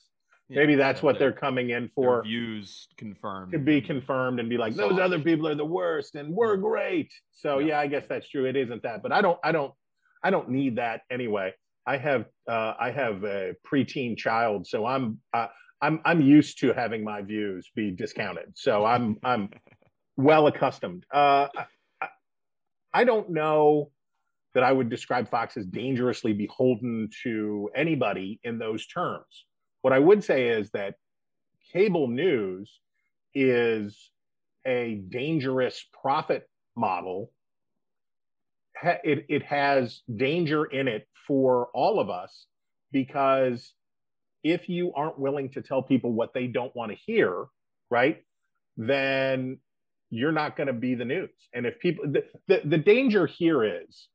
yeah, 0.48 0.60
Maybe 0.60 0.76
that's 0.76 1.02
what 1.02 1.18
they're 1.18 1.32
coming 1.32 1.70
in 1.70 1.90
for. 1.92 2.22
Views 2.22 2.86
confirmed. 2.96 3.50
To 3.50 3.58
be 3.58 3.80
confirmed 3.80 4.38
and 4.38 4.48
be 4.48 4.56
like, 4.56 4.76
those 4.76 4.96
other 4.96 5.18
people 5.18 5.48
are 5.48 5.56
the 5.56 5.64
worst 5.64 6.14
and 6.14 6.32
we're 6.32 6.56
great. 6.56 7.12
So 7.32 7.58
yeah. 7.58 7.66
yeah, 7.66 7.80
I 7.80 7.88
guess 7.88 8.04
that's 8.08 8.28
true. 8.28 8.44
It 8.44 8.54
isn't 8.54 8.84
that, 8.84 9.02
but 9.02 9.10
I 9.10 9.22
don't, 9.22 9.38
I 9.42 9.50
don't, 9.50 9.74
I 10.22 10.30
don't 10.30 10.50
need 10.50 10.76
that 10.76 11.00
anyway. 11.10 11.52
I 11.84 11.96
have, 11.96 12.26
uh, 12.48 12.74
I 12.78 12.92
have 12.92 13.24
a 13.24 13.54
preteen 13.66 14.16
child, 14.16 14.68
so 14.68 14.86
I'm, 14.86 15.18
uh, 15.34 15.48
I'm 15.82 16.00
I'm 16.04 16.20
used 16.22 16.58
to 16.60 16.72
having 16.72 17.04
my 17.04 17.22
views 17.22 17.70
be 17.74 17.90
discounted, 17.90 18.52
so 18.54 18.84
I'm 18.84 19.18
I'm 19.22 19.50
well 20.16 20.46
accustomed. 20.46 21.04
Uh, 21.12 21.48
I, 22.00 22.08
I 22.94 23.04
don't 23.04 23.30
know 23.30 23.90
that 24.56 24.64
I 24.64 24.72
would 24.72 24.88
describe 24.88 25.28
Fox 25.28 25.58
as 25.58 25.66
dangerously 25.66 26.32
beholden 26.32 27.10
to 27.24 27.68
anybody 27.76 28.40
in 28.42 28.58
those 28.58 28.86
terms. 28.86 29.44
What 29.82 29.92
I 29.92 29.98
would 29.98 30.24
say 30.24 30.48
is 30.48 30.70
that 30.70 30.94
cable 31.74 32.08
news 32.08 32.80
is 33.34 34.10
a 34.66 35.02
dangerous 35.10 35.84
profit 36.00 36.48
model. 36.74 37.32
It, 38.82 39.26
it 39.28 39.42
has 39.42 40.00
danger 40.16 40.64
in 40.64 40.88
it 40.88 41.06
for 41.26 41.68
all 41.74 42.00
of 42.00 42.08
us 42.08 42.46
because 42.92 43.74
if 44.42 44.70
you 44.70 44.94
aren't 44.94 45.18
willing 45.18 45.50
to 45.50 45.60
tell 45.60 45.82
people 45.82 46.14
what 46.14 46.32
they 46.32 46.46
don't 46.46 46.74
want 46.74 46.92
to 46.92 46.96
hear, 46.96 47.44
right, 47.90 48.24
then 48.78 49.58
you're 50.08 50.32
not 50.32 50.56
going 50.56 50.68
to 50.68 50.72
be 50.72 50.94
the 50.94 51.04
news. 51.04 51.28
And 51.52 51.66
if 51.66 51.78
people, 51.78 52.06
the, 52.10 52.24
the, 52.48 52.62
the 52.64 52.78
danger 52.78 53.26
here 53.26 53.62
is 53.62 54.08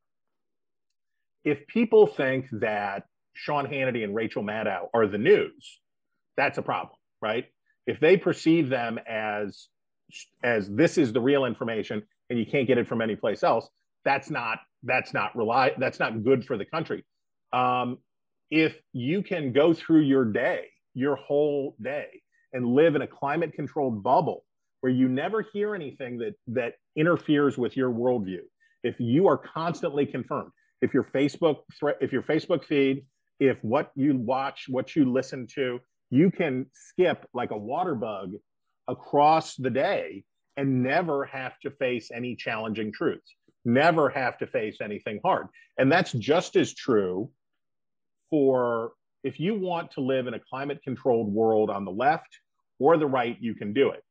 if 1.44 1.66
people 1.68 2.08
think 2.08 2.48
that 2.52 3.04
Sean 3.34 3.66
Hannity 3.66 4.04
and 4.04 4.16
Rachel 4.16 4.44
Maddow 4.44 4.88
are 4.94 5.08
the 5.08 5.18
news, 5.18 5.80
that's 6.38 6.58
a 6.58 6.62
problem, 6.62 6.96
right? 7.22 7.46
If 7.88 8.00
they 8.00 8.18
perceive 8.18 8.70
them 8.70 9.00
as 9.08 9.68
as 10.44 10.70
this 10.70 10.98
is 10.98 11.14
the 11.14 11.22
real 11.22 11.46
information 11.46 12.04
and 12.30 12.38
you 12.38 12.46
can't 12.46 12.68
get 12.68 12.78
it 12.78 12.88
from 12.88 13.02
anyplace 13.02 13.44
else, 13.44 13.70
that's 14.04 14.30
not 14.30 14.60
that's 14.84 15.14
not 15.14 15.36
rely 15.36 15.72
that's 15.78 16.00
not 16.00 16.24
good 16.24 16.46
for 16.46 16.58
the 16.58 16.66
country. 16.66 17.06
Um, 17.54 17.98
if 18.50 18.76
you 18.94 19.24
can 19.24 19.54
go 19.54 19.74
through 19.74 20.02
your 20.02 20.26
day, 20.26 20.66
your 20.94 21.16
whole 21.16 21.76
day, 21.82 22.08
and 22.54 22.66
live 22.66 22.96
in 22.96 23.02
a 23.02 23.08
climate 23.08 23.54
controlled 23.54 24.04
bubble 24.04 24.44
where 24.82 24.92
you 24.92 25.08
never 25.08 25.46
hear 25.54 25.74
anything 25.76 26.18
that 26.18 26.34
that 26.48 26.74
interferes 26.96 27.58
with 27.58 27.78
your 27.78 27.92
worldview, 27.92 28.42
if 28.84 29.00
you 29.00 29.28
are 29.28 29.38
constantly 29.38 30.06
confirmed, 30.06 30.52
if 30.82 30.94
your 30.94 31.04
Facebook 31.04 31.58
if 32.00 32.12
your 32.12 32.24
Facebook 32.24 32.66
feed, 32.66 33.06
if 33.40 33.58
what 33.64 33.92
you 33.96 34.16
watch, 34.18 34.66
what 34.68 34.96
you 34.96 35.12
listen 35.12 35.48
to, 35.56 35.80
you 36.10 36.32
can 36.32 36.66
skip 36.74 37.28
like 37.34 37.52
a 37.52 37.58
water 37.58 37.96
bug 37.96 38.34
across 38.88 39.56
the 39.56 39.70
day 39.70 40.24
and 40.58 40.84
never 40.84 41.26
have 41.26 41.58
to 41.60 41.72
face 41.72 42.12
any 42.14 42.36
challenging 42.36 42.92
truths, 42.92 43.36
never 43.64 44.10
have 44.10 44.38
to 44.40 44.48
face 44.48 44.78
anything 44.82 45.20
hard. 45.24 45.48
And 45.78 45.92
that's 45.92 46.12
just 46.12 46.56
as 46.56 46.74
true 46.74 47.32
for 48.30 48.94
if 49.24 49.40
you 49.40 49.60
want 49.60 49.92
to 49.92 50.02
live 50.02 50.28
in 50.28 50.34
a 50.34 50.40
climate 50.40 50.82
controlled 50.84 51.32
world 51.32 51.70
on 51.70 51.86
the 51.86 51.92
left 51.92 52.40
or 52.80 52.98
the 52.98 53.08
right, 53.08 53.38
you 53.40 53.54
can 53.54 53.74
do 53.74 53.92
it. 53.92 54.04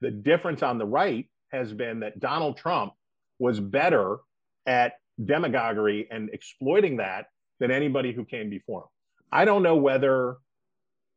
The 0.00 0.10
difference 0.10 0.62
on 0.62 0.78
the 0.78 0.86
right 0.86 1.26
has 1.52 1.72
been 1.72 2.00
that 2.00 2.20
Donald 2.20 2.58
Trump 2.58 2.92
was 3.38 3.58
better 3.58 4.18
at 4.66 4.94
demagoguery 5.24 6.08
and 6.10 6.30
exploiting 6.32 6.98
that 6.98 7.26
than 7.60 7.70
anybody 7.70 8.12
who 8.12 8.24
came 8.24 8.50
before 8.50 8.82
him. 8.82 8.88
I 9.32 9.44
don't 9.44 9.62
know 9.62 9.76
whether, 9.76 10.36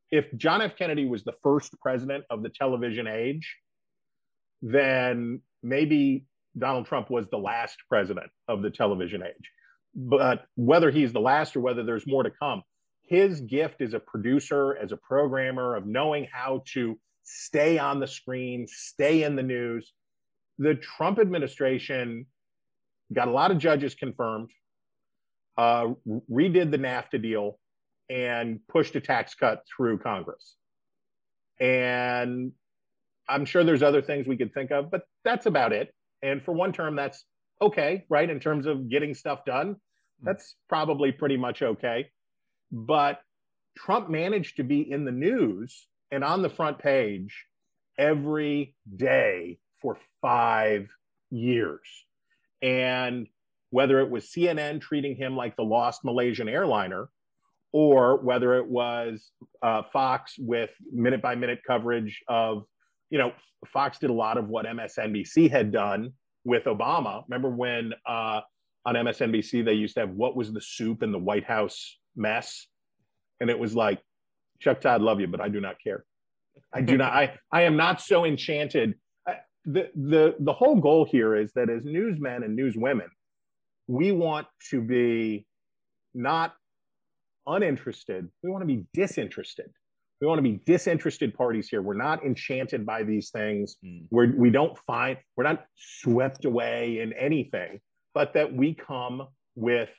if 0.10 0.26
John 0.36 0.62
F. 0.62 0.76
Kennedy 0.76 1.06
was 1.06 1.24
the 1.24 1.34
first 1.43 1.80
president 1.82 2.26
of 2.30 2.43
the 2.43 2.49
television 2.49 3.08
age, 3.08 3.58
then 4.62 5.41
maybe 5.64 6.26
Donald 6.58 6.86
Trump 6.86 7.10
was 7.10 7.30
the 7.30 7.38
last 7.38 7.78
president 7.88 8.30
of 8.47 8.62
the 8.62 8.70
television 8.70 9.24
age 9.24 9.52
but 9.93 10.45
whether 10.56 10.91
he's 10.91 11.14
the 11.14 11.20
last 11.20 11.56
or 11.56 11.60
whether 11.60 11.84
there's 11.84 12.08
more 12.08 12.24
to 12.24 12.32
come, 12.32 12.64
his 13.08 13.41
gift 13.41 13.82
as 13.82 13.93
a 13.93 13.99
producer, 13.99 14.78
as 14.78 14.91
a 14.91 14.97
programmer, 14.97 15.76
of 15.76 15.86
knowing 15.86 16.28
how 16.32 16.64
to 16.74 16.97
stay 17.24 17.78
on 17.78 17.99
the 17.99 18.08
screen, 18.08 18.66
stay 18.68 19.24
in 19.24 19.36
the 19.36 19.43
news. 19.43 19.91
The 20.58 20.76
Trump 20.76 21.20
administration 21.20 22.26
got 23.14 23.28
a 23.28 23.32
lot 23.32 23.51
of 23.51 23.57
judges 23.57 23.95
confirmed, 23.95 24.49
uh, 25.57 25.89
redid 26.30 26.72
the 26.72 26.78
NAFTA 26.78 27.22
deal, 27.22 27.59
and 28.09 28.59
pushed 28.68 28.95
a 28.95 29.01
tax 29.01 29.36
cut 29.36 29.64
through 29.76 29.99
Congress. 29.99 30.55
And 31.59 32.51
I'm 33.30 33.45
sure 33.45 33.64
there's 33.64 33.84
other 33.84 34.01
things 34.01 34.28
we 34.28 34.38
could 34.38 34.53
think 34.53 34.72
of, 34.72 34.91
but 34.91 35.03
that's 35.24 35.45
about 35.45 35.72
it. 35.72 35.93
And 36.22 36.43
for 36.43 36.53
one 36.53 36.74
term, 36.74 36.95
that's 36.95 37.24
okay, 37.62 38.05
right? 38.09 38.30
In 38.30 38.39
terms 38.39 38.66
of 38.66 38.89
getting 38.89 39.14
stuff 39.14 39.45
done, 39.45 39.68
hmm. 39.68 40.26
that's 40.26 40.55
probably 40.68 41.12
pretty 41.12 41.38
much 41.38 41.62
okay. 41.62 42.09
But 42.72 43.22
Trump 43.78 44.09
managed 44.09 44.57
to 44.57 44.64
be 44.64 44.89
in 44.89 45.05
the 45.05 45.12
news 45.12 45.88
and 46.12 46.24
on 46.24 46.41
the 46.41 46.49
front 46.49 46.80
page 46.80 47.45
every 47.97 48.76
day 48.93 49.59
for 49.82 49.97
five 50.22 50.88
years. 51.30 51.88
And 52.62 53.28
whether 53.70 53.99
it 53.99 54.09
was 54.09 54.26
CNN 54.26 54.82
treating 54.82 55.16
him 55.16 55.36
like 55.36 55.55
the 55.55 55.64
lost 55.64 56.03
Malaysian 56.03 56.49
airliner, 56.49 57.09
or 57.72 58.18
whether 58.18 58.55
it 58.57 58.68
was 58.68 59.32
uh, 59.62 59.84
Fox 59.93 60.36
with 60.38 60.72
minute 60.91 61.22
by 61.22 61.36
minute 61.36 61.62
coverage 61.66 62.22
of, 62.28 62.64
you 63.09 63.18
know, 63.18 63.32
Fox 63.68 63.97
did 63.99 64.09
a 64.09 64.14
lot 64.14 64.38
of 64.38 64.49
what 64.49 64.66
MSNBC 64.66 65.49
had 65.49 65.72
done 65.72 66.12
with 66.43 66.66
Obama. 66.66 67.24
Remember 67.30 67.49
when 67.49 67.93
uh, 68.05 68.41
on 68.86 68.95
MSNBC 68.95 69.64
they 69.64 69.74
used 69.74 69.93
to 69.95 70.01
have 70.01 70.09
what 70.09 70.36
was 70.36 70.51
the 70.51 70.62
soup 70.62 71.03
in 71.03 71.12
the 71.12 71.20
White 71.20 71.45
House 71.45 71.97
mess, 72.16 72.68
and 73.39 73.49
it 73.49 73.57
was 73.57 73.76
like, 73.76 74.01
Chuck 74.59 74.82
Todd, 74.82 75.01
love 75.01 75.20
you, 75.20 75.28
but 75.28 75.41
I 75.41 75.49
do 75.49 75.59
not 75.59 75.78
care. 75.84 76.05
I 76.74 76.82
do 76.82 76.97
not. 76.97 77.14
I 77.14 77.34
I 77.51 77.64
am 77.64 77.78
not 77.78 78.01
so 78.01 78.26
enchanted. 78.26 78.95
The 79.66 79.89
the 79.95 80.36
the 80.39 80.53
whole 80.53 80.76
goal 80.76 81.05
here 81.05 81.36
is 81.36 81.51
that 81.53 81.70
as 81.70 81.84
newsmen 81.86 82.43
and 82.43 82.57
newswomen, 82.57 83.09
we 83.88 84.12
want 84.12 84.47
to 84.70 84.82
be 84.82 85.45
not 86.14 86.55
uninterested. 87.45 88.30
We 88.43 88.49
want 88.49 88.64
to 88.64 88.68
be 88.68 88.86
disinterested 88.93 89.72
we 90.22 90.28
want 90.28 90.38
to 90.38 90.43
be 90.43 90.62
disinterested 90.66 91.34
parties 91.34 91.68
here. 91.68 91.82
We're 91.82 91.95
not 91.95 92.24
enchanted 92.24 92.86
by 92.86 93.03
these 93.03 93.32
things. 93.32 93.78
Mm. 93.84 94.05
We're, 94.12 94.34
we 94.36 94.51
don't 94.51 94.78
find, 94.86 95.18
we're 95.36 95.43
not 95.43 95.66
swept 95.76 96.45
away 96.45 96.99
in 96.99 97.12
anything, 97.14 97.80
but 98.14 98.34
that 98.36 98.53
we 98.53 98.76
come 98.76 99.28
with 99.55 99.89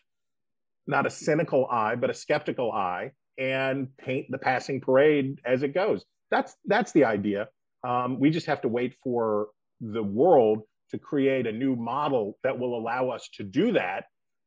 not 0.86 1.06
a 1.06 1.10
cynical 1.10 1.66
eye, 1.66 1.96
but 1.96 2.08
a 2.08 2.14
skeptical 2.14 2.70
eye 2.70 3.10
and 3.36 3.88
paint 3.98 4.26
the 4.30 4.38
passing 4.38 4.80
parade 4.80 5.40
as 5.44 5.64
it 5.64 5.74
goes. 5.74 6.04
That's, 6.30 6.54
that's 6.66 6.92
the 6.92 7.04
idea. 7.04 7.48
Um, 7.84 8.18
we 8.18 8.30
just 8.30 8.46
have 8.46 8.60
to 8.62 8.68
wait 8.68 8.96
for 9.02 9.48
the 9.80 10.02
world 10.02 10.62
to 10.90 10.98
create 10.98 11.46
a 11.46 11.52
new 11.52 11.74
model 11.74 12.38
that 12.44 12.58
will 12.58 12.78
allow 12.78 13.10
us 13.10 13.28
to 13.34 13.42
do 13.42 13.72
that 13.72 14.04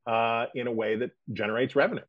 uh, 0.08 0.46
in 0.56 0.68
a 0.68 0.72
way 0.72 0.96
that 0.96 1.12
generates 1.34 1.76
revenue. 1.76 2.04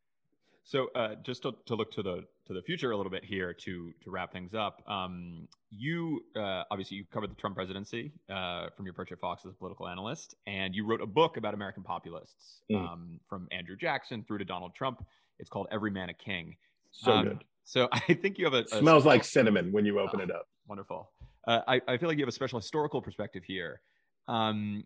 So 0.64 0.88
uh, 0.96 1.14
just 1.24 1.42
to, 1.42 1.54
to, 1.66 1.76
look 1.76 1.92
to 1.92 2.02
the 2.02 2.24
to 2.46 2.52
the 2.52 2.62
future 2.62 2.90
a 2.90 2.96
little 2.96 3.10
bit 3.10 3.24
here 3.24 3.52
to 3.52 3.92
to 4.02 4.10
wrap 4.10 4.32
things 4.32 4.52
up. 4.52 4.82
Um, 4.88 5.46
you 5.70 6.24
uh, 6.36 6.64
obviously 6.70 6.96
you 6.96 7.04
covered 7.12 7.30
the 7.30 7.36
Trump 7.36 7.54
presidency 7.54 8.12
uh, 8.28 8.68
from 8.76 8.84
your 8.84 8.92
perch 8.92 9.12
at 9.12 9.20
Fox 9.20 9.44
as 9.46 9.52
a 9.52 9.54
political 9.54 9.86
analyst, 9.86 10.34
and 10.48 10.74
you 10.74 10.84
wrote 10.84 11.00
a 11.00 11.06
book 11.06 11.36
about 11.36 11.54
American 11.54 11.84
populists 11.84 12.62
mm. 12.70 12.76
um, 12.76 13.20
from 13.28 13.46
Andrew 13.52 13.76
Jackson 13.76 14.24
through 14.26 14.38
to 14.38 14.44
Donald 14.44 14.74
Trump. 14.74 15.04
It's 15.38 15.48
called 15.48 15.68
Every 15.70 15.92
Man 15.92 16.08
a 16.08 16.14
King. 16.14 16.56
So 16.90 17.12
um, 17.12 17.24
good. 17.24 17.44
So 17.64 17.88
I 17.92 18.14
think 18.14 18.36
you 18.36 18.44
have 18.44 18.54
a, 18.54 18.62
a 18.62 18.68
smells 18.68 19.04
special, 19.04 19.04
like 19.04 19.24
cinnamon 19.36 19.70
when 19.70 19.86
you 19.86 20.00
open 20.00 20.20
it 20.20 20.32
up. 20.32 20.48
Wonderful. 20.66 21.10
Uh, 21.46 21.60
I, 21.66 21.80
I 21.86 21.96
feel 21.96 22.08
like 22.08 22.18
you 22.18 22.24
have 22.24 22.28
a 22.28 22.32
special 22.32 22.58
historical 22.58 23.00
perspective 23.00 23.44
here. 23.44 23.80
Um, 24.28 24.84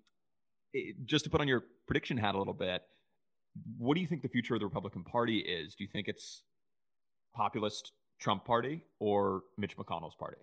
it, 0.73 0.97
just 1.07 1.25
to 1.25 1.31
put 1.31 1.41
on 1.41 1.49
your 1.49 1.65
prediction 1.87 2.17
hat 2.17 2.35
a 2.35 2.39
little 2.39 2.55
bit 2.55 2.83
what 3.79 3.95
do 3.95 4.01
you 4.01 4.07
think 4.07 4.23
the 4.23 4.29
future 4.29 4.55
of 4.55 4.61
the 4.61 4.67
Republican 4.67 5.05
Party 5.05 5.39
is? 5.39 5.75
Do 5.75 5.85
you 5.85 5.91
think 5.93 6.09
it's 6.09 6.43
populist 7.35 7.93
Trump 8.21 8.45
party 8.45 8.85
or 8.99 9.43
Mitch 9.59 9.77
McConnell's 9.77 10.15
party? 10.15 10.39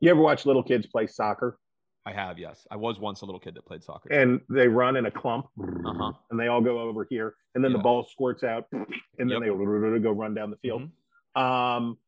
You 0.00 0.10
ever 0.10 0.20
watch 0.20 0.46
little 0.46 0.62
kids 0.62 0.86
play 0.86 1.06
soccer? 1.06 1.58
I 2.04 2.12
have, 2.12 2.38
yes. 2.38 2.66
I 2.70 2.76
was 2.76 3.00
once 3.00 3.22
a 3.22 3.24
little 3.24 3.40
kid 3.40 3.54
that 3.54 3.66
played 3.66 3.82
soccer. 3.82 4.12
And 4.12 4.40
they 4.48 4.68
run 4.68 4.96
in 4.96 5.06
a 5.06 5.10
clump, 5.10 5.46
uh-huh. 5.60 6.12
and 6.30 6.38
they 6.38 6.46
all 6.46 6.60
go 6.60 6.78
over 6.78 7.04
here, 7.08 7.34
and 7.54 7.64
then 7.64 7.72
yeah. 7.72 7.78
the 7.78 7.82
ball 7.82 8.04
squirts 8.04 8.44
out, 8.44 8.66
and 8.72 8.86
then 9.18 9.30
yep. 9.30 9.40
they 9.42 9.98
go 9.98 10.12
run 10.12 10.34
down 10.34 10.50
the 10.50 10.56
field. 10.58 10.82
Mm-hmm. 10.82 11.42
Um, 11.42 11.98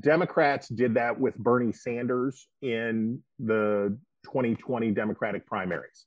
Democrats 0.00 0.68
did 0.68 0.94
that 0.94 1.18
with 1.18 1.36
Bernie 1.36 1.72
Sanders 1.72 2.46
in 2.62 3.20
the 3.38 3.98
2020 4.24 4.90
Democratic 4.90 5.46
primaries. 5.46 6.06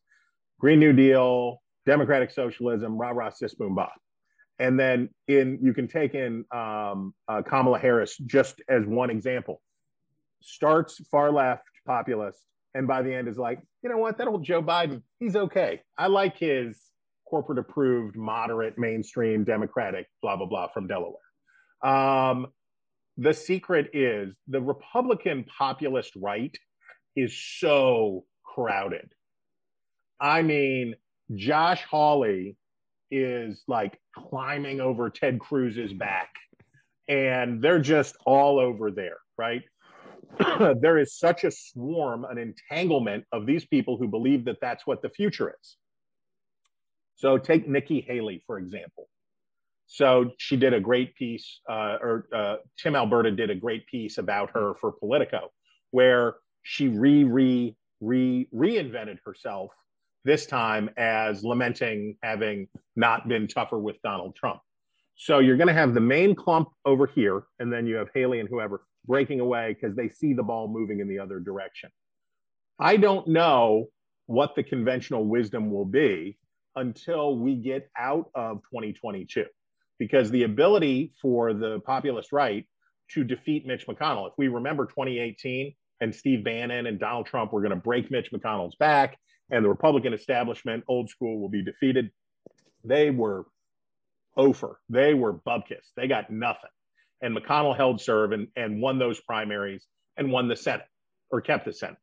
Green 0.60 0.80
New 0.80 0.94
Deal, 0.94 1.62
democratic 1.86 2.32
socialism, 2.32 2.98
rah 2.98 3.10
rah 3.10 3.30
sis 3.30 3.56
boom 3.56 3.76
bah. 3.76 3.90
And 4.60 4.80
then 4.80 5.10
in 5.28 5.58
you 5.62 5.74
can 5.74 5.88
take 5.88 6.14
in 6.14 6.46
um, 6.52 7.14
uh, 7.28 7.42
Kamala 7.42 7.80
Harris 7.80 8.16
just 8.18 8.62
as 8.70 8.86
one 8.86 9.10
example. 9.10 9.62
Starts 10.42 11.02
far 11.10 11.32
left 11.32 11.64
populist, 11.88 12.40
and 12.76 12.88
by 12.88 13.02
the 13.02 13.14
end 13.14 13.28
is 13.28 13.38
like, 13.38 13.60
you 13.82 13.90
know 13.90 13.98
what, 13.98 14.20
that 14.20 14.28
old 14.28 14.44
Joe 14.44 14.62
Biden, 14.62 15.02
he's 15.20 15.36
okay. 15.36 15.82
I 15.98 16.08
like 16.08 16.38
his 16.38 16.80
corporate 17.28 17.58
approved, 17.58 18.16
moderate, 18.16 18.78
mainstream, 18.78 19.44
democratic, 19.44 20.08
blah 20.22 20.36
blah 20.36 20.46
blah 20.46 20.68
from 20.68 20.86
Delaware. 20.86 21.18
Um, 21.84 22.48
the 23.18 23.34
secret 23.34 23.90
is 23.94 24.38
the 24.48 24.62
Republican 24.62 25.46
populist 25.46 26.14
right 26.16 26.56
is 27.16 27.38
so 27.38 28.26
crowded. 28.44 29.14
I 30.20 30.42
mean, 30.42 30.96
Josh 31.36 31.84
Hawley 31.90 32.56
is 33.10 33.64
like 33.68 34.00
climbing 34.16 34.80
over 34.80 35.10
Ted 35.10 35.40
Cruz's 35.40 35.94
back, 35.94 36.30
and 37.08 37.62
they're 37.62 37.80
just 37.80 38.16
all 38.26 38.60
over 38.60 38.92
there, 38.92 39.18
right? 39.38 39.64
there 40.80 40.98
is 40.98 41.18
such 41.18 41.44
a 41.44 41.52
swarm, 41.52 42.26
an 42.26 42.38
entanglement 42.38 43.26
of 43.32 43.46
these 43.46 43.66
people 43.66 43.98
who 43.98 44.08
believe 44.08 44.46
that 44.46 44.58
that's 44.62 44.88
what 44.88 45.02
the 45.02 45.10
future 45.10 45.54
is. 45.62 45.78
So 47.16 47.38
take 47.38 47.68
Nikki 47.68 48.02
Haley, 48.02 48.44
for 48.48 48.58
example. 48.58 49.08
So 49.94 50.32
she 50.38 50.56
did 50.56 50.74
a 50.74 50.80
great 50.80 51.14
piece, 51.16 51.60
uh, 51.70 51.98
or 52.02 52.26
uh, 52.34 52.56
Tim 52.78 52.96
Alberta 52.96 53.30
did 53.30 53.50
a 53.50 53.56
great 53.56 53.86
piece 53.88 54.20
about 54.20 54.52
her 54.52 54.74
for 54.80 54.94
Politico, 54.94 55.52
where 55.92 56.36
she 56.64 56.88
re 56.88 57.26
re 57.26 57.76
re 58.00 58.48
reinvented 58.56 59.18
herself 59.26 59.72
this 60.24 60.46
time 60.46 60.90
as 60.96 61.44
lamenting 61.44 62.16
having 62.24 62.70
not 62.96 63.28
been 63.28 63.50
tougher 63.50 63.78
with 63.80 64.02
Donald 64.02 64.34
Trump. 64.34 64.62
So 65.16 65.40
you're 65.40 65.58
going 65.58 65.68
to 65.68 65.74
have 65.74 65.94
the 65.94 66.00
main 66.00 66.36
clump 66.36 66.70
over 66.86 67.06
here, 67.06 67.44
and 67.60 67.72
then 67.72 67.86
you 67.86 67.96
have 67.96 68.08
Haley 68.14 68.40
and 68.40 68.48
whoever 68.48 68.84
breaking 69.06 69.42
away 69.42 69.76
because 69.78 69.94
they 69.98 70.08
see 70.08 70.32
the 70.32 70.44
ball 70.44 70.70
moving 70.70 71.02
in 71.02 71.10
the 71.10 71.20
other 71.20 71.42
direction. 71.42 71.90
I 72.80 72.96
don't 72.96 73.28
know 73.28 73.88
what 74.28 74.56
the 74.56 74.64
conventional 74.64 75.26
wisdom 75.26 75.70
will 75.70 75.84
be 75.84 76.38
until 76.78 77.38
we 77.38 77.56
get 77.56 77.90
out 77.98 78.30
of 78.34 78.62
2022, 78.72 79.44
because 80.02 80.32
the 80.32 80.42
ability 80.42 81.14
for 81.22 81.54
the 81.54 81.80
populist 81.82 82.32
right 82.32 82.66
to 83.12 83.24
defeat 83.24 83.68
Mitch 83.68 83.86
McConnell, 83.86 84.26
if 84.26 84.34
we 84.36 84.48
remember 84.48 84.88
2018 84.88 85.76
and 86.00 86.16
Steve 86.16 86.44
Bannon 86.44 86.88
and 86.88 87.00
Donald 87.00 87.28
Trump 87.28 87.54
were 87.54 87.62
going 87.62 87.70
to 87.70 87.76
break 87.76 88.10
Mitch 88.10 88.32
McConnell's 88.32 88.76
back 88.78 89.20
and 89.52 89.64
the 89.64 89.70
Republican 89.70 90.12
establishment, 90.12 90.84
old 90.88 91.12
school, 91.12 91.40
will 91.40 91.50
be 91.50 91.64
defeated. 91.64 92.10
They 92.84 93.12
were 93.12 93.46
over. 94.36 94.80
They 94.90 95.14
were 95.14 95.36
bubkiss. 95.36 95.92
They 95.96 96.08
got 96.08 96.32
nothing. 96.32 96.72
And 97.22 97.38
McConnell 97.38 97.78
held 97.78 98.02
serve 98.02 98.32
and, 98.32 98.48
and 98.56 98.82
won 98.82 98.98
those 98.98 99.22
primaries 99.22 99.86
and 100.18 100.32
won 100.32 100.48
the 100.48 100.56
Senate 100.56 100.88
or 101.30 101.42
kept 101.42 101.66
the 101.66 101.74
Senate. 101.74 102.00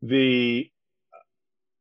The 0.00 0.70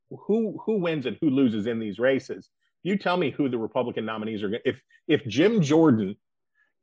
who 0.09 0.59
who 0.65 0.79
wins 0.79 1.05
and 1.05 1.17
who 1.21 1.29
loses 1.29 1.67
in 1.67 1.79
these 1.79 1.99
races. 1.99 2.49
You 2.83 2.97
tell 2.97 3.17
me 3.17 3.31
who 3.31 3.49
the 3.49 3.57
Republican 3.57 4.05
nominees 4.05 4.43
are. 4.43 4.51
If 4.65 4.79
if 5.07 5.25
Jim 5.25 5.61
Jordan 5.61 6.15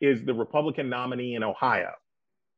is 0.00 0.24
the 0.24 0.34
Republican 0.34 0.88
nominee 0.88 1.34
in 1.34 1.42
Ohio, 1.42 1.92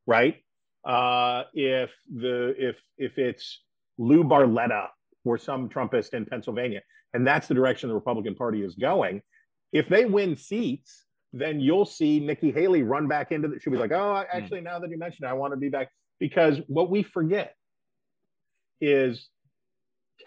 right? 0.06 0.36
Uh, 0.84 1.44
if 1.52 1.90
the 2.12 2.54
if 2.58 2.80
if 2.98 3.18
it's 3.18 3.62
Lou 3.98 4.24
Barletta 4.24 4.88
or 5.24 5.38
some 5.38 5.68
Trumpist 5.68 6.14
in 6.14 6.24
Pennsylvania, 6.24 6.80
and 7.14 7.26
that's 7.26 7.48
the 7.48 7.54
direction 7.54 7.88
the 7.88 7.94
Republican 7.94 8.34
Party 8.34 8.62
is 8.62 8.74
going. 8.74 9.22
If 9.72 9.88
they 9.88 10.04
win 10.04 10.36
seats, 10.36 11.04
then 11.32 11.60
you'll 11.60 11.86
see 11.86 12.20
Nikki 12.20 12.50
Haley 12.50 12.82
run 12.82 13.08
back 13.08 13.32
into 13.32 13.48
the. 13.48 13.60
She'll 13.60 13.72
be 13.72 13.78
like, 13.78 13.92
"Oh, 13.92 14.24
hmm. 14.30 14.36
actually, 14.36 14.60
now 14.60 14.78
that 14.78 14.90
you 14.90 14.98
mentioned 14.98 15.26
it, 15.26 15.30
I 15.30 15.34
want 15.34 15.52
to 15.52 15.56
be 15.56 15.68
back." 15.68 15.88
Because 16.18 16.60
what 16.68 16.90
we 16.90 17.02
forget 17.02 17.54
is 18.80 19.28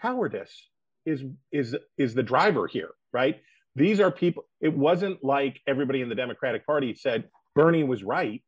cowardice 0.02 0.68
is 1.04 1.22
is 1.52 1.76
is 1.96 2.14
the 2.14 2.22
driver 2.22 2.66
here, 2.66 2.90
right? 3.16 3.40
These 3.74 3.98
are 4.00 4.10
people. 4.10 4.44
It 4.60 4.76
wasn't 4.76 5.24
like 5.24 5.60
everybody 5.66 6.00
in 6.02 6.08
the 6.08 6.14
Democratic 6.14 6.66
Party 6.66 6.94
said 6.94 7.24
Bernie 7.54 7.84
was 7.84 8.02
right. 8.04 8.42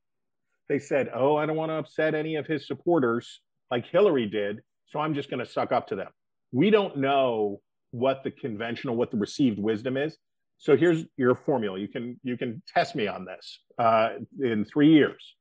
They 0.68 0.78
said, 0.78 1.10
"Oh, 1.14 1.36
I 1.36 1.46
don't 1.46 1.56
want 1.56 1.70
to 1.70 1.76
upset 1.76 2.14
any 2.14 2.36
of 2.36 2.46
his 2.46 2.66
supporters 2.66 3.40
like 3.70 3.86
Hillary 3.86 4.26
did, 4.26 4.60
so 4.86 5.00
I'm 5.00 5.14
just 5.14 5.30
going 5.30 5.44
to 5.44 5.50
suck 5.50 5.72
up 5.72 5.88
to 5.88 5.96
them." 5.96 6.10
we 6.52 6.70
don't 6.70 6.96
know 6.96 7.60
what 7.90 8.22
the 8.24 8.30
conventional, 8.30 8.96
what 8.96 9.10
the 9.10 9.16
received 9.16 9.58
wisdom 9.58 9.96
is. 9.96 10.16
So 10.58 10.76
here's 10.76 11.04
your 11.16 11.34
formula. 11.34 11.78
You 11.78 11.88
can 11.88 12.18
you 12.22 12.36
can 12.36 12.62
test 12.66 12.96
me 12.96 13.06
on 13.06 13.24
this 13.24 13.60
uh, 13.78 14.10
in 14.40 14.64
three 14.64 14.92
years, 14.92 15.34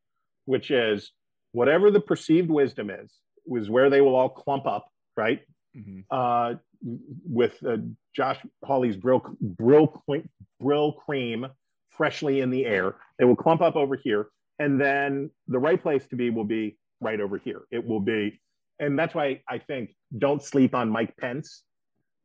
which 0.46 0.70
is 0.70 1.12
whatever 1.54 1.90
the 1.90 2.00
perceived 2.00 2.50
wisdom 2.50 2.90
is, 2.90 3.12
was 3.46 3.70
where 3.70 3.90
they 3.90 4.02
will 4.02 4.16
all 4.16 4.30
clump 4.30 4.68
up, 4.68 4.88
right? 5.16 5.42
Mm-hmm. 5.76 6.02
Uh, 6.12 6.56
with 6.82 7.58
uh, 7.66 7.78
Josh 8.16 8.40
Hawley's 8.64 8.96
brill 8.96 9.22
brill 9.42 10.04
Brylcreem 10.62 11.50
freshly 11.90 12.42
in 12.42 12.50
the 12.50 12.66
air, 12.66 12.96
they 13.18 13.26
will 13.26 13.36
clump 13.36 13.62
up 13.62 13.76
over 13.76 13.96
here, 13.96 14.28
and 14.60 14.80
then 14.80 15.32
the 15.48 15.60
right 15.60 15.82
place 15.82 16.08
to 16.08 16.16
be 16.16 16.30
will 16.30 16.46
be 16.46 16.78
right 17.02 17.20
over 17.20 17.38
here. 17.38 17.64
It 17.72 17.86
will 17.86 18.00
be 18.00 18.40
and 18.80 18.98
that's 18.98 19.16
why 19.16 19.42
I 19.48 19.58
think 19.58 19.96
don't 20.18 20.44
sleep 20.44 20.76
on 20.76 20.90
Mike 20.90 21.16
Pence 21.18 21.64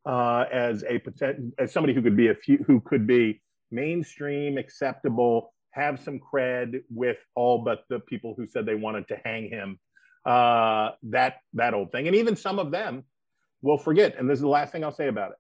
uh, 0.05 0.45
as 0.53 0.85
a 0.85 1.01
as 1.59 1.73
somebody 1.73 1.95
who 1.95 2.03
could 2.03 2.17
be 2.17 2.29
a 2.29 2.35
few 2.35 2.59
who 2.67 2.81
could 2.81 3.07
be 3.07 3.41
mainstream, 3.71 4.59
acceptable, 4.59 5.55
have 5.71 6.01
some 6.01 6.21
cred 6.21 6.83
with 6.91 7.19
all 7.35 7.59
but 7.59 7.85
the 7.89 8.01
people 8.01 8.35
who 8.37 8.47
said 8.47 8.67
they 8.67 8.75
wanted 8.75 9.09
to 9.09 9.19
hang 9.25 9.49
him. 9.49 9.79
Uh, 10.25 10.91
that 11.03 11.39
that 11.55 11.75
old 11.75 11.91
thing, 11.91 12.07
and 12.07 12.17
even 12.17 12.37
some 12.37 12.59
of 12.59 12.71
them 12.71 13.05
will 13.63 13.79
forget. 13.79 14.19
And 14.19 14.29
this 14.29 14.37
is 14.37 14.43
the 14.43 14.49
last 14.49 14.73
thing 14.73 14.85
I'll 14.85 14.93
say 14.93 15.09
about 15.09 15.33
it. 15.33 15.37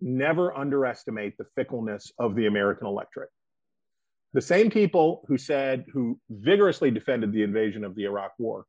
Never 0.00 0.56
underestimate 0.56 1.36
the 1.36 1.44
fickleness 1.54 2.10
of 2.18 2.34
the 2.34 2.46
American 2.46 2.86
electorate. 2.86 3.30
The 4.32 4.40
same 4.40 4.70
people 4.70 5.24
who 5.28 5.36
said, 5.36 5.84
who 5.92 6.18
vigorously 6.30 6.90
defended 6.90 7.32
the 7.32 7.42
invasion 7.42 7.84
of 7.84 7.94
the 7.94 8.04
Iraq 8.04 8.32
War, 8.38 8.64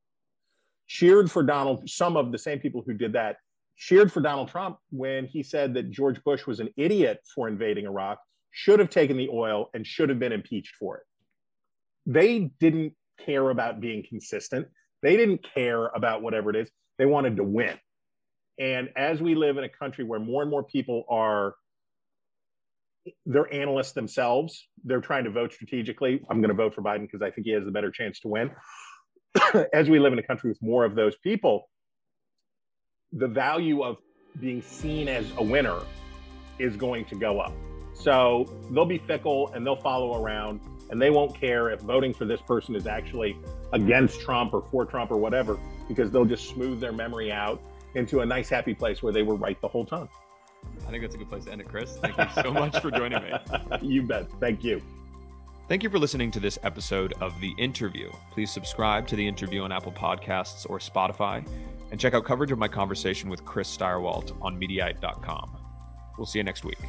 cheered 0.87 1.31
for 1.31 1.43
Donald, 1.43 1.89
some 1.89 2.17
of 2.17 2.31
the 2.31 2.37
same 2.37 2.59
people 2.59 2.83
who 2.85 2.93
did 2.93 3.13
that 3.13 3.37
cheered 3.81 4.11
for 4.11 4.21
Donald 4.21 4.47
Trump 4.47 4.77
when 4.91 5.25
he 5.25 5.41
said 5.41 5.73
that 5.73 5.89
George 5.89 6.23
Bush 6.23 6.45
was 6.45 6.59
an 6.59 6.69
idiot 6.77 7.19
for 7.33 7.47
invading 7.47 7.85
Iraq, 7.85 8.19
should 8.51 8.79
have 8.79 8.91
taken 8.91 9.17
the 9.17 9.29
oil, 9.29 9.71
and 9.73 9.87
should 9.87 10.09
have 10.09 10.19
been 10.19 10.31
impeached 10.31 10.75
for 10.75 10.97
it. 10.97 11.03
They 12.05 12.51
didn't 12.59 12.93
care 13.25 13.49
about 13.49 13.79
being 13.79 14.03
consistent. 14.07 14.67
They 15.01 15.17
didn't 15.17 15.43
care 15.55 15.87
about 15.87 16.21
whatever 16.21 16.51
it 16.51 16.57
is. 16.57 16.69
They 17.01 17.07
wanted 17.07 17.37
to 17.37 17.43
win. 17.43 17.79
And 18.59 18.89
as 18.95 19.23
we 19.23 19.33
live 19.33 19.57
in 19.57 19.63
a 19.63 19.69
country 19.69 20.03
where 20.03 20.19
more 20.19 20.43
and 20.43 20.51
more 20.51 20.61
people 20.63 21.03
are, 21.09 21.55
they're 23.25 23.51
analysts 23.51 23.93
themselves, 23.93 24.67
they're 24.83 25.01
trying 25.01 25.23
to 25.23 25.31
vote 25.31 25.51
strategically. 25.51 26.21
I'm 26.29 26.41
going 26.41 26.49
to 26.49 26.55
vote 26.55 26.75
for 26.75 26.83
Biden 26.83 27.01
because 27.01 27.23
I 27.23 27.31
think 27.31 27.47
he 27.47 27.53
has 27.53 27.65
the 27.65 27.71
better 27.71 27.89
chance 27.89 28.19
to 28.19 28.27
win. 28.27 28.51
as 29.73 29.89
we 29.89 29.97
live 29.97 30.13
in 30.13 30.19
a 30.19 30.23
country 30.23 30.51
with 30.51 30.61
more 30.61 30.85
of 30.85 30.93
those 30.93 31.15
people, 31.23 31.71
the 33.11 33.27
value 33.27 33.81
of 33.81 33.97
being 34.39 34.61
seen 34.61 35.07
as 35.07 35.25
a 35.37 35.43
winner 35.43 35.79
is 36.59 36.75
going 36.75 37.05
to 37.05 37.15
go 37.15 37.39
up. 37.39 37.53
So 37.95 38.45
they'll 38.69 38.85
be 38.85 38.99
fickle 38.99 39.51
and 39.55 39.65
they'll 39.65 39.75
follow 39.75 40.23
around 40.23 40.61
and 40.91 41.01
they 41.01 41.09
won't 41.09 41.33
care 41.33 41.69
if 41.69 41.79
voting 41.79 42.13
for 42.13 42.25
this 42.25 42.41
person 42.41 42.75
is 42.75 42.85
actually 42.85 43.37
against 43.73 44.21
Trump 44.21 44.53
or 44.53 44.61
for 44.69 44.85
Trump 44.85 45.09
or 45.09 45.17
whatever, 45.17 45.57
because 45.87 46.11
they'll 46.11 46.25
just 46.25 46.49
smooth 46.49 46.79
their 46.79 46.91
memory 46.91 47.31
out 47.31 47.61
into 47.95 48.19
a 48.19 48.25
nice, 48.25 48.49
happy 48.49 48.73
place 48.73 49.01
where 49.01 49.13
they 49.13 49.23
were 49.23 49.35
right 49.35 49.59
the 49.61 49.67
whole 49.67 49.85
time. 49.85 50.09
I 50.85 50.91
think 50.91 51.01
that's 51.01 51.15
a 51.15 51.17
good 51.17 51.29
place 51.29 51.45
to 51.45 51.51
end 51.51 51.61
it, 51.61 51.67
Chris. 51.67 51.97
Thank 51.97 52.17
you 52.17 52.43
so 52.43 52.51
much 52.51 52.79
for 52.79 52.91
joining 52.91 53.23
me. 53.23 53.31
you 53.81 54.03
bet. 54.03 54.27
Thank 54.39 54.63
you. 54.63 54.81
Thank 55.67 55.83
you 55.83 55.89
for 55.89 55.99
listening 55.99 56.31
to 56.31 56.39
this 56.39 56.59
episode 56.63 57.13
of 57.21 57.39
The 57.39 57.53
Interview. 57.57 58.11
Please 58.31 58.51
subscribe 58.51 59.07
to 59.07 59.15
The 59.15 59.25
Interview 59.25 59.61
on 59.61 59.71
Apple 59.71 59.93
Podcasts 59.93 60.69
or 60.69 60.79
Spotify, 60.79 61.47
and 61.91 61.99
check 61.99 62.13
out 62.13 62.25
coverage 62.25 62.51
of 62.51 62.59
my 62.59 62.67
conversation 62.67 63.29
with 63.29 63.45
Chris 63.45 63.75
Stirewalt 63.75 64.35
on 64.41 64.59
Mediaite.com. 64.59 65.57
We'll 66.17 66.27
see 66.27 66.39
you 66.39 66.43
next 66.43 66.65
week. 66.65 66.79